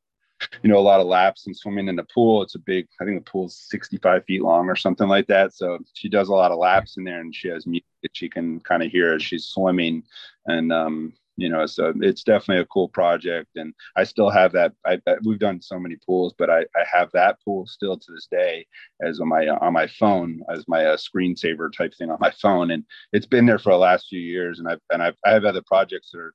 you 0.64 0.70
know, 0.70 0.78
a 0.78 0.80
lot 0.80 1.00
of 1.00 1.08
laps 1.08 1.48
and 1.48 1.56
swimming 1.56 1.88
in 1.88 1.96
the 1.96 2.06
pool. 2.14 2.42
It's 2.42 2.56
a 2.56 2.60
big, 2.60 2.88
I 3.02 3.06
think 3.06 3.24
the 3.24 3.30
pool's 3.30 3.66
65 3.70 4.26
feet 4.26 4.42
long 4.42 4.68
or 4.68 4.76
something 4.76 5.08
like 5.08 5.28
that. 5.28 5.54
So 5.54 5.80
she 5.94 6.10
does 6.10 6.30
a 6.30 6.34
lot 6.34 6.52
of 6.52 6.60
laps 6.60 6.98
in 6.98 7.04
there 7.04 7.22
and 7.22 7.34
she 7.34 7.48
has 7.50 7.66
music 7.66 7.86
that 8.04 8.16
she 8.16 8.30
can 8.30 8.60
kind 8.62 8.84
of 8.84 8.92
hear 8.92 9.14
as 9.14 9.24
she's 9.24 9.46
swimming. 9.46 10.04
And, 10.46 10.72
um, 10.72 11.14
you 11.40 11.50
know, 11.50 11.68
so 11.68 11.94
it's 12.02 12.24
definitely 12.24 12.62
a 12.62 12.66
cool 12.66 12.90
project. 12.90 13.50
And 13.56 13.74
I 13.96 14.04
still 14.04 14.30
have 14.30 14.52
that. 14.54 14.74
I, 14.86 15.00
I, 15.08 15.16
we've 15.24 15.38
done 15.38 15.62
so 15.62 15.80
many 15.80 15.96
pools, 16.04 16.34
but 16.38 16.50
I, 16.50 16.62
I 16.62 16.84
have 16.92 17.12
that 17.14 17.38
pool 17.46 17.68
still 17.68 17.96
to 17.96 18.12
this 18.12 18.28
day 18.30 18.66
as 19.02 19.20
on 19.20 19.28
my, 19.28 19.48
on 19.48 19.74
my 19.74 19.86
phone, 19.86 20.42
as 20.52 20.68
my 20.68 20.86
uh, 20.86 20.98
screensaver 20.98 21.72
type 21.72 21.94
thing 21.96 22.10
on 22.10 22.18
my 22.20 22.32
phone. 22.32 22.72
And 22.72 22.84
it's 23.14 23.28
been 23.28 23.46
there 23.46 23.60
for 23.60 23.72
the 23.72 23.78
last 23.78 24.08
few 24.10 24.20
years. 24.20 24.58
And 24.60 24.68
I've, 24.68 24.82
and 24.92 25.04
I've, 25.04 25.16
I 25.26 25.32
have 25.32 25.46
other 25.46 25.62
projects 25.62 26.10
that 26.12 26.20
are, 26.20 26.34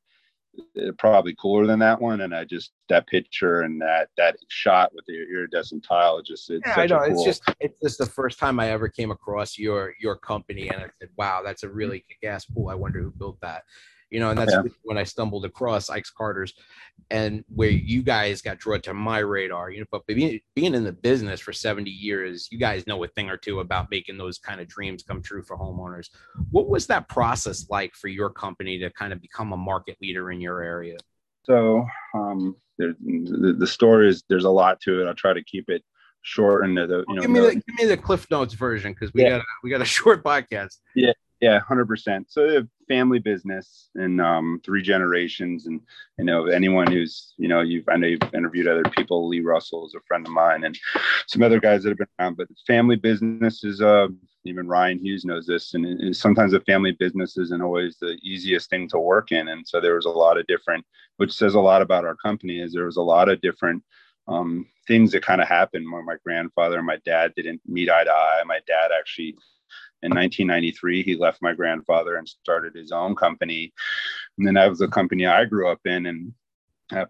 Uh, 0.76 0.92
probably 0.98 1.34
cooler 1.40 1.66
than 1.66 1.78
that 1.78 1.98
one. 1.98 2.20
And 2.20 2.34
I 2.34 2.44
just 2.44 2.72
that 2.90 3.06
picture 3.06 3.62
and 3.62 3.80
that 3.80 4.08
that 4.18 4.36
shot 4.48 4.90
with 4.94 5.06
the 5.06 5.14
iridescent 5.14 5.82
tile, 5.82 6.20
just 6.20 6.50
it's 6.50 6.66
yeah, 6.66 6.74
I 6.76 6.86
know. 6.86 6.98
Cool... 6.98 7.12
It's 7.12 7.24
just 7.24 7.42
it's 7.58 7.80
just 7.80 7.98
the 7.98 8.06
first 8.06 8.38
time 8.38 8.60
I 8.60 8.70
ever 8.70 8.88
came 8.88 9.10
across 9.10 9.58
your 9.58 9.94
your 9.98 10.16
company, 10.16 10.68
and 10.68 10.82
I 10.82 10.88
said, 11.00 11.08
"Wow, 11.16 11.40
that's 11.42 11.62
a 11.62 11.70
really 11.70 12.04
kick-ass 12.06 12.44
pool. 12.44 12.68
I 12.68 12.74
wonder 12.74 13.00
who 13.00 13.10
built 13.10 13.40
that." 13.40 13.62
You 14.12 14.20
know, 14.20 14.28
and 14.28 14.38
that's 14.38 14.52
yeah. 14.52 14.62
when 14.82 14.98
I 14.98 15.04
stumbled 15.04 15.46
across 15.46 15.88
Ike's 15.88 16.10
Carter's 16.10 16.52
and 17.10 17.42
where 17.48 17.70
you 17.70 18.02
guys 18.02 18.42
got 18.42 18.58
drawn 18.58 18.82
to 18.82 18.92
my 18.92 19.18
radar, 19.20 19.70
you 19.70 19.80
know, 19.80 19.86
but 19.90 20.06
being, 20.06 20.38
being 20.54 20.74
in 20.74 20.84
the 20.84 20.92
business 20.92 21.40
for 21.40 21.52
70 21.52 21.90
years, 21.90 22.46
you 22.52 22.58
guys 22.58 22.86
know 22.86 23.02
a 23.02 23.08
thing 23.08 23.30
or 23.30 23.38
two 23.38 23.60
about 23.60 23.90
making 23.90 24.18
those 24.18 24.38
kind 24.38 24.60
of 24.60 24.68
dreams 24.68 25.02
come 25.02 25.22
true 25.22 25.42
for 25.42 25.56
homeowners. 25.56 26.10
What 26.50 26.68
was 26.68 26.86
that 26.88 27.08
process 27.08 27.70
like 27.70 27.94
for 27.94 28.08
your 28.08 28.28
company 28.28 28.78
to 28.80 28.90
kind 28.90 29.14
of 29.14 29.22
become 29.22 29.54
a 29.54 29.56
market 29.56 29.96
leader 30.02 30.30
in 30.30 30.42
your 30.42 30.60
area? 30.60 30.98
So, 31.44 31.86
um, 32.14 32.54
there, 32.76 32.94
the, 33.00 33.56
the 33.58 33.66
story 33.66 34.10
is 34.10 34.22
there's 34.28 34.44
a 34.44 34.50
lot 34.50 34.78
to 34.82 35.00
it. 35.00 35.06
I'll 35.06 35.14
try 35.14 35.32
to 35.32 35.42
keep 35.42 35.70
it 35.70 35.82
short 36.20 36.64
and 36.64 36.76
the, 36.76 37.04
you 37.08 37.14
know, 37.14 37.22
give 37.22 37.30
me 37.30 37.40
the, 37.40 37.54
give 37.54 37.74
me 37.78 37.86
the 37.86 37.96
Cliff 37.96 38.26
Notes 38.30 38.54
version 38.54 38.92
because 38.92 39.12
we 39.14 39.22
yeah. 39.22 39.38
got 39.38 39.42
we 39.62 39.70
got 39.70 39.80
a 39.80 39.84
short 39.98 40.22
podcast. 40.22 40.76
Yeah, 40.94 41.12
yeah, 41.42 41.58
hundred 41.58 41.88
percent. 41.88 42.30
So 42.30 42.66
family 42.88 43.18
business 43.18 43.90
and 43.96 44.20
um, 44.20 44.60
three 44.64 44.80
generations, 44.80 45.66
and 45.66 45.80
you 46.16 46.24
know 46.24 46.46
anyone 46.46 46.86
who's 46.86 47.34
you 47.36 47.48
know 47.48 47.60
you've 47.60 47.88
I 47.88 47.96
know 47.96 48.06
you've 48.06 48.32
interviewed 48.32 48.68
other 48.68 48.84
people. 48.84 49.28
Lee 49.28 49.40
Russell 49.40 49.84
is 49.84 49.94
a 49.96 50.00
friend 50.06 50.24
of 50.24 50.32
mine, 50.32 50.62
and 50.62 50.78
some 51.26 51.42
other 51.42 51.58
guys 51.58 51.82
that 51.82 51.88
have 51.88 51.98
been 51.98 52.06
around. 52.20 52.36
But 52.36 52.46
family 52.64 52.94
business 52.94 53.64
is 53.64 53.82
uh, 53.82 54.06
even 54.44 54.68
Ryan 54.68 55.00
Hughes 55.00 55.24
knows 55.24 55.44
this, 55.44 55.74
and, 55.74 55.84
and 55.84 56.16
sometimes 56.16 56.54
a 56.54 56.60
family 56.60 56.92
business 56.92 57.36
isn't 57.36 57.60
always 57.60 57.96
the 57.98 58.16
easiest 58.22 58.70
thing 58.70 58.88
to 58.90 59.00
work 59.00 59.32
in. 59.32 59.48
And 59.48 59.66
so 59.66 59.80
there 59.80 59.96
was 59.96 60.06
a 60.06 60.10
lot 60.10 60.38
of 60.38 60.46
different, 60.46 60.86
which 61.16 61.32
says 61.32 61.54
a 61.54 61.60
lot 61.60 61.82
about 61.82 62.04
our 62.04 62.14
company, 62.14 62.60
is 62.60 62.72
there 62.72 62.86
was 62.86 62.98
a 62.98 63.02
lot 63.02 63.28
of 63.28 63.40
different 63.40 63.82
um, 64.28 64.64
things 64.86 65.10
that 65.10 65.24
kind 65.24 65.40
of 65.40 65.48
happened 65.48 65.90
where 65.90 66.04
my 66.04 66.16
grandfather 66.24 66.76
and 66.76 66.86
my 66.86 66.98
dad 67.04 67.32
didn't 67.34 67.60
meet 67.66 67.90
eye 67.90 68.04
to 68.04 68.12
eye. 68.12 68.42
My 68.46 68.60
dad 68.64 68.90
actually 68.96 69.34
in 70.02 70.10
1993 70.10 71.02
he 71.02 71.16
left 71.16 71.42
my 71.42 71.52
grandfather 71.52 72.16
and 72.16 72.28
started 72.28 72.74
his 72.74 72.92
own 72.92 73.14
company. 73.14 73.72
And 74.38 74.46
then 74.46 74.54
that 74.54 74.68
was 74.68 74.78
the 74.80 74.88
company 74.88 75.26
i 75.26 75.44
grew 75.44 75.70
up 75.70 75.80
in. 75.84 76.06
And 76.06 76.32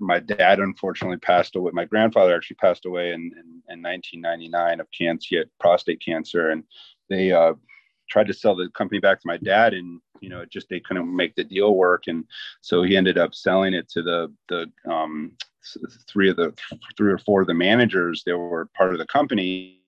my 0.01 0.21
dad 0.21 0.61
unfortunately 0.61 1.19
passed 1.19 1.57
away 1.57 1.73
my 1.75 1.85
grandfather 1.85 2.35
actually 2.35 2.57
passed 2.57 2.87
away 2.87 3.13
in, 3.13 3.33
in, 3.33 3.63
in 3.69 3.83
1999 3.83 4.81
of 4.81 4.87
cancer 4.97 5.27
he 5.29 5.37
had 5.37 5.51
prostate 5.59 6.03
cancer. 6.05 6.51
And 6.51 6.65
they 7.09 7.33
uh, 7.33 7.55
tried 8.09 8.27
to 8.27 8.35
sell 8.35 8.55
the 8.55 8.69
company 8.71 9.01
back 9.01 9.21
to 9.21 9.27
my 9.27 9.39
dad 9.39 9.75
and 9.75 10.01
you 10.21 10.29
know 10.29 10.45
just 10.45 10.69
they 10.69 10.81
couldn't 10.81 11.15
make 11.15 11.35
the 11.35 11.45
deal 11.45 11.75
work. 11.75 12.05
And 12.07 12.25
so 12.61 12.83
he 12.83 12.97
ended 12.97 13.19
up 13.19 13.35
selling 13.35 13.75
it 13.75 13.89
to 13.91 14.03
the 14.03 14.33
the 14.49 14.71
um, 14.91 15.33
three 16.09 16.31
of 16.31 16.37
the 16.37 16.53
three 16.97 17.13
or 17.13 17.19
four 17.19 17.43
of 17.43 17.47
the 17.47 17.55
managers 17.55 18.23
that 18.27 18.37
were 18.37 18.69
part 18.77 18.93
of 18.93 18.99
the 18.99 19.07
company. 19.07 19.81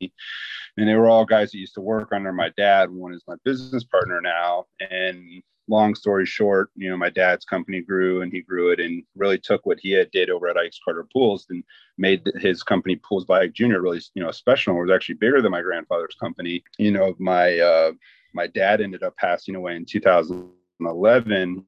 And 0.77 0.89
they 0.89 0.95
were 0.95 1.09
all 1.09 1.25
guys 1.25 1.53
that 1.53 1.59
used 1.59 1.75
to 1.75 1.81
work 1.81 2.11
under 2.13 2.33
my 2.33 2.51
dad. 2.57 2.91
One 2.91 3.15
is 3.15 3.23
my 3.29 3.37
business 3.45 3.85
partner 3.85 4.21
now. 4.21 4.67
And 4.91 5.43
long 5.69 5.95
story 5.95 6.27
short 6.27 6.71
you 6.77 6.91
know 6.91 6.97
my 6.97 7.09
dad's 7.09 7.45
company 7.45 7.81
grew 7.81 8.21
and 8.21 8.31
he 8.31 8.43
grew 8.43 8.71
it 8.71 8.79
and 8.81 9.03
really 9.17 9.39
took 9.39 9.65
what 9.65 9.79
he 9.81 9.91
had 9.91 10.11
did 10.11 10.29
over 10.29 10.47
at 10.47 10.59
ike's 10.59 10.79
carter 10.85 11.07
pools 11.11 11.47
and 11.49 11.65
made 11.97 12.23
his 12.39 12.63
company 12.63 12.97
pools 12.97 13.25
by 13.25 13.41
ike 13.41 13.53
jr 13.53 13.79
really 13.79 14.01
you 14.15 14.23
know 14.23 14.31
special. 14.31 14.77
It 14.77 14.83
was 14.83 14.91
actually 14.91 15.17
bigger 15.17 15.41
than 15.41 15.53
my 15.53 15.63
grandfather's 15.63 16.17
company. 16.17 16.63
You 16.79 16.93
know 16.93 17.15
my 17.19 17.59
uh 17.59 17.93
my 18.35 18.47
dad 18.47 18.81
ended 18.81 19.03
up 19.03 19.17
passing 19.17 19.55
away 19.55 19.77
in 19.77 19.85
2011 19.87 21.65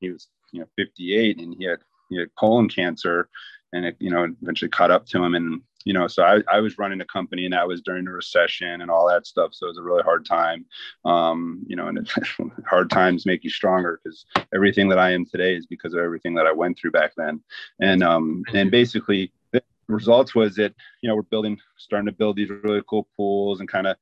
he 0.00 0.10
was 0.10 0.28
you 0.52 0.60
know 0.60 0.66
58 0.76 1.40
and 1.40 1.54
he 1.58 1.64
had 1.64 1.80
he 2.12 2.18
had 2.18 2.34
colon 2.38 2.68
cancer 2.68 3.28
and 3.72 3.84
it 3.86 3.96
you 3.98 4.10
know 4.10 4.26
eventually 4.42 4.68
caught 4.68 4.90
up 4.90 5.06
to 5.06 5.22
him. 5.22 5.34
And 5.34 5.62
you 5.84 5.92
know 5.92 6.06
so 6.06 6.22
I, 6.22 6.40
I 6.50 6.60
was 6.60 6.78
running 6.78 7.00
a 7.00 7.06
company 7.06 7.44
and 7.44 7.54
that 7.54 7.66
was 7.66 7.80
during 7.80 8.04
the 8.04 8.12
recession 8.12 8.80
and 8.80 8.90
all 8.90 9.08
that 9.08 9.26
stuff. 9.26 9.54
So 9.54 9.66
it 9.66 9.70
was 9.70 9.78
a 9.78 9.82
really 9.82 10.02
hard 10.02 10.24
time. 10.24 10.66
Um, 11.04 11.64
you 11.66 11.76
know 11.76 11.88
and 11.88 12.08
hard 12.66 12.90
times 12.90 13.26
make 13.26 13.44
you 13.44 13.50
stronger 13.50 14.00
because 14.02 14.26
everything 14.54 14.88
that 14.88 14.98
i 14.98 15.10
am 15.10 15.26
today 15.26 15.56
is 15.56 15.66
because 15.66 15.94
of 15.94 16.00
everything 16.00 16.34
that 16.34 16.46
i 16.46 16.52
went 16.52 16.78
through 16.78 16.92
back 16.92 17.12
then. 17.16 17.42
And 17.80 18.02
um 18.02 18.44
and 18.52 18.70
basically 18.70 19.32
the 19.52 19.62
results 19.88 20.34
was 20.34 20.54
that 20.56 20.74
you 21.02 21.08
know 21.08 21.16
we're 21.16 21.22
building 21.22 21.58
starting 21.78 22.06
to 22.06 22.12
build 22.12 22.36
these 22.36 22.50
really 22.50 22.82
cool 22.88 23.08
pools 23.16 23.60
and 23.60 23.68
kind 23.68 23.86
of 23.86 23.96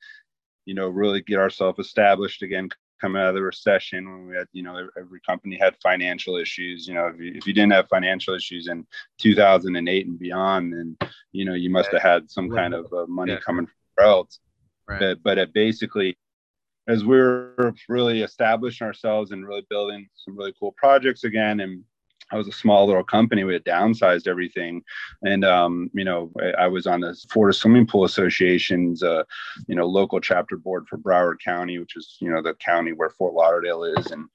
you 0.67 0.75
know 0.75 0.89
really 0.89 1.23
get 1.23 1.39
ourselves 1.39 1.79
established 1.79 2.43
again 2.43 2.69
coming 3.01 3.21
out 3.21 3.29
of 3.29 3.35
the 3.35 3.43
recession 3.43 4.11
when 4.11 4.27
we 4.29 4.37
had, 4.37 4.47
you 4.53 4.63
know, 4.63 4.89
every 4.99 5.21
company 5.21 5.59
had 5.61 5.77
financial 5.83 6.37
issues. 6.37 6.87
You 6.87 6.95
know, 6.95 7.07
if 7.07 7.21
you, 7.21 7.33
if 7.35 7.47
you 7.47 7.53
didn't 7.53 7.73
have 7.73 7.89
financial 7.89 8.35
issues 8.35 8.69
in 8.69 8.87
2008 9.19 10.07
and 10.07 10.19
beyond, 10.19 10.73
then, 10.73 10.97
you 11.33 11.45
know, 11.45 11.55
you 11.55 11.71
must 11.71 11.91
have 11.93 12.03
had 12.03 12.31
some 12.31 12.51
kind 12.51 12.75
of 12.75 12.93
uh, 12.93 13.07
money 13.07 13.33
yeah. 13.33 13.41
coming 13.41 13.67
from 13.67 14.05
else. 14.05 14.39
Right. 14.89 15.01
But, 15.01 15.23
but 15.23 15.39
it 15.39 15.53
basically, 15.53 16.17
as 16.89 17.05
we 17.05 17.17
we're 17.17 17.75
really 17.89 18.23
establishing 18.23 18.87
ourselves 18.87 19.31
and 19.31 19.47
really 19.47 19.67
building 19.71 20.09
some 20.17 20.37
really 20.37 20.55
cool 20.59 20.75
projects 20.77 21.25
again 21.25 21.61
and 21.61 21.85
I 22.33 22.37
was 22.37 22.49
a 22.49 22.53
small 22.53 22.87
little 22.87 23.05
company. 23.05 23.45
We 23.45 23.55
had 23.55 23.65
downsized 23.65 24.29
everything, 24.29 24.83
and 25.23 25.45
um, 25.45 25.91
you 25.95 26.05
know, 26.05 26.31
I, 26.59 26.69
was 26.69 26.87
on 26.87 27.01
the 27.01 27.15
Florida 27.31 27.57
Swimming 27.57 27.87
Pool 27.87 28.05
Association's, 28.05 29.03
uh, 29.03 29.25
you 29.67 29.75
know, 29.75 29.87
local 29.87 30.21
chapter 30.21 30.57
board 30.57 30.87
for 30.89 30.97
Broward 30.97 31.37
County, 31.45 31.79
which 31.79 31.97
is 31.97 32.17
you 32.21 32.31
know 32.31 32.43
the 32.43 32.55
county 32.55 32.93
where 32.93 33.11
Fort 33.11 33.35
Lauderdale 33.35 33.85
is, 33.85 34.11
and 34.11 34.27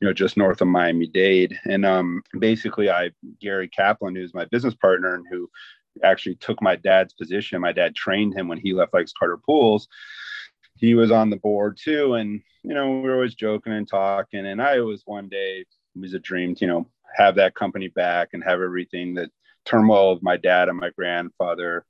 you 0.00 0.06
know 0.06 0.12
just 0.12 0.36
north 0.36 0.60
of 0.60 0.68
Miami 0.68 1.06
Dade. 1.06 1.58
And 1.64 1.84
um, 1.84 2.22
basically, 2.38 2.90
I 2.90 3.10
Gary 3.40 3.68
Kaplan, 3.68 4.16
who's 4.16 4.34
my 4.34 4.46
business 4.46 4.74
partner 4.74 5.14
and 5.14 5.24
who 5.30 5.48
actually 6.02 6.34
took 6.36 6.60
my 6.60 6.76
dad's 6.76 7.14
position. 7.14 7.60
My 7.60 7.72
dad 7.72 7.94
trained 7.94 8.34
him 8.34 8.48
when 8.48 8.58
he 8.58 8.72
left 8.72 8.94
Ike's 8.94 9.12
Carter 9.12 9.38
Pools. 9.38 9.86
He 10.76 10.94
was 10.94 11.10
on 11.10 11.30
the 11.30 11.36
board 11.36 11.78
too, 11.80 12.14
and 12.14 12.42
you 12.62 12.74
know 12.74 12.90
we 12.90 13.02
were 13.02 13.14
always 13.14 13.34
joking 13.34 13.72
and 13.72 13.88
talking. 13.88 14.46
And 14.46 14.60
I 14.60 14.80
was 14.80 15.02
one 15.06 15.28
day 15.28 15.64
it 15.94 16.00
was 16.00 16.14
a 16.14 16.18
dream, 16.18 16.56
you 16.58 16.66
know, 16.66 16.86
have 17.14 17.36
that 17.36 17.54
company 17.54 17.88
back 17.88 18.30
and 18.32 18.42
have 18.44 18.60
everything 18.60 19.14
that 19.14 19.30
turmoil 19.64 20.12
of 20.12 20.22
my 20.22 20.36
dad 20.36 20.68
and 20.68 20.78
my 20.78 20.90
grandfather 20.96 21.84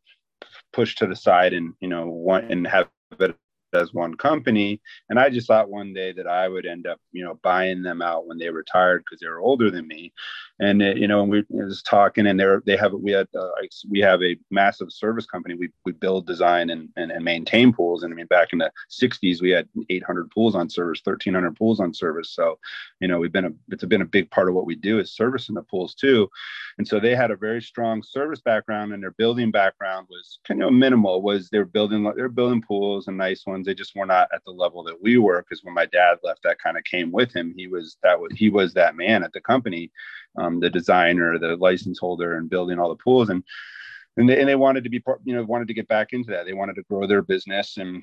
pushed 0.72 0.98
to 0.98 1.06
the 1.06 1.16
side 1.16 1.52
and 1.52 1.74
you 1.80 1.88
know 1.88 2.06
want 2.06 2.50
and 2.50 2.66
have 2.66 2.88
it 3.18 3.34
as 3.74 3.92
one 3.92 4.14
company. 4.16 4.80
And 5.08 5.18
I 5.18 5.30
just 5.30 5.46
thought 5.46 5.70
one 5.70 5.92
day 5.92 6.12
that 6.12 6.26
I 6.26 6.48
would 6.48 6.66
end 6.66 6.86
up, 6.86 7.00
you 7.12 7.24
know, 7.24 7.38
buying 7.42 7.82
them 7.82 8.02
out 8.02 8.26
when 8.26 8.38
they 8.38 8.50
retired 8.50 9.04
because 9.04 9.20
they 9.20 9.28
were 9.28 9.40
older 9.40 9.70
than 9.70 9.86
me. 9.88 10.12
And 10.60 10.80
it, 10.82 10.98
you 10.98 11.08
know, 11.08 11.22
and 11.22 11.30
we 11.30 11.44
was 11.50 11.82
talking, 11.82 12.26
and 12.28 12.38
they're 12.38 12.62
they 12.64 12.76
have 12.76 12.92
we 12.92 13.10
had 13.10 13.26
uh, 13.36 13.48
we 13.90 13.98
have 14.00 14.22
a 14.22 14.36
massive 14.52 14.92
service 14.92 15.26
company. 15.26 15.56
We 15.56 15.70
we 15.84 15.90
build, 15.92 16.26
design, 16.28 16.70
and, 16.70 16.88
and 16.96 17.10
and 17.10 17.24
maintain 17.24 17.72
pools. 17.72 18.04
And 18.04 18.12
I 18.12 18.16
mean, 18.16 18.26
back 18.26 18.52
in 18.52 18.60
the 18.60 18.70
'60s, 18.88 19.42
we 19.42 19.50
had 19.50 19.68
800 19.90 20.30
pools 20.30 20.54
on 20.54 20.70
service, 20.70 21.00
1,300 21.02 21.56
pools 21.56 21.80
on 21.80 21.92
service. 21.92 22.30
So, 22.30 22.58
you 23.00 23.08
know, 23.08 23.18
we've 23.18 23.32
been 23.32 23.46
a 23.46 23.50
it's 23.70 23.84
been 23.84 24.02
a 24.02 24.06
big 24.06 24.30
part 24.30 24.48
of 24.48 24.54
what 24.54 24.66
we 24.66 24.76
do 24.76 25.00
is 25.00 25.12
servicing 25.12 25.56
the 25.56 25.62
pools 25.62 25.94
too. 25.94 26.28
And 26.78 26.86
so 26.86 27.00
they 27.00 27.16
had 27.16 27.32
a 27.32 27.36
very 27.36 27.60
strong 27.60 28.02
service 28.04 28.40
background, 28.40 28.92
and 28.92 29.02
their 29.02 29.10
building 29.12 29.50
background 29.50 30.06
was 30.08 30.38
kind 30.46 30.62
of 30.62 30.72
minimal. 30.72 31.20
Was 31.20 31.50
they 31.50 31.58
were 31.58 31.64
building 31.64 32.10
they're 32.16 32.28
building 32.28 32.62
pools 32.62 33.08
and 33.08 33.16
nice 33.16 33.44
ones 33.44 33.63
they 33.64 33.74
just 33.74 33.94
were 33.96 34.06
not 34.06 34.28
at 34.34 34.44
the 34.44 34.52
level 34.52 34.82
that 34.84 35.00
we 35.02 35.18
were. 35.18 35.42
Because 35.42 35.64
when 35.64 35.74
my 35.74 35.86
dad 35.86 36.18
left, 36.22 36.42
that 36.44 36.58
kind 36.62 36.76
of 36.76 36.84
came 36.84 37.12
with 37.12 37.34
him. 37.34 37.54
He 37.56 37.66
was 37.66 37.96
that 38.02 38.18
was 38.18 38.32
he 38.34 38.50
was 38.50 38.74
that 38.74 38.96
man 38.96 39.22
at 39.22 39.32
the 39.32 39.40
company, 39.40 39.90
um, 40.36 40.60
the 40.60 40.70
designer, 40.70 41.38
the 41.38 41.56
license 41.56 41.98
holder, 41.98 42.36
and 42.36 42.50
building 42.50 42.78
all 42.78 42.88
the 42.88 43.02
pools. 43.02 43.28
And 43.30 43.42
and 44.16 44.28
they, 44.28 44.38
and 44.38 44.48
they 44.48 44.54
wanted 44.54 44.84
to 44.84 44.90
be 44.90 45.02
you 45.24 45.34
know 45.34 45.44
wanted 45.44 45.68
to 45.68 45.74
get 45.74 45.88
back 45.88 46.12
into 46.12 46.30
that. 46.30 46.46
They 46.46 46.52
wanted 46.54 46.76
to 46.76 46.82
grow 46.82 47.06
their 47.06 47.22
business 47.22 47.76
and 47.76 48.02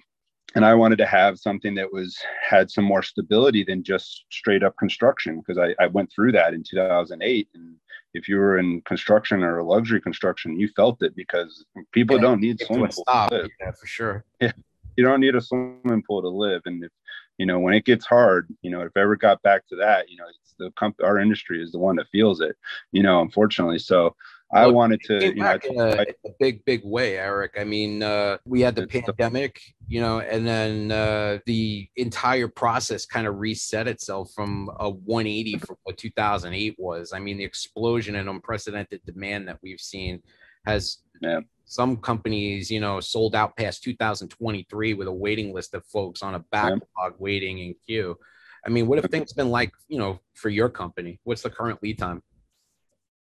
and 0.55 0.65
I 0.65 0.73
wanted 0.73 0.97
to 0.97 1.05
have 1.05 1.39
something 1.39 1.75
that 1.75 1.91
was 1.91 2.17
had 2.47 2.69
some 2.69 2.83
more 2.83 3.03
stability 3.03 3.63
than 3.63 3.83
just 3.83 4.25
straight 4.29 4.63
up 4.63 4.75
construction 4.77 5.39
because 5.39 5.57
I, 5.57 5.75
I 5.81 5.87
went 5.87 6.11
through 6.11 6.33
that 6.33 6.53
in 6.53 6.63
2008 6.63 7.47
and 7.53 7.75
if 8.13 8.27
you 8.27 8.37
were 8.37 8.57
in 8.57 8.81
construction 8.81 9.43
or 9.43 9.63
luxury 9.63 10.01
construction 10.01 10.59
you 10.59 10.67
felt 10.75 11.01
it 11.01 11.15
because 11.15 11.65
people 11.91 12.19
don't 12.19 12.41
need 12.41 12.59
swimming 12.59 12.89
pools 12.89 13.03
to 13.07 13.27
live. 13.31 13.49
yeah 13.59 13.71
for 13.71 13.87
sure 13.87 14.25
yeah 14.39 14.51
you 14.95 15.03
don't 15.03 15.19
need 15.19 15.35
a 15.35 15.41
swimming 15.41 16.03
pool 16.07 16.21
to 16.21 16.29
live. 16.29 16.61
And 16.65 16.83
if, 16.83 16.91
you 17.37 17.45
know, 17.45 17.59
when 17.59 17.73
it 17.73 17.85
gets 17.85 18.05
hard, 18.05 18.47
you 18.61 18.71
know, 18.71 18.81
if 18.81 18.95
ever 18.95 19.15
got 19.15 19.41
back 19.41 19.67
to 19.67 19.75
that, 19.77 20.09
you 20.09 20.17
know, 20.17 20.25
it's 20.29 20.53
the 20.59 20.71
comp- 20.77 21.03
our 21.03 21.19
industry 21.19 21.61
is 21.63 21.71
the 21.71 21.79
one 21.79 21.95
that 21.97 22.07
feels 22.11 22.41
it, 22.41 22.55
you 22.91 23.03
know, 23.03 23.21
unfortunately. 23.21 23.79
So 23.79 24.15
I 24.53 24.65
well, 24.65 24.75
wanted 24.75 25.01
to, 25.05 25.25
you 25.27 25.35
know, 25.35 25.57
in 25.63 25.79
a, 25.79 26.05
a, 26.25 26.31
big, 26.39 26.65
big 26.65 26.81
way, 26.83 27.17
Eric. 27.17 27.53
I 27.57 27.63
mean, 27.63 28.03
uh, 28.03 28.37
we 28.45 28.59
had 28.59 28.75
the 28.75 28.85
pandemic, 28.85 29.61
you 29.87 30.01
know, 30.01 30.19
and 30.19 30.45
then 30.45 30.91
uh, 30.91 31.39
the 31.45 31.87
entire 31.95 32.49
process 32.49 33.05
kind 33.05 33.27
of 33.27 33.39
reset 33.39 33.87
itself 33.87 34.31
from 34.35 34.69
a 34.77 34.89
180 34.89 35.57
from 35.59 35.77
what 35.83 35.97
2008 35.97 36.75
was. 36.77 37.13
I 37.13 37.19
mean, 37.19 37.37
the 37.37 37.45
explosion 37.45 38.15
and 38.15 38.27
unprecedented 38.27 39.01
demand 39.05 39.47
that 39.47 39.59
we've 39.63 39.79
seen 39.79 40.21
has 40.65 40.97
yeah. 41.21 41.39
Some 41.71 41.95
companies, 41.95 42.69
you 42.69 42.81
know, 42.81 42.99
sold 42.99 43.33
out 43.33 43.55
past 43.55 43.81
2023 43.81 44.93
with 44.93 45.07
a 45.07 45.11
waiting 45.11 45.53
list 45.53 45.73
of 45.73 45.85
folks 45.85 46.21
on 46.21 46.35
a 46.35 46.39
backlog 46.51 46.81
yeah. 46.97 47.09
waiting 47.17 47.59
in 47.59 47.73
queue. 47.87 48.17
I 48.65 48.69
mean, 48.69 48.87
what 48.87 49.01
have 49.01 49.09
things 49.09 49.31
been 49.31 49.49
like, 49.49 49.71
you 49.87 49.97
know, 49.97 50.19
for 50.33 50.49
your 50.49 50.67
company? 50.67 51.21
What's 51.23 51.43
the 51.43 51.49
current 51.49 51.81
lead 51.81 51.97
time? 51.97 52.21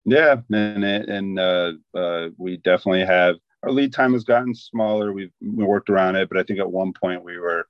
Yeah, 0.03 0.37
and 0.51 0.83
and 0.83 1.39
uh, 1.39 1.73
uh, 1.93 2.29
we 2.39 2.57
definitely 2.57 3.05
have 3.05 3.35
our 3.61 3.71
lead 3.71 3.93
time 3.93 4.13
has 4.13 4.23
gotten 4.23 4.55
smaller. 4.55 5.13
We've 5.13 5.31
we 5.39 5.63
worked 5.63 5.91
around 5.91 6.15
it, 6.15 6.27
but 6.27 6.39
I 6.39 6.43
think 6.43 6.59
at 6.59 6.71
one 6.71 6.91
point 6.91 7.23
we 7.23 7.37
were, 7.37 7.67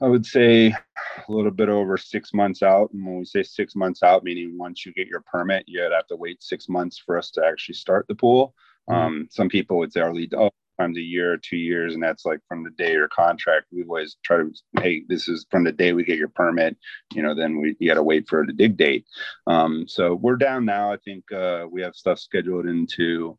I 0.00 0.06
would 0.06 0.24
say, 0.24 0.68
a 0.68 1.32
little 1.32 1.50
bit 1.50 1.68
over 1.68 1.98
six 1.98 2.32
months 2.32 2.62
out. 2.62 2.92
And 2.92 3.04
when 3.04 3.18
we 3.18 3.24
say 3.24 3.42
six 3.42 3.74
months 3.74 4.04
out, 4.04 4.22
meaning 4.22 4.56
once 4.56 4.86
you 4.86 4.92
get 4.92 5.08
your 5.08 5.22
permit, 5.22 5.64
you'd 5.66 5.90
have 5.90 6.06
to 6.06 6.16
wait 6.16 6.44
six 6.44 6.68
months 6.68 6.96
for 6.96 7.18
us 7.18 7.32
to 7.32 7.44
actually 7.44 7.74
start 7.74 8.06
the 8.06 8.14
pool. 8.14 8.54
Mm-hmm. 8.88 8.94
Um, 8.94 9.28
some 9.30 9.48
people 9.48 9.78
would 9.78 9.92
say 9.92 10.00
our 10.00 10.14
lead, 10.14 10.34
oh, 10.34 10.50
times 10.80 10.96
a 10.96 11.02
year 11.02 11.32
or 11.32 11.36
two 11.36 11.56
years, 11.56 11.94
and 11.94 12.02
that's 12.02 12.24
like 12.24 12.40
from 12.48 12.64
the 12.64 12.70
day 12.70 12.92
your 12.92 13.08
contract. 13.08 13.66
We 13.72 13.82
always 13.82 14.16
try 14.24 14.38
to, 14.38 14.52
hey, 14.80 15.04
this 15.08 15.28
is 15.28 15.46
from 15.50 15.64
the 15.64 15.72
day 15.72 15.92
we 15.92 16.04
get 16.04 16.18
your 16.18 16.28
permit. 16.28 16.76
You 17.14 17.22
know, 17.22 17.34
then 17.34 17.60
we 17.60 17.76
you 17.78 17.88
got 17.88 17.94
to 17.94 18.02
wait 18.02 18.28
for 18.28 18.46
the 18.46 18.52
dig 18.52 18.76
date. 18.76 19.04
Um, 19.46 19.86
so 19.86 20.14
we're 20.14 20.36
down 20.36 20.64
now. 20.64 20.92
I 20.92 20.96
think 21.04 21.30
uh, 21.32 21.66
we 21.70 21.82
have 21.82 21.94
stuff 21.94 22.18
scheduled 22.18 22.66
into. 22.66 23.38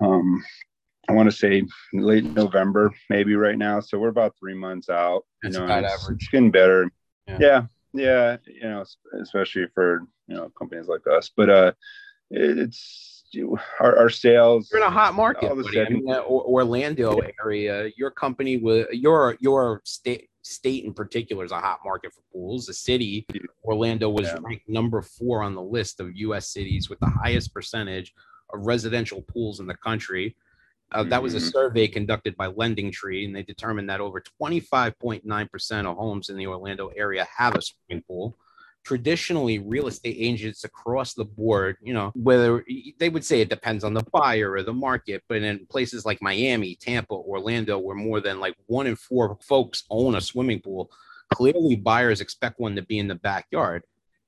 Um, 0.00 0.42
I 1.08 1.12
want 1.12 1.30
to 1.30 1.36
say 1.36 1.64
late 1.92 2.24
November, 2.24 2.92
maybe 3.10 3.34
right 3.34 3.58
now. 3.58 3.80
So 3.80 3.98
we're 3.98 4.08
about 4.08 4.36
three 4.38 4.54
months 4.54 4.88
out. 4.88 5.24
That's 5.42 5.56
you 5.56 5.66
know, 5.66 5.78
it's, 5.78 6.08
it's, 6.08 6.28
getting 6.28 6.52
better. 6.52 6.90
Yeah. 7.26 7.38
yeah, 7.40 7.66
yeah, 7.92 8.36
you 8.46 8.68
know, 8.68 8.84
especially 9.20 9.66
for 9.74 10.06
you 10.28 10.36
know 10.36 10.50
companies 10.56 10.86
like 10.86 11.06
us. 11.06 11.30
But 11.36 11.50
uh, 11.50 11.72
it, 12.30 12.58
it's 12.58 13.11
our, 13.80 13.98
our 13.98 14.10
sales. 14.10 14.68
You're 14.72 14.82
in 14.82 14.86
a 14.86 14.90
hot 14.90 15.14
market. 15.14 15.50
I 15.50 15.54
mean, 15.54 16.06
Orlando 16.08 17.20
area. 17.44 17.90
Your 17.96 18.10
company 18.10 18.56
with 18.56 18.88
your 18.92 19.36
your 19.40 19.80
state 19.84 20.28
state 20.42 20.84
in 20.84 20.92
particular 20.92 21.44
is 21.44 21.52
a 21.52 21.60
hot 21.60 21.80
market 21.84 22.12
for 22.12 22.20
pools. 22.32 22.66
The 22.66 22.74
city, 22.74 23.26
Orlando, 23.64 24.10
was 24.10 24.26
yeah. 24.26 24.38
ranked 24.42 24.68
number 24.68 25.02
four 25.02 25.42
on 25.42 25.54
the 25.54 25.62
list 25.62 26.00
of 26.00 26.14
U.S. 26.16 26.52
cities 26.52 26.90
with 26.90 26.98
the 27.00 27.06
highest 27.06 27.54
percentage 27.54 28.12
of 28.52 28.66
residential 28.66 29.22
pools 29.22 29.60
in 29.60 29.66
the 29.66 29.76
country. 29.76 30.36
Uh, 30.90 31.02
that 31.04 31.22
was 31.22 31.34
a 31.34 31.38
mm-hmm. 31.38 31.48
survey 31.48 31.88
conducted 31.88 32.36
by 32.36 32.48
LendingTree, 32.48 33.24
and 33.24 33.34
they 33.34 33.42
determined 33.42 33.88
that 33.88 34.00
over 34.00 34.22
25.9% 34.42 35.86
of 35.86 35.96
homes 35.96 36.28
in 36.28 36.36
the 36.36 36.46
Orlando 36.46 36.88
area 36.88 37.26
have 37.34 37.54
a 37.54 37.62
swimming 37.62 38.02
pool 38.06 38.36
traditionally 38.84 39.58
real 39.58 39.86
estate 39.86 40.16
agents 40.18 40.64
across 40.64 41.14
the 41.14 41.24
board, 41.24 41.76
you 41.82 41.94
know, 41.94 42.10
whether 42.14 42.64
they 42.98 43.08
would 43.08 43.24
say 43.24 43.40
it 43.40 43.48
depends 43.48 43.84
on 43.84 43.94
the 43.94 44.04
buyer 44.12 44.52
or 44.52 44.62
the 44.62 44.72
market, 44.72 45.22
but 45.28 45.42
in 45.42 45.66
places 45.66 46.04
like 46.04 46.20
Miami, 46.20 46.74
Tampa, 46.74 47.14
Orlando, 47.14 47.78
where 47.78 47.96
more 47.96 48.20
than 48.20 48.40
like 48.40 48.54
one 48.66 48.86
in 48.86 48.96
four 48.96 49.38
folks 49.40 49.84
own 49.90 50.14
a 50.14 50.20
swimming 50.20 50.60
pool, 50.60 50.90
clearly 51.32 51.76
buyers 51.76 52.20
expect 52.20 52.58
one 52.58 52.76
to 52.76 52.82
be 52.82 52.98
in 52.98 53.08
the 53.08 53.14
backyard. 53.14 53.82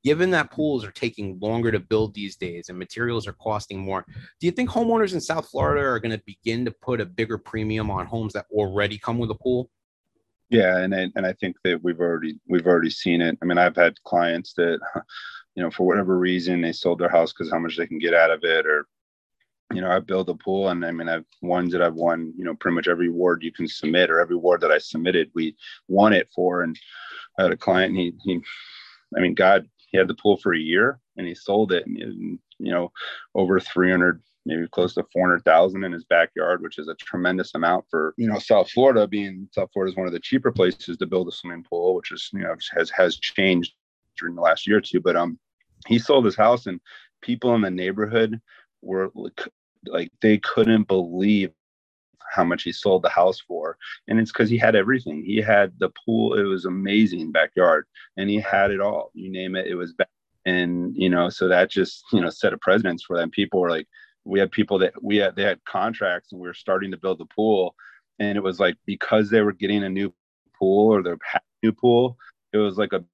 Given 0.04 0.30
that 0.32 0.50
pools 0.50 0.84
are 0.84 0.90
taking 0.90 1.38
longer 1.40 1.72
to 1.72 1.80
build 1.80 2.14
these 2.14 2.36
days 2.36 2.68
and 2.68 2.78
materials 2.78 3.26
are 3.26 3.32
costing 3.32 3.78
more, 3.78 4.04
do 4.38 4.46
you 4.46 4.50
think 4.50 4.68
homeowners 4.68 5.14
in 5.14 5.20
South 5.20 5.48
Florida 5.48 5.80
are 5.80 5.98
going 5.98 6.16
to 6.16 6.22
begin 6.26 6.66
to 6.66 6.70
put 6.70 7.00
a 7.00 7.06
bigger 7.06 7.38
premium 7.38 7.90
on 7.90 8.04
homes 8.04 8.34
that 8.34 8.44
already 8.52 8.98
come 8.98 9.18
with 9.18 9.30
a 9.30 9.34
pool? 9.34 9.70
Yeah, 10.50 10.78
and 10.78 10.94
I, 10.94 11.10
and 11.16 11.26
I 11.26 11.32
think 11.32 11.56
that 11.64 11.82
we've 11.82 12.00
already 12.00 12.38
we've 12.48 12.66
already 12.66 12.90
seen 12.90 13.20
it. 13.20 13.38
I 13.42 13.44
mean, 13.44 13.58
I've 13.58 13.76
had 13.76 14.00
clients 14.04 14.52
that, 14.54 14.78
you 15.54 15.62
know, 15.62 15.70
for 15.70 15.86
whatever 15.86 16.18
reason, 16.18 16.60
they 16.60 16.72
sold 16.72 16.98
their 16.98 17.08
house 17.08 17.32
because 17.32 17.50
how 17.50 17.58
much 17.58 17.76
they 17.76 17.86
can 17.86 17.98
get 17.98 18.14
out 18.14 18.30
of 18.30 18.44
it, 18.44 18.66
or, 18.66 18.86
you 19.72 19.80
know, 19.80 19.90
I 19.90 19.98
built 20.00 20.28
a 20.28 20.34
pool, 20.34 20.68
and 20.68 20.84
I 20.84 20.90
mean, 20.92 21.08
I've 21.08 21.24
ones 21.42 21.72
that 21.72 21.82
I've 21.82 21.94
won, 21.94 22.32
you 22.36 22.44
know, 22.44 22.54
pretty 22.54 22.74
much 22.74 22.88
every 22.88 23.08
award 23.08 23.42
you 23.42 23.52
can 23.52 23.68
submit, 23.68 24.10
or 24.10 24.20
every 24.20 24.36
award 24.36 24.60
that 24.60 24.70
I 24.70 24.78
submitted, 24.78 25.30
we 25.34 25.56
won 25.88 26.12
it 26.12 26.28
for. 26.34 26.62
And 26.62 26.78
I 27.38 27.44
had 27.44 27.52
a 27.52 27.56
client, 27.56 27.96
he 27.96 28.14
he, 28.24 28.40
I 29.16 29.20
mean, 29.20 29.34
God, 29.34 29.68
he 29.90 29.98
had 29.98 30.08
the 30.08 30.14
pool 30.14 30.36
for 30.36 30.54
a 30.54 30.58
year, 30.58 31.00
and 31.16 31.26
he 31.26 31.34
sold 31.34 31.72
it, 31.72 31.86
and, 31.86 31.96
and 31.98 32.38
you 32.58 32.72
know, 32.72 32.92
over 33.34 33.58
three 33.60 33.90
hundred 33.90 34.22
maybe 34.46 34.66
close 34.68 34.94
to 34.94 35.04
400,000 35.12 35.84
in 35.84 35.92
his 35.92 36.04
backyard, 36.04 36.62
which 36.62 36.78
is 36.78 36.88
a 36.88 36.94
tremendous 36.96 37.54
amount 37.54 37.86
for, 37.90 38.14
you 38.16 38.28
know, 38.28 38.38
South 38.38 38.70
Florida 38.70 39.06
being 39.06 39.48
South 39.52 39.70
Florida 39.72 39.92
is 39.92 39.96
one 39.96 40.06
of 40.06 40.12
the 40.12 40.20
cheaper 40.20 40.52
places 40.52 40.96
to 40.96 41.06
build 41.06 41.28
a 41.28 41.32
swimming 41.32 41.64
pool, 41.64 41.94
which 41.94 42.12
is, 42.12 42.28
you 42.32 42.40
know, 42.40 42.54
has, 42.76 42.90
has 42.90 43.16
changed 43.16 43.74
during 44.18 44.34
the 44.34 44.42
last 44.42 44.66
year 44.66 44.78
or 44.78 44.82
two. 44.82 45.00
But, 45.00 45.16
um, 45.16 45.38
he 45.86 45.98
sold 45.98 46.24
his 46.24 46.36
house 46.36 46.66
and 46.66 46.80
people 47.22 47.54
in 47.54 47.62
the 47.62 47.70
neighborhood 47.70 48.40
were 48.82 49.10
like, 49.86 50.10
they 50.20 50.38
couldn't 50.38 50.88
believe 50.88 51.50
how 52.34 52.44
much 52.44 52.62
he 52.62 52.72
sold 52.72 53.02
the 53.02 53.08
house 53.08 53.40
for. 53.40 53.76
And 54.08 54.18
it's 54.18 54.32
because 54.32 54.50
he 54.50 54.58
had 54.58 54.74
everything. 54.74 55.24
He 55.24 55.36
had 55.36 55.72
the 55.78 55.90
pool, 56.04 56.34
it 56.34 56.42
was 56.42 56.64
amazing 56.64 57.32
backyard, 57.32 57.86
and 58.16 58.28
he 58.28 58.40
had 58.40 58.70
it 58.70 58.80
all. 58.80 59.10
You 59.14 59.30
name 59.30 59.56
it, 59.56 59.66
it 59.66 59.74
was 59.74 59.92
back. 59.92 60.08
And 60.46 60.94
you 60.94 61.08
know, 61.08 61.30
so 61.30 61.48
that 61.48 61.70
just 61.70 62.04
you 62.12 62.20
know 62.20 62.28
set 62.28 62.52
a 62.52 62.58
precedence 62.58 63.02
for 63.02 63.16
them. 63.16 63.30
People 63.30 63.60
were 63.60 63.70
like, 63.70 63.86
we 64.24 64.38
had 64.40 64.50
people 64.50 64.78
that 64.78 64.94
we 65.02 65.16
had 65.16 65.36
they 65.36 65.42
had 65.42 65.64
contracts 65.64 66.32
and 66.32 66.40
we 66.40 66.48
were 66.48 66.54
starting 66.54 66.90
to 66.90 66.96
build 66.96 67.18
the 67.18 67.26
pool. 67.26 67.74
And 68.18 68.36
it 68.36 68.42
was 68.42 68.60
like 68.60 68.76
because 68.86 69.30
they 69.30 69.42
were 69.42 69.52
getting 69.52 69.84
a 69.84 69.88
new 69.88 70.12
pool 70.58 70.94
or 70.94 71.02
their 71.02 71.18
new 71.62 71.72
pool 71.72 72.16
it 72.52 72.58
was 72.58 72.78
like 72.78 72.92
a 72.92 73.04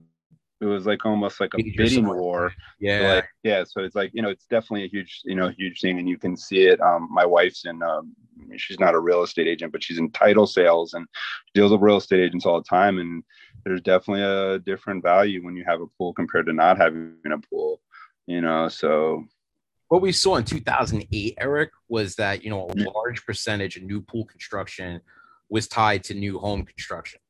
it 0.61 0.67
was 0.67 0.85
like 0.85 1.07
almost 1.07 1.41
like 1.41 1.55
a 1.55 1.63
bidding 1.75 2.07
war. 2.07 2.53
Yeah. 2.79 3.15
Like, 3.15 3.29
yeah 3.43 3.65
so 3.65 3.83
it's 3.83 3.97
like 3.97 4.11
you 4.13 4.21
know 4.23 4.29
it's 4.29 4.47
definitely 4.47 4.85
a 4.85 4.89
huge 4.89 5.23
you 5.25 5.35
know 5.35 5.49
huge 5.49 5.81
thing. 5.81 5.99
And 5.99 6.09
you 6.09 6.19
can 6.19 6.37
see 6.37 6.67
it. 6.67 6.81
Um 6.81 7.09
my 7.11 7.25
wife's 7.25 7.65
in 7.65 7.83
um 7.83 8.15
she's 8.57 8.79
not 8.79 8.95
a 8.95 9.01
real 9.01 9.23
estate 9.23 9.47
agent 9.47 9.71
but 9.71 9.83
she's 9.83 9.99
in 9.99 10.11
title 10.11 10.47
sales 10.47 10.95
and 10.95 11.07
deals 11.55 11.73
with 11.73 11.81
real 11.83 11.99
estate 11.99 12.21
agents 12.21 12.47
all 12.47 12.59
the 12.61 12.69
time. 12.69 12.99
And 12.99 13.25
there's 13.65 13.81
definitely 13.81 14.23
a 14.23 14.59
different 14.59 15.03
value 15.03 15.45
when 15.45 15.57
you 15.57 15.65
have 15.67 15.81
a 15.81 15.87
pool 15.99 16.13
compared 16.13 16.47
to 16.47 16.53
not 16.53 16.79
having 16.79 17.15
a 17.25 17.39
pool 17.39 17.81
you 18.27 18.41
know? 18.41 18.69
So 18.69 19.25
what 19.91 20.01
we 20.01 20.13
saw 20.13 20.37
in 20.37 20.45
2008, 20.45 21.35
Eric, 21.39 21.71
was 21.89 22.15
that 22.15 22.45
you 22.45 22.49
know 22.49 22.71
a 22.71 22.75
large 22.95 23.27
percentage 23.27 23.77
of 23.77 23.83
new 23.83 24.01
pool 24.01 24.25
construction 24.25 25.01
was 25.51 25.67
tied 25.67 26.05
to 26.05 26.15
new 26.15 26.39
home 26.39 26.65
construction. 26.65 27.21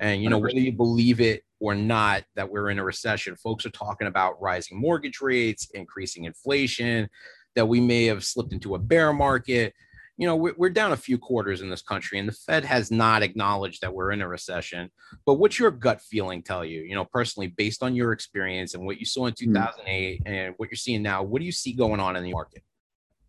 And 0.00 0.22
you 0.22 0.28
know 0.28 0.38
whether 0.38 0.58
you 0.58 0.72
believe 0.72 1.20
it 1.20 1.44
or 1.60 1.74
not 1.74 2.24
that 2.36 2.50
we're 2.50 2.68
in 2.68 2.78
a 2.78 2.84
recession, 2.84 3.36
folks 3.36 3.64
are 3.64 3.70
talking 3.70 4.06
about 4.06 4.40
rising 4.40 4.78
mortgage 4.78 5.22
rates, 5.22 5.70
increasing 5.72 6.24
inflation, 6.24 7.08
that 7.54 7.66
we 7.66 7.80
may 7.80 8.04
have 8.04 8.22
slipped 8.22 8.52
into 8.52 8.74
a 8.74 8.78
bear 8.78 9.14
market 9.14 9.72
you 10.20 10.26
know, 10.26 10.36
we're, 10.36 10.52
we're 10.58 10.68
down 10.68 10.92
a 10.92 10.98
few 10.98 11.16
quarters 11.16 11.62
in 11.62 11.70
this 11.70 11.80
country, 11.80 12.18
and 12.18 12.28
the 12.28 12.32
Fed 12.32 12.62
has 12.66 12.90
not 12.90 13.22
acknowledged 13.22 13.80
that 13.80 13.94
we're 13.94 14.12
in 14.12 14.20
a 14.20 14.28
recession. 14.28 14.90
But 15.24 15.36
what's 15.36 15.58
your 15.58 15.70
gut 15.70 16.02
feeling 16.02 16.42
tell 16.42 16.62
you? 16.62 16.82
You 16.82 16.94
know, 16.94 17.06
personally, 17.06 17.46
based 17.46 17.82
on 17.82 17.96
your 17.96 18.12
experience 18.12 18.74
and 18.74 18.84
what 18.84 19.00
you 19.00 19.06
saw 19.06 19.26
in 19.26 19.34
2008 19.34 20.22
mm. 20.22 20.28
and 20.30 20.54
what 20.58 20.68
you're 20.68 20.76
seeing 20.76 21.02
now, 21.02 21.22
what 21.22 21.38
do 21.38 21.46
you 21.46 21.52
see 21.52 21.72
going 21.72 22.00
on 22.00 22.16
in 22.16 22.22
the 22.22 22.32
market? 22.32 22.62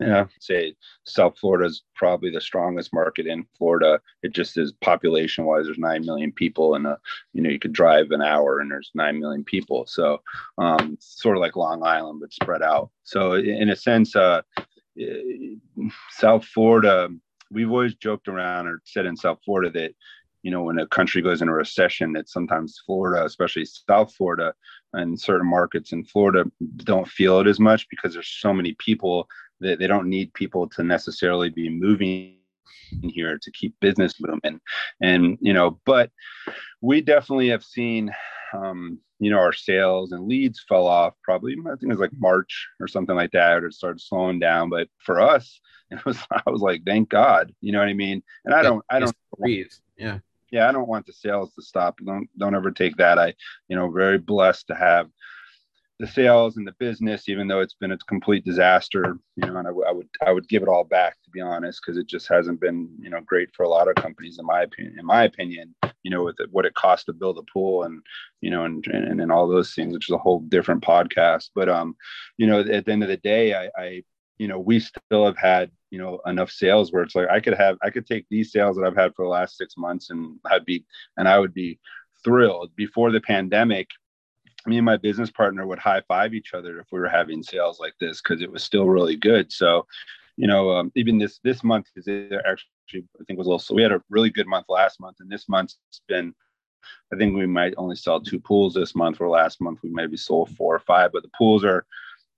Yeah, 0.01 0.25
say 0.41 0.75
South 1.05 1.37
Florida 1.39 1.65
is 1.65 1.83
probably 1.95 2.29
the 2.29 2.41
strongest 2.41 2.91
market 2.91 3.25
in 3.25 3.45
Florida. 3.57 4.01
It 4.21 4.33
just 4.33 4.57
is 4.57 4.73
population 4.81 5.45
wise. 5.45 5.67
There's 5.67 5.77
nine 5.77 6.03
million 6.05 6.33
people, 6.33 6.75
and 6.75 6.85
a 6.87 6.97
you 7.31 7.41
know 7.41 7.51
you 7.51 7.59
could 7.59 7.71
drive 7.71 8.11
an 8.11 8.21
hour, 8.21 8.59
and 8.59 8.69
there's 8.69 8.91
nine 8.95 9.17
million 9.17 9.45
people. 9.45 9.85
So, 9.85 10.19
um, 10.57 10.97
sort 10.99 11.37
of 11.37 11.41
like 11.41 11.55
Long 11.55 11.83
Island, 11.83 12.19
but 12.19 12.33
spread 12.33 12.63
out. 12.63 12.89
So, 13.03 13.35
in 13.35 13.69
a 13.69 13.75
sense, 13.75 14.15
uh, 14.15 14.41
Uh, 14.99 15.89
South 16.09 16.45
Florida, 16.45 17.09
we've 17.49 17.69
always 17.69 17.95
joked 17.95 18.27
around 18.27 18.67
or 18.67 18.81
said 18.85 19.05
in 19.05 19.15
South 19.15 19.39
Florida 19.43 19.71
that, 19.71 19.93
you 20.43 20.51
know, 20.51 20.63
when 20.63 20.79
a 20.79 20.87
country 20.87 21.21
goes 21.21 21.41
into 21.41 21.53
a 21.53 21.55
recession, 21.55 22.13
that 22.13 22.29
sometimes 22.29 22.81
Florida, 22.85 23.25
especially 23.25 23.65
South 23.65 24.13
Florida 24.13 24.53
and 24.93 25.19
certain 25.19 25.47
markets 25.47 25.91
in 25.91 26.03
Florida, 26.03 26.49
don't 26.77 27.07
feel 27.07 27.39
it 27.39 27.47
as 27.47 27.59
much 27.59 27.87
because 27.89 28.13
there's 28.13 28.27
so 28.39 28.53
many 28.53 28.73
people 28.73 29.27
that 29.59 29.77
they 29.77 29.87
don't 29.87 30.09
need 30.09 30.33
people 30.33 30.67
to 30.67 30.83
necessarily 30.83 31.49
be 31.49 31.69
moving 31.69 32.37
here 33.03 33.37
to 33.41 33.51
keep 33.51 33.79
business 33.79 34.15
moving. 34.19 34.59
And, 35.01 35.37
you 35.41 35.53
know, 35.53 35.79
but 35.85 36.09
we 36.81 37.01
definitely 37.01 37.49
have 37.49 37.63
seen 37.63 38.11
um, 38.53 38.99
you 39.19 39.29
know, 39.29 39.39
our 39.39 39.53
sales 39.53 40.11
and 40.11 40.27
leads 40.27 40.63
fell 40.67 40.87
off 40.87 41.13
probably, 41.23 41.53
I 41.53 41.69
think 41.71 41.83
it 41.83 41.87
was 41.89 41.99
like 41.99 42.11
March 42.17 42.67
or 42.79 42.87
something 42.87 43.15
like 43.15 43.31
that, 43.31 43.63
or 43.63 43.67
it 43.67 43.73
started 43.73 44.01
slowing 44.01 44.39
down. 44.39 44.69
But 44.69 44.87
for 44.97 45.21
us, 45.21 45.59
it 45.91 46.03
was, 46.05 46.17
I 46.31 46.41
was 46.49 46.61
like, 46.61 46.83
thank 46.85 47.09
God, 47.09 47.53
you 47.61 47.71
know 47.71 47.79
what 47.79 47.89
I 47.89 47.93
mean? 47.93 48.23
And 48.45 48.53
I 48.53 48.61
don't, 48.61 48.83
I 48.89 48.99
don't 48.99 49.15
breathe. 49.37 49.71
Yeah. 49.97 50.19
Yeah. 50.51 50.67
I 50.67 50.71
don't 50.71 50.87
want 50.87 51.05
the 51.05 51.13
sales 51.13 51.53
to 51.53 51.61
stop. 51.61 51.99
Don't, 52.03 52.29
don't 52.37 52.55
ever 52.55 52.71
take 52.71 52.97
that. 52.97 53.19
I, 53.19 53.33
you 53.67 53.75
know, 53.75 53.89
very 53.89 54.17
blessed 54.17 54.67
to 54.67 54.75
have 54.75 55.09
the 56.01 56.07
sales 56.07 56.57
and 56.57 56.67
the 56.67 56.73
business, 56.79 57.29
even 57.29 57.47
though 57.47 57.59
it's 57.59 57.75
been 57.75 57.91
a 57.91 57.97
complete 57.99 58.43
disaster, 58.43 59.19
you 59.35 59.45
know, 59.45 59.57
and 59.57 59.67
I, 59.67 59.71
would 59.71 60.07
I 60.25 60.31
would 60.31 60.49
give 60.49 60.63
it 60.63 60.67
all 60.67 60.83
back 60.83 61.21
to 61.23 61.29
be 61.29 61.41
honest, 61.41 61.79
because 61.79 61.95
it 61.95 62.07
just 62.07 62.27
hasn't 62.27 62.59
been 62.59 62.89
you 62.99 63.11
know 63.11 63.21
great 63.23 63.49
for 63.55 63.63
a 63.63 63.69
lot 63.69 63.87
of 63.87 63.93
companies 63.93 64.39
in 64.39 64.45
my 64.45 64.63
opinion. 64.63 64.97
In 64.97 65.05
my 65.05 65.25
opinion, 65.25 65.75
you 66.01 66.09
know, 66.09 66.23
with 66.23 66.39
it, 66.39 66.49
what 66.51 66.65
it 66.65 66.73
costs 66.73 67.05
to 67.05 67.13
build 67.13 67.37
a 67.37 67.43
pool 67.53 67.83
and 67.83 68.01
you 68.41 68.49
know 68.49 68.65
and, 68.65 68.83
and 68.87 69.21
and 69.21 69.31
all 69.31 69.47
those 69.47 69.75
things, 69.75 69.93
which 69.93 70.09
is 70.09 70.13
a 70.13 70.17
whole 70.17 70.39
different 70.39 70.83
podcast. 70.83 71.51
But 71.53 71.69
um, 71.69 71.95
you 72.35 72.47
know, 72.47 72.61
at 72.61 72.85
the 72.85 72.91
end 72.91 73.03
of 73.03 73.09
the 73.09 73.17
day, 73.17 73.53
I, 73.53 73.69
I 73.77 74.03
you 74.39 74.47
know 74.47 74.57
we 74.57 74.79
still 74.79 75.25
have 75.25 75.37
had 75.37 75.69
you 75.91 75.99
know 75.99 76.19
enough 76.25 76.49
sales 76.49 76.91
where 76.91 77.03
it's 77.03 77.13
like 77.13 77.29
I 77.29 77.39
could 77.39 77.53
have 77.53 77.77
I 77.83 77.91
could 77.91 78.07
take 78.07 78.25
these 78.31 78.51
sales 78.51 78.75
that 78.75 78.85
I've 78.85 78.97
had 78.97 79.13
for 79.13 79.23
the 79.23 79.29
last 79.29 79.55
six 79.55 79.75
months 79.77 80.09
and 80.09 80.39
I'd 80.45 80.65
be 80.65 80.83
and 81.17 81.27
I 81.27 81.37
would 81.37 81.53
be 81.53 81.79
thrilled. 82.23 82.71
Before 82.75 83.11
the 83.11 83.21
pandemic, 83.21 83.87
me 84.65 84.77
and 84.77 84.85
my 84.85 84.97
business 84.97 85.31
partner 85.31 85.65
would 85.65 85.79
high 85.79 86.01
five 86.07 86.33
each 86.33 86.53
other 86.53 86.79
if 86.79 86.87
we 86.91 86.99
were 86.99 87.09
having 87.09 87.43
sales 87.43 87.79
like 87.79 87.93
this 87.99 88.21
because 88.21 88.41
it 88.41 88.51
was 88.51 88.63
still 88.63 88.87
really 88.87 89.15
good. 89.15 89.51
So, 89.51 89.85
you 90.37 90.47
know, 90.47 90.71
um, 90.71 90.91
even 90.95 91.17
this 91.17 91.39
this 91.43 91.63
month 91.63 91.87
is 91.95 92.07
actually 92.07 93.05
I 93.19 93.23
think 93.25 93.37
was 93.37 93.47
a 93.47 93.49
little. 93.49 93.59
So 93.59 93.75
we 93.75 93.81
had 93.81 93.91
a 93.91 94.01
really 94.09 94.29
good 94.29 94.47
month 94.47 94.65
last 94.69 94.99
month, 94.99 95.17
and 95.19 95.29
this 95.29 95.47
month's 95.49 95.77
been. 96.07 96.33
I 97.13 97.17
think 97.17 97.35
we 97.35 97.45
might 97.45 97.75
only 97.77 97.95
sell 97.95 98.19
two 98.19 98.39
pools 98.39 98.73
this 98.73 98.95
month, 98.95 99.21
or 99.21 99.29
last 99.29 99.61
month 99.61 99.79
we 99.83 99.89
maybe 99.91 100.17
sold 100.17 100.49
four 100.55 100.75
or 100.75 100.79
five. 100.79 101.11
But 101.13 101.23
the 101.23 101.31
pools 101.37 101.63
are 101.63 101.85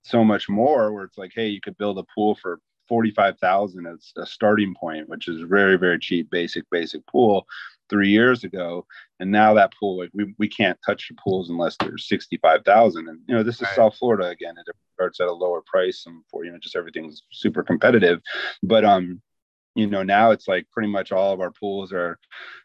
so 0.02 0.22
much 0.22 0.48
more, 0.48 0.92
where 0.92 1.04
it's 1.04 1.16
like, 1.16 1.32
hey, 1.34 1.48
you 1.48 1.60
could 1.60 1.78
build 1.78 1.98
a 1.98 2.04
pool 2.14 2.34
for 2.34 2.60
forty-five 2.88 3.38
thousand 3.38 3.86
as 3.86 4.12
a 4.16 4.26
starting 4.26 4.74
point, 4.74 5.08
which 5.08 5.28
is 5.28 5.40
very 5.40 5.76
very 5.76 5.98
cheap, 5.98 6.30
basic 6.30 6.64
basic 6.70 7.06
pool 7.06 7.46
three 7.90 8.10
years 8.10 8.44
ago 8.44 8.86
and 9.20 9.30
now 9.30 9.54
that 9.54 9.72
pool 9.78 9.98
like 9.98 10.10
we, 10.14 10.34
we 10.38 10.48
can't 10.48 10.78
touch 10.84 11.08
the 11.08 11.16
pools 11.22 11.50
unless 11.50 11.76
there's 11.80 12.08
65,000 12.08 13.08
and 13.08 13.20
you 13.26 13.34
know 13.34 13.42
this 13.42 13.56
is 13.56 13.62
right. 13.62 13.76
South 13.76 13.96
Florida 13.96 14.28
again 14.28 14.54
it 14.58 14.74
starts 14.94 15.20
at 15.20 15.28
a 15.28 15.32
lower 15.32 15.62
price 15.66 16.04
and 16.06 16.22
for 16.30 16.44
you 16.44 16.50
know 16.50 16.58
just 16.58 16.76
everything's 16.76 17.22
super 17.30 17.62
competitive. 17.62 18.20
But 18.62 18.84
um 18.84 19.20
you 19.74 19.86
know 19.86 20.02
now 20.02 20.30
it's 20.30 20.48
like 20.48 20.66
pretty 20.70 20.88
much 20.88 21.12
all 21.12 21.32
of 21.32 21.40
our 21.40 21.50
pools 21.50 21.92
are 21.92 22.18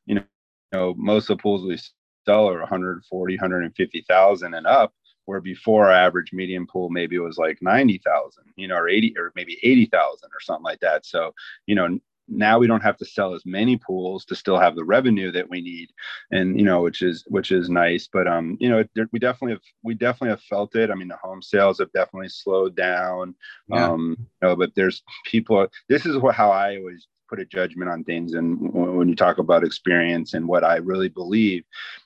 you 0.06 0.16
know, 0.16 0.24
you 0.72 0.80
know 0.80 0.94
most 0.98 1.30
of 1.30 1.38
the 1.38 1.42
pools 1.42 1.66
we 1.66 1.78
sell 2.26 2.50
are 2.50 2.60
140 2.60 3.36
150,000 3.36 4.54
and 4.54 4.68
up 4.68 4.94
where 5.26 5.42
before 5.42 5.86
our 5.86 5.94
average 5.94 6.34
medium 6.34 6.66
pool 6.66 6.90
maybe 6.90 7.20
was 7.20 7.38
like 7.38 7.60
90,000 7.62 8.44
you 8.56 8.68
know 8.68 8.76
or 8.76 8.88
80 8.88 9.16
or 9.18 9.32
maybe 9.36 9.58
80,000 9.62 10.30
or 10.34 10.40
something 10.40 10.64
like 10.64 10.80
that. 10.80 11.06
So 11.06 11.34
you 11.66 11.76
know 11.76 12.00
now 12.30 12.60
we 12.60 12.68
don't 12.68 12.84
have 12.84 12.98
to 12.98 13.06
sell 13.06 13.34
as 13.34 13.46
many 13.46 13.78
pools 13.78 14.26
to 14.26 14.36
still 14.36 14.58
have 14.60 14.76
the 14.76 14.84
revenue 14.84 15.32
that 15.32 15.50
we 15.50 15.62
need. 15.62 15.90
And 16.32 16.60
you 16.60 16.66
know 16.66 16.82
which 16.82 17.02
is 17.02 17.24
which 17.28 17.52
is 17.52 17.70
nice 17.70 18.08
but 18.12 18.28
um 18.28 18.58
you 18.60 18.70
know 18.70 18.84
we 19.12 19.20
definitely 19.20 19.54
have 19.54 19.62
we 19.84 19.96
definitely 19.96 20.30
have 20.30 20.42
felt 20.44 20.76
it. 20.76 20.90
I 20.90 20.96
mean 20.96 21.08
the 21.08 21.18
home 21.18 21.42
sales 21.42 21.80
have 21.80 21.92
definitely 21.92 22.30
slowed 22.30 22.76
down. 22.76 23.36
Yeah. 23.68 23.92
um 23.92 24.16
you 24.20 24.48
know 24.48 24.56
but 24.56 24.72
there's 24.76 25.04
people 25.26 25.68
this 25.88 26.06
is 26.06 26.18
what 26.18 26.36
how 26.36 26.52
i 26.52 26.78
always 26.78 27.08
put 27.30 27.40
a 27.40 27.46
judgment 27.46 27.92
on 27.92 28.04
things 28.04 28.34
and 28.34 28.74
when 28.74 29.08
you 29.08 29.16
talk 29.16 29.38
about 29.38 29.64
experience 29.64 30.34
and 30.34 30.48
what 30.48 30.64
i 30.64 30.78
really 30.78 31.10
believe. 31.10 31.64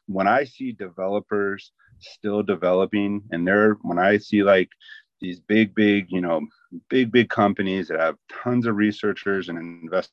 When 0.08 0.28
i 0.28 0.44
see 0.44 0.72
developers 0.74 1.72
still 2.00 2.44
developing 2.44 3.24
and 3.32 3.48
they're 3.48 3.76
when 3.82 3.98
i 3.98 4.18
see 4.18 4.44
like 4.44 4.70
these 5.22 5.40
big 5.40 5.74
big 5.74 6.08
you 6.10 6.22
know 6.22 6.42
big, 6.90 7.12
big 7.12 7.30
companies 7.30 7.88
that 7.88 8.00
have 8.00 8.16
tons 8.44 8.66
of 8.66 8.76
researchers 8.76 9.50
and 9.50 9.58
invest 9.58 10.12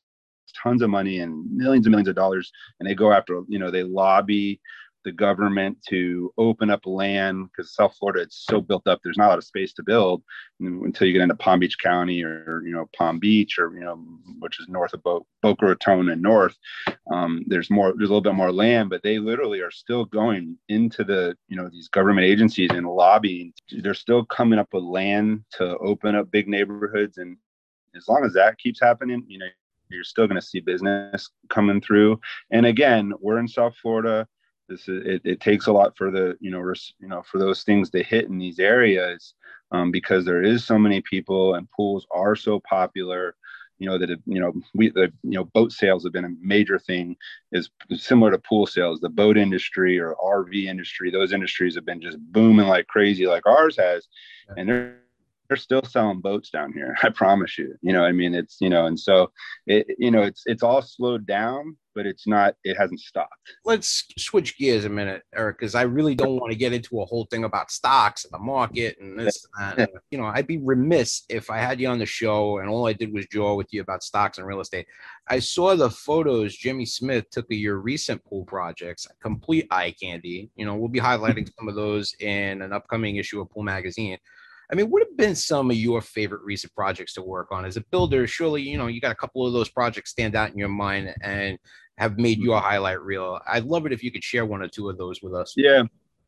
tons 0.61 0.81
of 0.81 0.89
money 0.89 1.19
and 1.19 1.49
millions 1.51 1.85
and 1.85 1.91
millions 1.91 2.09
of 2.09 2.15
dollars, 2.15 2.51
and 2.79 2.89
they 2.89 2.95
go 2.95 3.11
after, 3.11 3.41
you 3.47 3.59
know, 3.59 3.71
they 3.71 3.83
lobby 3.83 4.59
the 5.03 5.11
government 5.11 5.77
to 5.89 6.33
open 6.37 6.69
up 6.69 6.85
land 6.85 7.47
because 7.47 7.73
South 7.73 7.95
Florida 7.97 8.21
it's 8.21 8.45
so 8.49 8.61
built 8.61 8.87
up. 8.87 8.99
There's 9.03 9.17
not 9.17 9.27
a 9.27 9.29
lot 9.29 9.37
of 9.37 9.43
space 9.43 9.73
to 9.73 9.83
build 9.83 10.23
until 10.59 11.07
you 11.07 11.13
get 11.13 11.21
into 11.21 11.35
Palm 11.35 11.59
Beach 11.59 11.77
County 11.79 12.23
or 12.23 12.61
you 12.65 12.71
know 12.71 12.89
Palm 12.95 13.19
Beach 13.19 13.57
or 13.59 13.73
you 13.73 13.81
know 13.81 13.95
which 14.39 14.59
is 14.59 14.67
north 14.67 14.93
of 14.93 15.03
Bo- 15.03 15.25
Boca 15.41 15.65
Raton 15.65 16.09
and 16.09 16.21
north. 16.21 16.57
Um, 17.11 17.43
there's 17.47 17.69
more. 17.69 17.93
There's 17.95 18.09
a 18.09 18.13
little 18.13 18.21
bit 18.21 18.35
more 18.35 18.51
land, 18.51 18.89
but 18.89 19.03
they 19.03 19.19
literally 19.19 19.61
are 19.61 19.71
still 19.71 20.05
going 20.05 20.57
into 20.69 21.03
the 21.03 21.37
you 21.47 21.57
know 21.57 21.69
these 21.69 21.87
government 21.87 22.25
agencies 22.25 22.71
and 22.71 22.87
lobbying. 22.87 23.53
They're 23.71 23.93
still 23.93 24.25
coming 24.25 24.59
up 24.59 24.69
with 24.73 24.83
land 24.83 25.43
to 25.53 25.77
open 25.77 26.15
up 26.15 26.31
big 26.31 26.47
neighborhoods, 26.47 27.17
and 27.17 27.37
as 27.95 28.07
long 28.07 28.23
as 28.25 28.33
that 28.33 28.57
keeps 28.57 28.79
happening, 28.79 29.23
you 29.27 29.39
know 29.39 29.47
you're 29.89 30.03
still 30.03 30.27
going 30.27 30.39
to 30.39 30.45
see 30.45 30.59
business 30.59 31.29
coming 31.49 31.81
through. 31.81 32.19
And 32.51 32.65
again, 32.65 33.13
we're 33.19 33.39
in 33.39 33.47
South 33.47 33.75
Florida 33.81 34.27
this 34.71 34.87
is, 34.87 35.05
it, 35.05 35.21
it 35.25 35.39
takes 35.41 35.67
a 35.67 35.71
lot 35.71 35.95
for 35.97 36.09
the 36.09 36.37
you 36.39 36.49
know 36.49 36.59
res, 36.59 36.93
you 36.99 37.07
know 37.07 37.21
for 37.23 37.37
those 37.37 37.63
things 37.63 37.89
to 37.89 38.03
hit 38.03 38.25
in 38.25 38.37
these 38.37 38.59
areas 38.59 39.33
um, 39.71 39.91
because 39.91 40.25
there 40.25 40.41
is 40.41 40.65
so 40.65 40.77
many 40.77 41.01
people 41.01 41.55
and 41.55 41.69
pools 41.71 42.07
are 42.11 42.35
so 42.35 42.59
popular 42.61 43.35
you 43.81 43.89
know 43.89 43.97
that 43.97 44.09
you 44.25 44.39
know 44.39 44.53
we 44.75 44.89
the 44.91 45.11
you 45.23 45.31
know 45.31 45.43
boat 45.43 45.71
sales 45.71 46.03
have 46.03 46.13
been 46.13 46.25
a 46.25 46.35
major 46.39 46.77
thing 46.77 47.15
is 47.51 47.69
similar 47.95 48.29
to 48.31 48.37
pool 48.37 48.67
sales. 48.67 48.99
The 48.99 49.09
boat 49.09 49.37
industry 49.37 49.99
or 49.99 50.15
rv 50.23 50.53
industry 50.53 51.09
those 51.09 51.33
industries 51.33 51.75
have 51.75 51.85
been 51.85 52.01
just 52.01 52.19
booming 52.31 52.67
like 52.67 52.87
crazy 52.87 53.25
like 53.25 53.45
ours 53.47 53.75
has. 53.77 54.07
And 54.55 54.69
they're 54.69 55.00
they're 55.51 55.57
still 55.57 55.83
selling 55.83 56.21
boats 56.21 56.49
down 56.49 56.71
here 56.71 56.95
i 57.03 57.09
promise 57.09 57.57
you 57.57 57.75
you 57.81 57.91
know 57.91 58.05
i 58.05 58.11
mean? 58.13 58.33
It's 58.33 58.55
you 58.61 58.69
know 58.69 58.85
and 58.85 58.97
so 58.97 59.31
it 59.67 59.85
you 59.99 60.09
know 60.09 60.21
it's 60.21 60.43
it's 60.45 60.63
all 60.63 60.81
slowed 60.81 61.27
down 61.27 61.75
but 61.93 62.05
it's 62.05 62.25
not 62.25 62.55
it 62.63 62.77
hasn't 62.77 63.01
stopped. 63.01 63.33
Let's 63.65 64.05
switch 64.17 64.57
gears 64.57 64.85
a 64.85 64.89
minute 64.89 65.23
eric 65.35 65.59
because 65.59 65.75
i 65.75 65.81
really 65.81 66.15
don't 66.15 66.37
want 66.37 66.53
to 66.53 66.57
get 66.57 66.71
into 66.71 67.01
a 67.01 67.05
whole 67.05 67.25
thing 67.25 67.43
about 67.43 67.69
stocks 67.69 68.23
and 68.23 68.31
the 68.31 68.39
market 68.39 68.95
and 69.01 69.19
this 69.19 69.45
and 69.59 69.89
you 70.09 70.17
know 70.17 70.25
i'd 70.27 70.47
be 70.47 70.57
remiss 70.57 71.23
if 71.27 71.49
i 71.49 71.57
had 71.57 71.81
you 71.81 71.89
on 71.89 71.99
the 71.99 72.05
show 72.05 72.59
and 72.59 72.69
all 72.69 72.87
i 72.87 72.93
did 72.93 73.13
was 73.13 73.25
jaw 73.27 73.53
with 73.53 73.67
you 73.71 73.81
about 73.81 74.03
stocks 74.03 74.37
and 74.37 74.47
real 74.47 74.61
estate. 74.61 74.87
I 75.27 75.39
saw 75.39 75.75
the 75.75 75.89
photos 75.89 76.55
jimmy 76.55 76.85
smith 76.85 77.29
took 77.29 77.51
of 77.51 77.57
your 77.57 77.79
recent 77.79 78.23
pool 78.23 78.45
projects 78.45 79.05
complete 79.21 79.67
eye 79.69 79.93
candy. 80.01 80.49
You 80.55 80.65
know 80.65 80.75
we'll 80.75 80.87
be 80.87 81.01
highlighting 81.01 81.49
some 81.59 81.67
of 81.67 81.75
those 81.75 82.15
in 82.21 82.61
an 82.61 82.71
upcoming 82.71 83.17
issue 83.17 83.41
of 83.41 83.49
pool 83.49 83.63
magazine 83.63 84.17
I 84.71 84.75
mean, 84.75 84.89
what 84.89 85.03
have 85.05 85.17
been 85.17 85.35
some 85.35 85.69
of 85.69 85.75
your 85.75 86.01
favorite 86.01 86.41
recent 86.43 86.73
projects 86.73 87.13
to 87.15 87.21
work 87.21 87.51
on 87.51 87.65
as 87.65 87.75
a 87.75 87.81
builder? 87.91 88.25
Surely, 88.25 88.61
you 88.61 88.77
know, 88.77 88.87
you 88.87 89.01
got 89.01 89.11
a 89.11 89.15
couple 89.15 89.45
of 89.45 89.51
those 89.51 89.69
projects 89.69 90.11
stand 90.11 90.35
out 90.35 90.49
in 90.49 90.57
your 90.57 90.69
mind 90.69 91.13
and 91.21 91.59
have 91.97 92.17
made 92.17 92.39
you 92.39 92.53
a 92.53 92.55
mm-hmm. 92.55 92.65
highlight 92.65 93.01
reel. 93.01 93.39
I'd 93.47 93.65
love 93.65 93.85
it 93.85 93.91
if 93.91 94.01
you 94.01 94.11
could 94.11 94.23
share 94.23 94.45
one 94.45 94.61
or 94.61 94.69
two 94.69 94.89
of 94.89 94.97
those 94.97 95.21
with 95.21 95.33
us. 95.33 95.53
Yeah. 95.57 95.83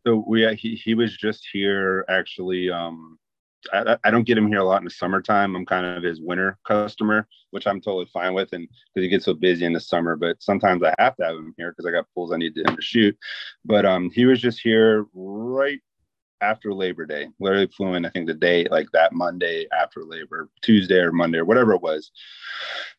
So 0.05 0.25
we 0.27 0.45
uh, 0.45 0.53
he 0.55 0.75
he 0.75 0.95
was 0.95 1.15
just 1.15 1.47
here 1.51 2.05
actually. 2.09 2.69
Um, 2.69 3.17
I, 3.71 3.95
I 4.03 4.11
don't 4.11 4.27
get 4.27 4.37
him 4.37 4.49
here 4.49 4.57
a 4.57 4.63
lot 4.65 4.79
in 4.79 4.83
the 4.83 4.89
summertime. 4.89 5.55
I'm 5.55 5.65
kind 5.65 5.85
of 5.85 6.03
his 6.03 6.19
winter 6.19 6.57
customer, 6.67 7.25
which 7.51 7.65
I'm 7.65 7.79
totally 7.79 8.07
fine 8.11 8.33
with, 8.33 8.51
and 8.51 8.67
because 8.67 9.05
he 9.05 9.07
gets 9.07 9.23
so 9.23 9.33
busy 9.33 9.63
in 9.63 9.71
the 9.71 9.79
summer. 9.79 10.17
But 10.17 10.43
sometimes 10.43 10.83
I 10.83 10.93
have 10.99 11.15
to 11.15 11.23
have 11.23 11.37
him 11.37 11.53
here 11.57 11.71
because 11.71 11.85
I 11.85 11.91
got 11.91 12.07
pools 12.13 12.33
I 12.33 12.37
need 12.37 12.57
him 12.57 12.75
to 12.75 12.81
shoot. 12.81 13.17
But 13.63 13.85
um, 13.85 14.11
he 14.13 14.25
was 14.25 14.41
just 14.41 14.59
here 14.59 15.05
right 15.13 15.79
after 16.43 16.73
Labor 16.73 17.05
Day. 17.05 17.29
Literally 17.39 17.67
flew 17.67 17.93
in, 17.93 18.05
I 18.05 18.09
think 18.09 18.27
the 18.27 18.33
day 18.33 18.65
like 18.69 18.91
that 18.91 19.13
Monday 19.13 19.67
after 19.77 20.03
Labor, 20.03 20.49
Tuesday 20.61 20.99
or 20.99 21.11
Monday 21.11 21.39
or 21.39 21.45
whatever 21.45 21.73
it 21.73 21.81
was. 21.81 22.11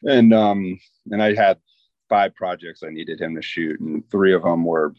And 0.02 0.32
um 0.32 0.78
and 1.10 1.22
I 1.22 1.34
had 1.34 1.58
five 2.08 2.34
projects 2.34 2.82
I 2.82 2.90
needed 2.90 3.20
him 3.20 3.34
to 3.34 3.42
shoot, 3.42 3.80
and 3.80 4.08
three 4.10 4.34
of 4.34 4.42
them 4.42 4.64
were 4.64 4.94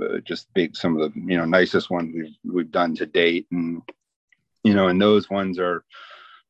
uh, 0.00 0.18
just 0.18 0.52
big, 0.54 0.76
some 0.76 0.98
of 0.98 1.12
the 1.12 1.20
you 1.20 1.36
know 1.36 1.44
nicest 1.44 1.90
ones 1.90 2.14
we've 2.14 2.54
we've 2.54 2.70
done 2.70 2.94
to 2.96 3.06
date, 3.06 3.46
and 3.50 3.82
you 4.64 4.74
know, 4.74 4.88
and 4.88 5.00
those 5.00 5.28
ones 5.30 5.58
are 5.58 5.84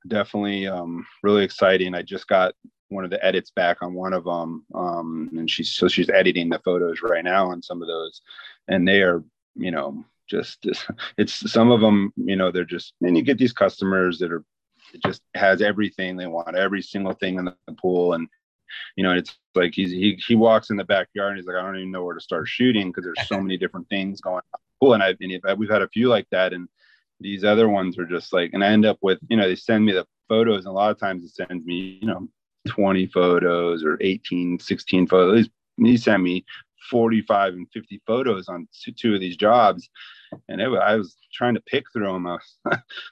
definitely 0.09 0.67
um, 0.67 1.07
really 1.23 1.45
exciting. 1.45 1.95
I 1.95 2.03
just 2.03 2.27
got 2.29 2.55
one 2.89 3.05
of 3.05 3.11
the 3.11 3.25
edits 3.25 3.51
back 3.51 3.79
on 3.81 3.95
one 3.95 4.13
of 4.13 4.25
them, 4.25 4.65
um, 4.75 5.31
and 5.33 5.51
she's 5.51 5.73
so 5.73 5.89
she's 5.89 6.11
editing 6.11 6.49
the 6.49 6.59
photos 6.59 7.01
right 7.03 7.25
now 7.25 7.51
on 7.51 7.63
some 7.63 7.83
of 7.83 7.89
those, 7.89 8.21
and 8.69 8.87
they 8.87 9.03
are 9.03 9.23
you 9.55 9.71
know 9.71 10.05
just 10.29 10.67
it's 11.19 11.51
some 11.51 11.71
of 11.71 11.81
them 11.81 12.13
you 12.17 12.37
know 12.37 12.51
they're 12.51 12.65
just 12.65 12.95
and 13.03 13.17
you 13.17 13.23
get 13.23 13.39
these 13.39 13.53
customers 13.53 14.19
that 14.19 14.33
are 14.33 14.45
it 14.93 15.03
just 15.05 15.23
has 15.35 15.63
everything. 15.63 16.17
They 16.17 16.27
want 16.27 16.57
every 16.57 16.83
single 16.83 17.15
thing 17.15 17.39
in 17.39 17.45
the 17.45 17.55
pool. 17.81 18.15
And 18.15 18.29
you 18.97 19.05
know 19.05 19.13
it's 19.13 19.39
like 19.55 19.75
he's 19.75 19.91
he, 19.91 20.19
he 20.27 20.35
walks 20.35 20.71
in 20.71 20.77
the 20.77 20.85
backyard 20.85 21.33
and 21.33 21.37
he's 21.37 21.47
like 21.47 21.57
i 21.57 21.61
don't 21.61 21.77
even 21.77 21.91
know 21.91 22.05
where 22.05 22.15
to 22.15 22.23
start 22.23 22.49
shooting 22.49 22.89
because 22.89 23.05
there's 23.05 23.29
so 23.29 23.39
many 23.39 23.59
different 23.59 23.87
things 23.91 24.23
going 24.23 24.37
on 24.37 24.61
cool 24.81 24.95
and 24.95 25.03
i've 25.03 25.19
and 25.21 25.59
we've 25.59 25.69
had 25.69 25.83
a 25.83 25.89
few 25.89 26.09
like 26.09 26.27
that. 26.31 26.55
And 26.55 26.69
these 27.21 27.45
other 27.45 27.69
ones 27.69 27.99
are 27.99 28.07
just 28.07 28.33
like 28.33 28.51
and 28.55 28.65
i 28.65 28.69
end 28.69 28.87
up 28.87 28.99
with 29.03 29.19
you 29.29 29.37
know 29.37 29.47
they 29.47 29.57
send 29.57 29.85
me 29.85 29.93
the 29.93 30.07
photos. 30.29 30.65
And 30.65 30.69
a 30.69 30.73
lot 30.73 30.91
of 30.91 30.99
times 30.99 31.23
it 31.25 31.35
sends 31.35 31.67
me 31.67 31.99
you 32.01 32.09
know 32.09 32.29
20 32.69 33.09
photos 33.09 33.85
or 33.85 33.99
18 34.01 34.59
16 34.59 35.07
photos. 35.07 35.51
He 35.77 35.97
sent 35.99 36.23
me 36.23 36.45
45 36.91 37.55
and 37.55 37.67
50 37.73 38.03
photos 38.07 38.49
on 38.49 38.69
two 38.97 39.15
of 39.15 39.21
these 39.21 39.37
jobs 39.37 39.89
and 40.49 40.61
it, 40.61 40.69
I 40.69 40.97
was 40.97 41.17
trying 41.33 41.55
to 41.55 41.61
pick 41.61 41.85
through 41.93 42.13
them. 42.13 42.27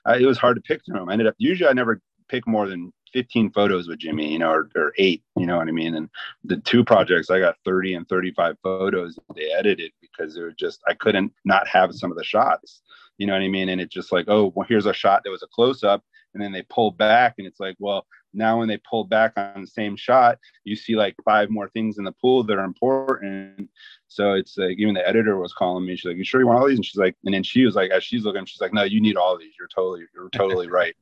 I, 0.04 0.16
it 0.16 0.26
was 0.26 0.38
hard 0.38 0.56
to 0.56 0.62
pick 0.62 0.84
through 0.84 0.98
them. 0.98 1.08
I 1.08 1.12
ended 1.12 1.28
up 1.28 1.34
usually 1.38 1.68
I 1.68 1.72
never 1.72 2.00
pick 2.28 2.46
more 2.46 2.68
than 2.68 2.92
15 3.12 3.50
photos 3.50 3.88
with 3.88 3.98
Jimmy, 3.98 4.32
you 4.32 4.38
know, 4.38 4.50
or, 4.50 4.70
or, 4.76 4.92
eight, 4.98 5.24
you 5.36 5.44
know 5.44 5.56
what 5.56 5.66
I 5.66 5.72
mean? 5.72 5.96
And 5.96 6.08
the 6.44 6.58
two 6.58 6.84
projects 6.84 7.28
I 7.28 7.40
got 7.40 7.56
30 7.64 7.94
and 7.94 8.08
35 8.08 8.56
photos 8.62 9.18
they 9.34 9.50
edited 9.50 9.90
because 10.00 10.36
it 10.36 10.42
was 10.42 10.54
just 10.54 10.80
I 10.86 10.94
couldn't 10.94 11.32
not 11.44 11.66
have 11.66 11.94
some 11.94 12.12
of 12.12 12.16
the 12.16 12.24
shots. 12.24 12.82
You 13.18 13.26
know 13.26 13.32
what 13.34 13.42
I 13.42 13.48
mean? 13.48 13.68
And 13.68 13.80
it's 13.80 13.92
just 13.92 14.12
like, 14.12 14.26
oh, 14.28 14.52
well, 14.54 14.66
here's 14.68 14.86
a 14.86 14.94
shot 14.94 15.22
that 15.24 15.30
was 15.30 15.42
a 15.42 15.48
close 15.48 15.82
up, 15.82 16.02
and 16.32 16.42
then 16.42 16.52
they 16.52 16.62
pulled 16.62 16.96
back, 16.96 17.34
and 17.36 17.46
it's 17.46 17.60
like, 17.60 17.76
well, 17.78 18.06
now 18.32 18.58
when 18.58 18.68
they 18.68 18.78
pull 18.78 19.04
back 19.04 19.32
on 19.36 19.60
the 19.60 19.66
same 19.66 19.96
shot, 19.96 20.38
you 20.64 20.76
see 20.76 20.96
like 20.96 21.16
five 21.24 21.50
more 21.50 21.68
things 21.68 21.98
in 21.98 22.04
the 22.04 22.12
pool 22.12 22.42
that 22.44 22.58
are 22.58 22.64
important. 22.64 23.68
So 24.08 24.34
it's 24.34 24.56
like 24.56 24.78
even 24.78 24.94
the 24.94 25.06
editor 25.06 25.38
was 25.38 25.52
calling 25.52 25.84
me. 25.86 25.96
She's 25.96 26.06
like, 26.06 26.16
"You 26.16 26.24
sure 26.24 26.40
you 26.40 26.46
want 26.46 26.60
all 26.60 26.68
these?" 26.68 26.78
And 26.78 26.84
she's 26.84 26.96
like, 26.96 27.16
and 27.24 27.34
then 27.34 27.42
she 27.42 27.64
was 27.64 27.74
like, 27.74 27.90
as 27.90 28.04
she's 28.04 28.24
looking, 28.24 28.44
she's 28.44 28.60
like, 28.60 28.72
"No, 28.72 28.82
you 28.82 29.00
need 29.00 29.16
all 29.16 29.38
these. 29.38 29.54
You're 29.58 29.68
totally, 29.68 30.04
you're 30.14 30.30
totally 30.30 30.68
right." 30.80 30.94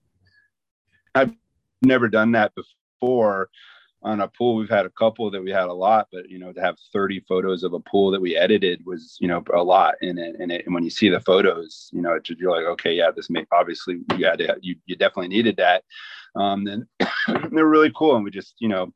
I've 1.14 1.32
never 1.82 2.08
done 2.08 2.32
that 2.32 2.52
before 2.54 3.50
on 4.02 4.20
a 4.20 4.28
pool. 4.28 4.56
We've 4.56 4.68
had 4.68 4.86
a 4.86 4.90
couple 4.90 5.30
that 5.30 5.42
we 5.42 5.50
had 5.50 5.68
a 5.68 5.72
lot, 5.72 6.08
but 6.12 6.28
you 6.28 6.38
know, 6.38 6.52
to 6.52 6.60
have 6.60 6.76
30 6.92 7.20
photos 7.28 7.62
of 7.62 7.72
a 7.72 7.80
pool 7.80 8.10
that 8.12 8.20
we 8.20 8.36
edited 8.36 8.84
was, 8.86 9.16
you 9.20 9.28
know, 9.28 9.42
a 9.52 9.62
lot. 9.62 9.94
And 10.00 10.18
it, 10.18 10.36
and, 10.38 10.52
it, 10.52 10.66
and 10.66 10.74
when 10.74 10.84
you 10.84 10.90
see 10.90 11.08
the 11.08 11.20
photos, 11.20 11.90
you 11.92 12.00
know, 12.00 12.12
it, 12.12 12.28
you're 12.38 12.50
like, 12.50 12.66
okay, 12.66 12.92
yeah, 12.92 13.10
this 13.14 13.30
may 13.30 13.44
obviously 13.52 14.00
you 14.16 14.26
had 14.26 14.38
to, 14.38 14.56
you, 14.60 14.76
you 14.86 14.96
definitely 14.96 15.28
needed 15.28 15.56
that. 15.56 15.84
Um, 16.36 16.66
and 16.66 16.86
they're 17.52 17.66
really 17.66 17.92
cool. 17.96 18.16
And 18.16 18.24
we 18.24 18.30
just, 18.30 18.54
you 18.58 18.68
know, 18.68 18.92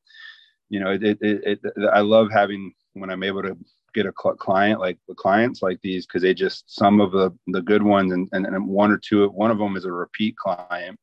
you 0.68 0.80
know, 0.80 0.92
it, 0.92 1.02
it, 1.02 1.18
it, 1.20 1.60
I 1.92 2.00
love 2.00 2.28
having 2.32 2.72
when 2.94 3.10
I'm 3.10 3.22
able 3.22 3.42
to 3.42 3.56
get 3.94 4.06
a 4.06 4.12
client 4.12 4.80
like 4.80 4.98
the 5.06 5.14
clients 5.14 5.60
like 5.60 5.78
these 5.82 6.06
because 6.06 6.22
they 6.22 6.32
just 6.32 6.64
some 6.74 6.98
of 6.98 7.12
the 7.12 7.30
the 7.48 7.60
good 7.60 7.82
ones 7.82 8.10
and, 8.10 8.26
and 8.32 8.46
and 8.46 8.66
one 8.66 8.90
or 8.90 8.96
two 8.96 9.28
one 9.28 9.50
of 9.50 9.58
them 9.58 9.76
is 9.76 9.84
a 9.84 9.92
repeat 9.92 10.34
client 10.36 10.98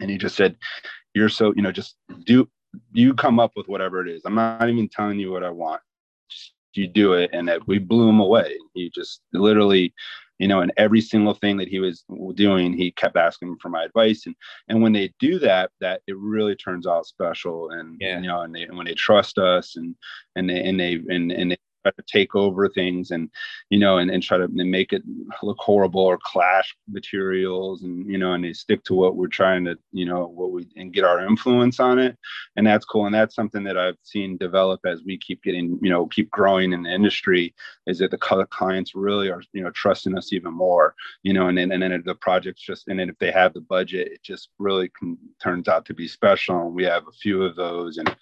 and 0.00 0.10
he 0.10 0.18
just 0.18 0.36
said 0.36 0.56
you're 1.14 1.28
so 1.28 1.52
you 1.56 1.62
know 1.62 1.72
just 1.72 1.96
do 2.24 2.48
you 2.92 3.14
come 3.14 3.38
up 3.38 3.52
with 3.56 3.68
whatever 3.68 4.06
it 4.06 4.10
is. 4.10 4.22
I'm 4.24 4.34
not 4.34 4.68
even 4.68 4.88
telling 4.88 5.18
you 5.18 5.30
what 5.30 5.44
i 5.44 5.50
want. 5.50 5.82
Just 6.30 6.52
you 6.74 6.86
do 6.86 7.12
it 7.12 7.30
and 7.32 7.46
that 7.48 7.66
we 7.66 7.78
blew 7.78 8.08
him 8.08 8.20
away. 8.20 8.56
He 8.74 8.90
just 8.90 9.20
literally 9.32 9.92
you 10.38 10.48
know 10.48 10.60
and 10.60 10.72
every 10.76 11.00
single 11.00 11.34
thing 11.34 11.56
that 11.58 11.68
he 11.68 11.78
was 11.78 12.04
doing 12.34 12.72
he 12.72 12.90
kept 12.92 13.16
asking 13.16 13.56
for 13.60 13.68
my 13.68 13.84
advice. 13.84 14.24
And 14.26 14.34
and 14.68 14.82
when 14.82 14.92
they 14.92 15.12
do 15.18 15.38
that 15.40 15.70
that 15.80 16.00
it 16.06 16.16
really 16.16 16.56
turns 16.56 16.86
out 16.86 17.06
special 17.06 17.70
and 17.70 17.96
yeah. 18.00 18.18
you 18.18 18.26
know 18.26 18.40
and, 18.40 18.54
they, 18.54 18.62
and 18.62 18.76
when 18.76 18.86
they 18.86 18.94
trust 18.94 19.38
us 19.38 19.76
and 19.76 19.94
and 20.36 20.48
they 20.48 20.64
and 20.64 20.80
they 20.80 20.94
and, 21.08 21.30
and 21.30 21.50
they 21.50 21.56
try 21.82 21.92
to 21.92 22.02
take 22.06 22.34
over 22.34 22.68
things 22.68 23.10
and 23.10 23.30
you 23.70 23.78
know 23.78 23.98
and, 23.98 24.10
and 24.10 24.22
try 24.22 24.38
to 24.38 24.48
make 24.48 24.92
it 24.92 25.02
look 25.42 25.58
horrible 25.58 26.00
or 26.00 26.18
clash 26.22 26.76
materials 26.88 27.82
and 27.82 28.06
you 28.06 28.18
know 28.18 28.32
and 28.32 28.44
they 28.44 28.52
stick 28.52 28.82
to 28.84 28.94
what 28.94 29.16
we're 29.16 29.26
trying 29.26 29.64
to 29.64 29.76
you 29.92 30.06
know 30.06 30.26
what 30.26 30.52
we 30.52 30.66
and 30.76 30.92
get 30.92 31.04
our 31.04 31.24
influence 31.26 31.80
on 31.80 31.98
it. 31.98 32.16
And 32.56 32.66
that's 32.66 32.84
cool. 32.84 33.06
And 33.06 33.14
that's 33.14 33.34
something 33.34 33.64
that 33.64 33.78
i've 33.78 33.96
seen 34.02 34.36
develop 34.36 34.80
as 34.86 35.02
we 35.04 35.18
keep 35.18 35.42
getting 35.42 35.78
you 35.82 35.90
know 35.90 36.06
keep 36.06 36.30
growing 36.30 36.72
in 36.72 36.82
the 36.82 36.90
industry 36.90 37.54
is 37.86 37.98
that 37.98 38.10
the 38.10 38.46
clients 38.50 38.94
really 38.94 39.30
are 39.30 39.42
you 39.52 39.62
know 39.62 39.70
trusting 39.70 40.16
us 40.16 40.32
even 40.32 40.52
more 40.52 40.94
you 41.22 41.32
know 41.32 41.48
and 41.48 41.58
then 41.58 41.72
and 41.72 41.82
then 41.82 42.02
the 42.04 42.14
projects 42.14 42.62
just 42.62 42.88
and 42.88 42.98
then 42.98 43.08
if 43.08 43.18
they 43.18 43.30
have 43.30 43.52
the 43.52 43.60
budget 43.60 44.12
it 44.12 44.22
just 44.22 44.50
really 44.58 44.90
can, 44.98 45.18
turns 45.42 45.68
out 45.68 45.84
to 45.86 45.94
be 45.94 46.08
special. 46.08 46.66
And 46.66 46.74
we 46.74 46.84
have 46.84 47.06
a 47.08 47.12
few 47.12 47.42
of 47.42 47.56
those 47.56 47.98
and 47.98 48.16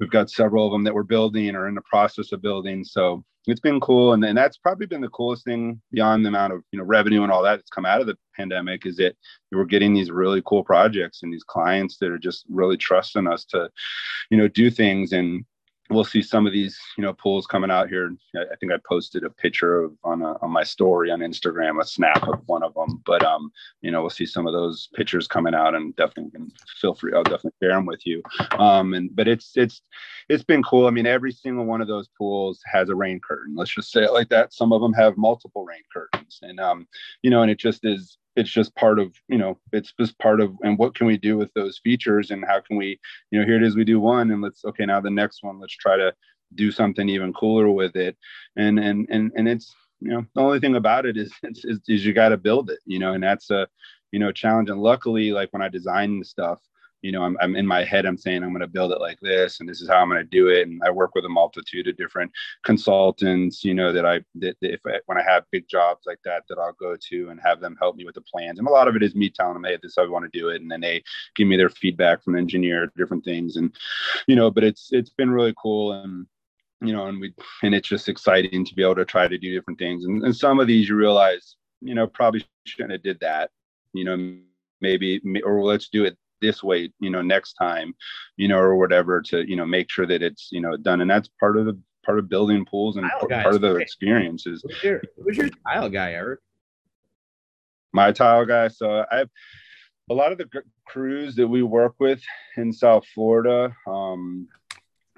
we've 0.00 0.10
got 0.10 0.30
several 0.30 0.66
of 0.66 0.72
them 0.72 0.84
that 0.84 0.94
we're 0.94 1.02
building 1.02 1.54
or 1.54 1.68
in 1.68 1.74
the 1.74 1.82
process 1.82 2.32
of 2.32 2.42
building. 2.42 2.84
So 2.84 3.24
it's 3.46 3.60
been 3.60 3.80
cool. 3.80 4.12
And, 4.12 4.24
and 4.24 4.36
that's 4.36 4.58
probably 4.58 4.86
been 4.86 5.00
the 5.00 5.08
coolest 5.08 5.44
thing 5.44 5.80
beyond 5.90 6.24
the 6.24 6.28
amount 6.28 6.52
of, 6.52 6.62
you 6.70 6.78
know, 6.78 6.84
revenue 6.84 7.22
and 7.22 7.32
all 7.32 7.42
that 7.42 7.56
that's 7.56 7.70
come 7.70 7.86
out 7.86 8.00
of 8.00 8.06
the 8.06 8.16
pandemic 8.36 8.84
is 8.84 8.96
that 8.96 9.16
we're 9.52 9.64
getting 9.64 9.94
these 9.94 10.10
really 10.10 10.42
cool 10.44 10.62
projects 10.62 11.22
and 11.22 11.32
these 11.32 11.44
clients 11.44 11.96
that 11.98 12.10
are 12.10 12.18
just 12.18 12.44
really 12.48 12.76
trusting 12.76 13.26
us 13.26 13.44
to, 13.46 13.70
you 14.30 14.36
know, 14.36 14.48
do 14.48 14.70
things. 14.70 15.12
And 15.12 15.44
we'll 15.90 16.04
see 16.04 16.22
some 16.22 16.46
of 16.46 16.52
these, 16.52 16.78
you 16.96 17.02
know, 17.02 17.12
pools 17.12 17.46
coming 17.46 17.70
out 17.70 17.88
here. 17.88 18.14
I 18.36 18.56
think 18.60 18.72
I 18.72 18.76
posted 18.86 19.24
a 19.24 19.30
picture 19.30 19.82
of 19.82 19.92
on 20.04 20.22
a, 20.22 20.34
on 20.42 20.50
my 20.50 20.62
story 20.62 21.10
on 21.10 21.20
Instagram, 21.20 21.80
a 21.80 21.86
snap 21.86 22.26
of 22.28 22.42
one 22.46 22.62
of 22.62 22.74
them. 22.74 23.02
But 23.06 23.24
um, 23.24 23.50
you 23.80 23.90
know, 23.90 24.00
we'll 24.00 24.10
see 24.10 24.26
some 24.26 24.46
of 24.46 24.52
those 24.52 24.88
pictures 24.94 25.26
coming 25.26 25.54
out, 25.54 25.74
and 25.74 25.94
definitely 25.96 26.30
can 26.32 26.52
feel 26.80 26.94
free. 26.94 27.12
I'll 27.14 27.22
definitely 27.22 27.52
share 27.62 27.74
them 27.74 27.86
with 27.86 28.06
you. 28.06 28.22
Um, 28.58 28.94
and 28.94 29.14
but 29.14 29.28
it's 29.28 29.52
it's 29.56 29.82
it's 30.28 30.44
been 30.44 30.62
cool. 30.62 30.86
I 30.86 30.90
mean, 30.90 31.06
every 31.06 31.32
single 31.32 31.64
one 31.64 31.80
of 31.80 31.88
those 31.88 32.08
pools 32.18 32.60
has 32.66 32.88
a 32.88 32.94
rain 32.94 33.20
curtain. 33.20 33.54
Let's 33.56 33.74
just 33.74 33.90
say 33.90 34.04
it 34.04 34.12
like 34.12 34.28
that. 34.28 34.52
Some 34.52 34.72
of 34.72 34.82
them 34.82 34.92
have 34.92 35.16
multiple 35.16 35.64
rain 35.64 35.82
curtains, 35.92 36.38
and 36.42 36.60
um, 36.60 36.86
you 37.22 37.30
know, 37.30 37.42
and 37.42 37.50
it 37.50 37.58
just 37.58 37.84
is 37.84 38.18
it's 38.38 38.50
just 38.50 38.74
part 38.76 38.98
of 38.98 39.14
you 39.28 39.38
know 39.38 39.58
it's 39.72 39.92
just 40.00 40.18
part 40.18 40.40
of 40.40 40.54
and 40.62 40.78
what 40.78 40.94
can 40.94 41.06
we 41.06 41.16
do 41.16 41.36
with 41.36 41.52
those 41.54 41.80
features 41.84 42.30
and 42.30 42.44
how 42.46 42.60
can 42.60 42.76
we 42.76 42.98
you 43.30 43.38
know 43.38 43.46
here 43.46 43.56
it 43.56 43.62
is 43.62 43.76
we 43.76 43.84
do 43.84 44.00
one 44.00 44.30
and 44.30 44.42
let's 44.42 44.64
okay 44.64 44.86
now 44.86 45.00
the 45.00 45.10
next 45.10 45.42
one 45.42 45.58
let's 45.60 45.76
try 45.76 45.96
to 45.96 46.12
do 46.54 46.70
something 46.70 47.08
even 47.08 47.32
cooler 47.32 47.70
with 47.70 47.96
it. 47.96 48.16
And 48.56 48.78
and 48.78 49.06
and 49.10 49.32
and 49.36 49.48
it's 49.48 49.74
you 50.00 50.10
know 50.10 50.24
the 50.34 50.40
only 50.40 50.60
thing 50.60 50.76
about 50.76 51.06
it 51.06 51.16
is 51.16 51.32
is, 51.42 51.80
is 51.88 52.04
you 52.04 52.12
got 52.12 52.30
to 52.30 52.36
build 52.36 52.70
it 52.70 52.78
you 52.86 52.98
know 52.98 53.12
and 53.12 53.22
that's 53.22 53.50
a 53.50 53.66
you 54.12 54.18
know 54.18 54.32
challenge. 54.32 54.70
And 54.70 54.80
luckily 54.80 55.32
like 55.32 55.52
when 55.52 55.62
i 55.62 55.68
design 55.68 56.18
the 56.18 56.24
stuff 56.24 56.60
you 57.02 57.12
know, 57.12 57.22
I'm, 57.22 57.36
I'm 57.40 57.54
in 57.54 57.66
my 57.66 57.84
head, 57.84 58.06
I'm 58.06 58.18
saying 58.18 58.42
I'm 58.42 58.50
going 58.50 58.60
to 58.60 58.66
build 58.66 58.92
it 58.92 59.00
like 59.00 59.18
this, 59.20 59.60
and 59.60 59.68
this 59.68 59.80
is 59.80 59.88
how 59.88 59.98
I'm 59.98 60.08
going 60.08 60.20
to 60.20 60.28
do 60.28 60.48
it. 60.48 60.66
And 60.66 60.80
I 60.84 60.90
work 60.90 61.14
with 61.14 61.24
a 61.24 61.28
multitude 61.28 61.86
of 61.86 61.96
different 61.96 62.32
consultants, 62.64 63.64
you 63.64 63.74
know, 63.74 63.92
that 63.92 64.04
I, 64.04 64.20
that, 64.36 64.56
that 64.60 64.72
if 64.72 64.80
I, 64.86 65.00
when 65.06 65.18
I 65.18 65.22
have 65.22 65.44
big 65.52 65.68
jobs 65.68 66.02
like 66.06 66.18
that, 66.24 66.42
that 66.48 66.58
I'll 66.58 66.72
go 66.72 66.96
to 67.08 67.28
and 67.30 67.40
have 67.40 67.60
them 67.60 67.76
help 67.80 67.96
me 67.96 68.04
with 68.04 68.16
the 68.16 68.22
plans. 68.22 68.58
And 68.58 68.66
a 68.66 68.70
lot 68.72 68.88
of 68.88 68.96
it 68.96 69.02
is 69.02 69.14
me 69.14 69.30
telling 69.30 69.54
them, 69.54 69.64
hey, 69.64 69.78
this 69.80 69.90
is 69.90 69.96
how 69.96 70.04
I 70.04 70.08
want 70.08 70.30
to 70.30 70.38
do 70.38 70.48
it. 70.48 70.60
And 70.60 70.70
then 70.70 70.80
they 70.80 71.02
give 71.36 71.46
me 71.46 71.56
their 71.56 71.70
feedback 71.70 72.22
from 72.22 72.32
the 72.32 72.40
engineer, 72.40 72.92
different 72.96 73.24
things. 73.24 73.56
And, 73.56 73.74
you 74.26 74.34
know, 74.34 74.50
but 74.50 74.64
it's, 74.64 74.88
it's 74.90 75.10
been 75.10 75.30
really 75.30 75.54
cool. 75.60 75.92
And, 75.92 76.26
you 76.80 76.92
know, 76.92 77.06
and 77.06 77.20
we, 77.20 77.32
and 77.62 77.74
it's 77.74 77.88
just 77.88 78.08
exciting 78.08 78.64
to 78.64 78.74
be 78.74 78.82
able 78.82 78.96
to 78.96 79.04
try 79.04 79.28
to 79.28 79.38
do 79.38 79.54
different 79.54 79.78
things. 79.78 80.04
And, 80.04 80.24
and 80.24 80.36
some 80.36 80.58
of 80.58 80.66
these 80.66 80.88
you 80.88 80.96
realize, 80.96 81.56
you 81.80 81.94
know, 81.94 82.06
probably 82.06 82.44
shouldn't 82.66 82.92
have 82.92 83.02
did 83.02 83.20
that, 83.20 83.50
you 83.92 84.04
know, 84.04 84.36
maybe, 84.80 85.20
or 85.44 85.62
let's 85.62 85.88
do 85.88 86.04
it 86.04 86.16
this 86.40 86.62
way 86.62 86.90
you 87.00 87.10
know 87.10 87.22
next 87.22 87.54
time 87.54 87.94
you 88.36 88.48
know 88.48 88.58
or 88.58 88.76
whatever 88.76 89.20
to 89.20 89.48
you 89.48 89.56
know 89.56 89.66
make 89.66 89.90
sure 89.90 90.06
that 90.06 90.22
it's 90.22 90.48
you 90.52 90.60
know 90.60 90.76
done. 90.76 91.00
And 91.00 91.10
that's 91.10 91.28
part 91.40 91.56
of 91.56 91.66
the 91.66 91.78
part 92.04 92.18
of 92.18 92.28
building 92.28 92.64
pools 92.64 92.96
and 92.96 93.08
part, 93.20 93.30
part 93.30 93.54
of 93.54 93.60
the 93.60 93.76
experiences. 93.76 94.62
Who's 94.66 94.82
your, 94.82 95.02
who's 95.22 95.36
your 95.36 95.50
tile 95.66 95.88
guy 95.88 96.12
eric? 96.12 96.40
My 97.92 98.12
tile 98.12 98.44
guy. 98.44 98.68
So 98.68 99.04
i've 99.10 99.30
a 100.10 100.14
lot 100.14 100.32
of 100.32 100.38
the 100.38 100.48
crews 100.86 101.34
that 101.36 101.46
we 101.46 101.62
work 101.62 101.94
with 101.98 102.22
in 102.56 102.72
south 102.72 103.04
florida 103.14 103.76
um 103.86 104.48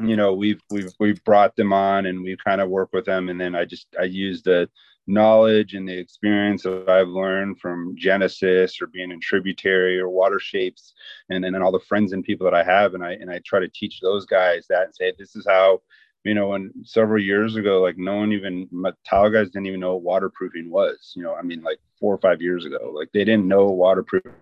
you 0.01 0.17
know 0.17 0.35
we've 0.35 0.61
we've 0.71 0.93
we've 0.99 1.23
brought 1.25 1.55
them 1.55 1.73
on 1.73 2.07
and 2.07 2.23
we 2.23 2.37
kind 2.45 2.61
of 2.61 2.69
work 2.69 2.89
with 2.93 3.05
them. 3.05 3.29
And 3.29 3.41
then 3.41 3.55
i 3.55 3.65
just 3.65 3.87
i 4.01 4.05
use 4.05 4.43
the 4.43 4.69
knowledge 5.11 5.75
and 5.75 5.89
the 5.89 5.99
experience 5.99 6.63
that 6.63 6.89
I've 6.89 7.09
learned 7.09 7.59
from 7.59 7.95
Genesis 7.97 8.81
or 8.81 8.87
being 8.87 9.11
in 9.11 9.21
tributary 9.21 9.99
or 9.99 10.09
WaterShapes 10.09 10.93
and, 11.29 11.45
and, 11.45 11.55
and 11.55 11.65
all 11.65 11.73
the 11.73 11.81
friends 11.81 12.13
and 12.13 12.25
people 12.25 12.45
that 12.45 12.55
I 12.55 12.63
have. 12.63 12.95
And 12.95 13.05
I, 13.05 13.13
and 13.13 13.31
I 13.31 13.41
try 13.45 13.61
to 13.61 13.69
teach 13.69 14.01
those 14.01 14.27
guys 14.27 14.67
that 14.69 14.85
and 14.85 14.95
say, 14.95 15.13
this 15.19 15.37
is 15.37 15.47
how, 15.47 15.83
you 16.25 16.35
know, 16.35 16.49
when 16.49 16.73
several 16.85 17.23
years 17.23 17.57
ago, 17.57 17.81
like 17.81 17.99
no 17.99 18.17
one 18.17 18.33
even, 18.33 18.69
tile 19.09 19.31
guys 19.31 19.51
didn't 19.51 19.67
even 19.67 19.81
know 19.81 19.95
what 19.95 20.03
waterproofing 20.03 20.71
was, 20.71 21.13
you 21.17 21.23
know, 21.23 21.35
I 21.35 21.43
mean, 21.43 21.63
like 21.63 21.79
four 21.99 22.15
or 22.15 22.19
five 22.19 22.41
years 22.41 22.65
ago, 22.65 22.93
like 22.95 23.09
they 23.13 23.25
didn't 23.25 23.49
know 23.49 23.67
waterproofing 23.71 24.33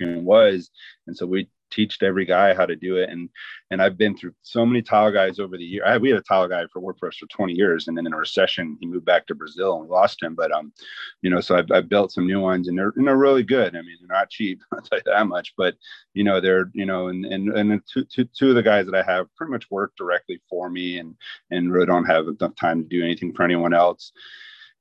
was. 0.00 0.70
And 1.06 1.16
so 1.16 1.26
we 1.26 1.48
teach 1.72 2.02
every 2.02 2.24
guy 2.24 2.54
how 2.54 2.66
to 2.66 2.76
do 2.76 2.96
it. 2.96 3.08
And 3.08 3.28
and 3.70 3.80
I've 3.80 3.96
been 3.96 4.16
through 4.16 4.34
so 4.42 4.66
many 4.66 4.82
tile 4.82 5.10
guys 5.10 5.38
over 5.38 5.56
the 5.56 5.64
year. 5.64 5.84
I, 5.84 5.96
we 5.96 6.10
had 6.10 6.18
a 6.18 6.22
tile 6.22 6.46
guy 6.46 6.64
for 6.72 6.80
WordPress 6.80 7.16
for 7.16 7.26
20 7.26 7.54
years, 7.54 7.88
and 7.88 7.96
then 7.96 8.06
in 8.06 8.12
a 8.12 8.16
recession 8.18 8.76
he 8.80 8.86
moved 8.86 9.06
back 9.06 9.26
to 9.26 9.34
Brazil 9.34 9.74
and 9.74 9.84
we 9.84 9.88
lost 9.88 10.22
him. 10.22 10.34
But 10.34 10.52
um, 10.52 10.72
you 11.22 11.30
know, 11.30 11.40
so 11.40 11.56
I've, 11.56 11.70
I've 11.72 11.88
built 11.88 12.12
some 12.12 12.26
new 12.26 12.40
ones, 12.40 12.68
and 12.68 12.78
they're 12.78 12.92
and 12.96 13.06
they're 13.06 13.16
really 13.16 13.42
good. 13.42 13.74
I 13.74 13.82
mean, 13.82 13.96
they're 14.00 14.16
not 14.16 14.30
cheap, 14.30 14.62
I'll 14.72 14.80
tell 14.80 14.98
you 14.98 15.04
that 15.06 15.26
much. 15.26 15.54
But 15.56 15.74
you 16.14 16.24
know, 16.24 16.40
they're 16.40 16.70
you 16.74 16.86
know, 16.86 17.08
and 17.08 17.24
and 17.24 17.48
and 17.48 17.82
two, 17.90 18.04
two, 18.04 18.24
two 18.36 18.50
of 18.50 18.54
the 18.54 18.62
guys 18.62 18.86
that 18.86 18.94
I 18.94 19.02
have 19.02 19.34
pretty 19.36 19.52
much 19.52 19.70
work 19.70 19.92
directly 19.96 20.40
for 20.48 20.68
me, 20.68 20.98
and 20.98 21.16
and 21.50 21.72
really 21.72 21.86
don't 21.86 22.04
have 22.04 22.26
enough 22.28 22.54
time 22.56 22.82
to 22.82 22.88
do 22.88 23.02
anything 23.02 23.32
for 23.32 23.42
anyone 23.42 23.72
else. 23.74 24.12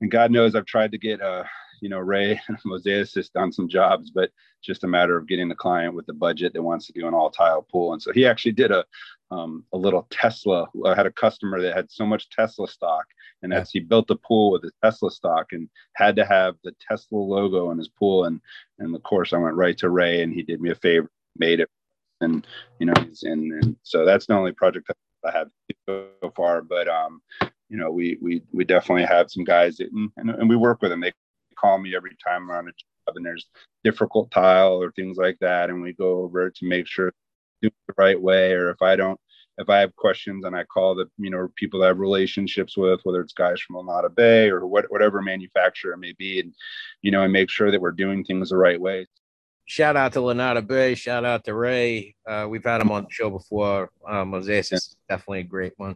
And 0.01 0.11
God 0.11 0.31
knows 0.31 0.55
I've 0.55 0.65
tried 0.65 0.91
to 0.91 0.97
get 0.97 1.21
uh 1.21 1.43
you 1.81 1.89
know 1.89 1.99
Ray 1.99 2.39
and 2.47 2.57
has 2.85 3.29
done 3.33 3.51
some 3.51 3.67
jobs, 3.67 4.11
but 4.11 4.31
just 4.61 4.83
a 4.83 4.87
matter 4.87 5.17
of 5.17 5.27
getting 5.27 5.49
the 5.49 5.55
client 5.55 5.95
with 5.95 6.05
the 6.05 6.13
budget 6.13 6.53
that 6.53 6.61
wants 6.61 6.85
to 6.85 6.93
do 6.93 7.07
an 7.07 7.13
all 7.13 7.31
tile 7.31 7.63
pool. 7.63 7.93
And 7.93 8.01
so 8.01 8.13
he 8.13 8.25
actually 8.25 8.53
did 8.53 8.71
a 8.71 8.85
um, 9.31 9.63
a 9.73 9.77
little 9.77 10.07
Tesla. 10.09 10.67
I 10.85 10.93
had 10.93 11.05
a 11.05 11.11
customer 11.11 11.61
that 11.61 11.75
had 11.75 11.89
so 11.89 12.05
much 12.05 12.29
Tesla 12.29 12.67
stock, 12.67 13.05
and 13.41 13.51
that's 13.51 13.71
he 13.71 13.79
built 13.79 14.11
a 14.11 14.15
pool 14.15 14.51
with 14.51 14.61
the 14.61 14.71
Tesla 14.83 15.09
stock 15.09 15.47
and 15.51 15.69
had 15.93 16.15
to 16.17 16.25
have 16.25 16.55
the 16.63 16.75
Tesla 16.87 17.17
logo 17.17 17.69
on 17.69 17.77
his 17.77 17.89
pool. 17.89 18.25
And 18.25 18.39
and 18.79 18.95
of 18.95 19.03
course, 19.03 19.33
I 19.33 19.37
went 19.37 19.55
right 19.55 19.77
to 19.79 19.89
Ray, 19.89 20.21
and 20.21 20.33
he 20.33 20.43
did 20.43 20.61
me 20.61 20.69
a 20.69 20.75
favor, 20.75 21.09
made 21.37 21.59
it, 21.59 21.69
and 22.19 22.45
you 22.79 22.85
know, 22.85 22.93
and 23.23 23.51
and 23.51 23.75
so 23.83 24.05
that's 24.05 24.27
the 24.27 24.35
only 24.35 24.51
project 24.51 24.91
I 25.25 25.31
have 25.31 25.49
so 25.87 26.09
far. 26.35 26.61
But 26.61 26.87
um, 26.87 27.21
you 27.69 27.77
know, 27.77 27.89
we 27.89 28.17
we 28.21 28.43
we 28.51 28.65
definitely 28.65 29.05
have 29.05 29.31
some 29.31 29.45
guys 29.45 29.77
that, 29.77 29.89
and, 29.91 30.29
and 30.29 30.49
we 30.49 30.57
work 30.57 30.81
with 30.81 30.91
them. 30.91 30.99
They 30.99 31.13
call 31.61 31.77
me 31.77 31.95
every 31.95 32.17
time 32.25 32.47
we're 32.47 32.57
on 32.57 32.67
a 32.67 32.71
job 32.71 33.15
and 33.15 33.25
there's 33.25 33.47
difficult 33.83 34.31
tile 34.31 34.81
or 34.81 34.91
things 34.91 35.17
like 35.17 35.37
that, 35.39 35.69
and 35.69 35.81
we 35.81 35.93
go 35.93 36.23
over 36.23 36.49
to 36.49 36.65
make 36.65 36.87
sure 36.87 37.13
do 37.61 37.67
it 37.67 37.73
the 37.87 37.93
right 37.97 38.19
way. 38.19 38.53
Or 38.53 38.69
if 38.71 38.81
I 38.81 38.95
don't, 38.95 39.19
if 39.57 39.69
I 39.69 39.79
have 39.79 39.95
questions 39.95 40.45
and 40.45 40.55
I 40.55 40.63
call 40.63 40.95
the 40.95 41.05
you 41.17 41.29
know 41.29 41.49
people 41.55 41.79
that 41.79 41.85
I 41.85 41.89
have 41.89 41.99
relationships 41.99 42.75
with, 42.75 42.99
whether 43.03 43.21
it's 43.21 43.33
guys 43.33 43.61
from 43.61 43.75
Lunada 43.75 44.13
Bay 44.13 44.49
or 44.49 44.65
what, 44.65 44.85
whatever 44.89 45.21
manufacturer 45.21 45.93
it 45.93 45.97
may 45.97 46.13
be, 46.13 46.39
and 46.39 46.53
you 47.01 47.11
know, 47.11 47.23
and 47.23 47.33
make 47.33 47.49
sure 47.49 47.71
that 47.71 47.81
we're 47.81 47.91
doing 47.91 48.23
things 48.23 48.49
the 48.49 48.57
right 48.57 48.79
way. 48.79 49.07
Shout 49.65 49.95
out 49.95 50.11
to 50.13 50.19
Lunada 50.19 50.65
Bay. 50.65 50.95
Shout 50.95 51.23
out 51.23 51.45
to 51.45 51.53
Ray. 51.53 52.15
Uh, 52.27 52.45
we've 52.49 52.63
had 52.63 52.81
him 52.81 52.91
on 52.91 53.03
the 53.03 53.09
show 53.09 53.29
before. 53.29 53.89
Uh, 54.05 54.25
Mosaic 54.25 54.69
yeah. 54.69 54.75
is 54.75 54.97
definitely 55.07 55.39
a 55.41 55.43
great 55.43 55.73
one. 55.77 55.95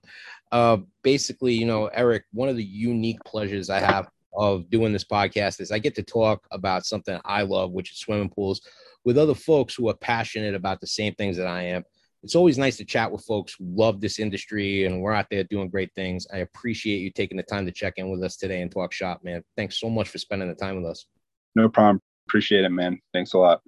Uh, 0.52 0.78
basically, 1.02 1.54
you 1.54 1.66
know, 1.66 1.88
Eric, 1.88 2.24
one 2.32 2.48
of 2.48 2.56
the 2.56 2.64
unique 2.64 3.22
pleasures 3.26 3.70
I 3.70 3.80
have 3.80 4.08
of 4.38 4.70
doing 4.70 4.94
this 4.94 5.04
podcast 5.04 5.62
is 5.62 5.72
I 5.72 5.80
get 5.80 5.96
to 5.96 6.04
talk 6.04 6.46
about 6.52 6.86
something 6.86 7.20
I 7.26 7.44
love, 7.44 7.72
which 7.72 7.92
is 7.92 7.98
swimming 7.98 8.30
pools, 8.30 8.62
with 9.04 9.18
other 9.18 9.36
folks 9.36 9.76
who 9.76 9.90
are 9.90 9.96
passionate 9.96 10.56
about 10.56 10.82
the 10.82 10.88
same 10.88 11.14
things 11.16 11.38
that 11.38 11.48
I 11.48 11.64
am 11.64 11.84
it's 12.26 12.34
always 12.34 12.58
nice 12.58 12.76
to 12.78 12.86
chat 12.86 13.12
with 13.12 13.24
folks 13.24 13.54
who 13.54 13.66
love 13.76 14.02
this 14.02 14.18
industry 14.18 14.86
and 14.86 15.00
we're 15.00 15.14
out 15.14 15.28
there 15.30 15.44
doing 15.44 15.70
great 15.70 15.94
things. 15.94 16.26
I 16.34 16.38
appreciate 16.38 16.98
you 16.98 17.12
taking 17.12 17.38
the 17.38 17.44
time 17.44 17.68
to 17.68 17.72
check 17.72 17.94
in 17.98 18.10
with 18.10 18.24
us 18.24 18.36
today 18.36 18.64
and 18.64 18.72
talk 18.72 18.92
shop, 18.92 19.24
man. 19.24 19.44
Thanks 19.56 19.80
so 19.80 19.92
much 19.92 20.10
for 20.10 20.18
spending 20.18 20.50
the 20.50 20.56
time 20.56 20.76
with 20.76 20.90
us. 20.90 21.06
No 21.54 21.70
problem. 21.70 22.02
Appreciate 22.28 22.66
it, 22.66 22.70
man. 22.70 23.00
Thanks 23.14 23.34
a 23.34 23.38
lot. 23.38 23.62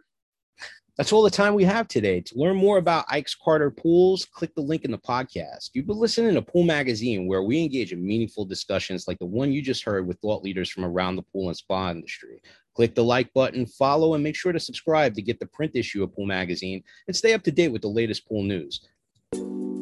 That's 0.97 1.13
all 1.13 1.21
the 1.21 1.29
time 1.29 1.53
we 1.53 1.63
have 1.63 1.87
today. 1.87 2.21
To 2.21 2.39
learn 2.39 2.55
more 2.55 2.79
about 2.79 3.05
Ike's 3.07 3.35
Carter 3.35 3.69
Pools, 3.69 4.25
click 4.25 4.55
the 4.55 4.61
link 4.61 4.83
in 4.83 4.89
the 4.89 4.97
podcast. 4.97 5.69
You've 5.73 5.85
been 5.85 5.99
listening 5.99 6.33
to 6.33 6.41
Pool 6.41 6.63
Magazine, 6.63 7.27
where 7.27 7.43
we 7.43 7.61
engage 7.61 7.93
in 7.93 8.03
meaningful 8.03 8.45
discussions 8.45 9.07
like 9.07 9.19
the 9.19 9.25
one 9.25 9.51
you 9.51 9.61
just 9.61 9.83
heard 9.83 10.07
with 10.07 10.17
thought 10.21 10.43
leaders 10.43 10.71
from 10.71 10.85
around 10.85 11.15
the 11.15 11.21
pool 11.21 11.49
and 11.49 11.57
spa 11.57 11.91
industry. 11.91 12.41
Click 12.75 12.95
the 12.95 13.03
like 13.03 13.31
button, 13.33 13.67
follow, 13.67 14.15
and 14.15 14.23
make 14.23 14.35
sure 14.35 14.51
to 14.51 14.59
subscribe 14.59 15.13
to 15.13 15.21
get 15.21 15.39
the 15.39 15.45
print 15.45 15.73
issue 15.75 16.01
of 16.03 16.15
Pool 16.15 16.25
Magazine 16.25 16.83
and 17.05 17.15
stay 17.15 17.35
up 17.35 17.43
to 17.43 17.51
date 17.51 17.71
with 17.71 17.83
the 17.83 17.87
latest 17.87 18.27
pool 18.27 18.41
news. 18.41 18.87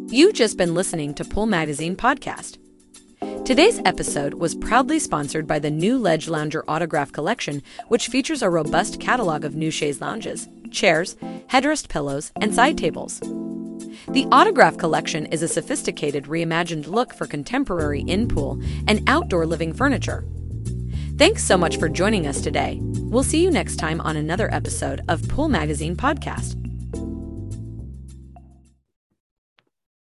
You've 0.09 0.33
just 0.33 0.57
been 0.57 0.73
listening 0.73 1.13
to 1.13 1.23
Pool 1.23 1.45
Magazine 1.45 1.95
Podcast. 1.95 2.57
Today's 3.45 3.79
episode 3.85 4.33
was 4.33 4.55
proudly 4.55 4.99
sponsored 4.99 5.47
by 5.47 5.59
the 5.59 5.69
new 5.69 5.97
Ledge 5.97 6.27
Lounger 6.27 6.63
Autograph 6.67 7.11
Collection, 7.11 7.61
which 7.87 8.07
features 8.07 8.41
a 8.41 8.49
robust 8.49 8.99
catalog 8.99 9.45
of 9.45 9.55
new 9.55 9.71
chaise 9.71 10.01
lounges, 10.01 10.47
chairs, 10.71 11.15
headrest 11.47 11.87
pillows, 11.87 12.31
and 12.41 12.53
side 12.53 12.77
tables. 12.77 13.19
The 14.09 14.27
Autograph 14.31 14.77
Collection 14.77 15.27
is 15.27 15.43
a 15.43 15.47
sophisticated 15.47 16.25
reimagined 16.25 16.87
look 16.87 17.13
for 17.13 17.27
contemporary 17.27 18.01
in 18.01 18.27
pool 18.27 18.59
and 18.87 19.07
outdoor 19.07 19.45
living 19.45 19.73
furniture 19.73 20.25
Thanks 21.17 21.45
so 21.45 21.57
much 21.57 21.77
for 21.77 21.87
joining 21.87 22.27
us 22.27 22.41
today. 22.41 22.77
We'll 22.81 23.23
see 23.23 23.41
you 23.41 23.49
next 23.49 23.77
time 23.77 24.01
on 24.01 24.17
another 24.17 24.53
episode 24.53 25.01
of 25.07 25.25
Pool 25.29 25.47
Magazine 25.47 25.95
Podcast. 25.95 26.64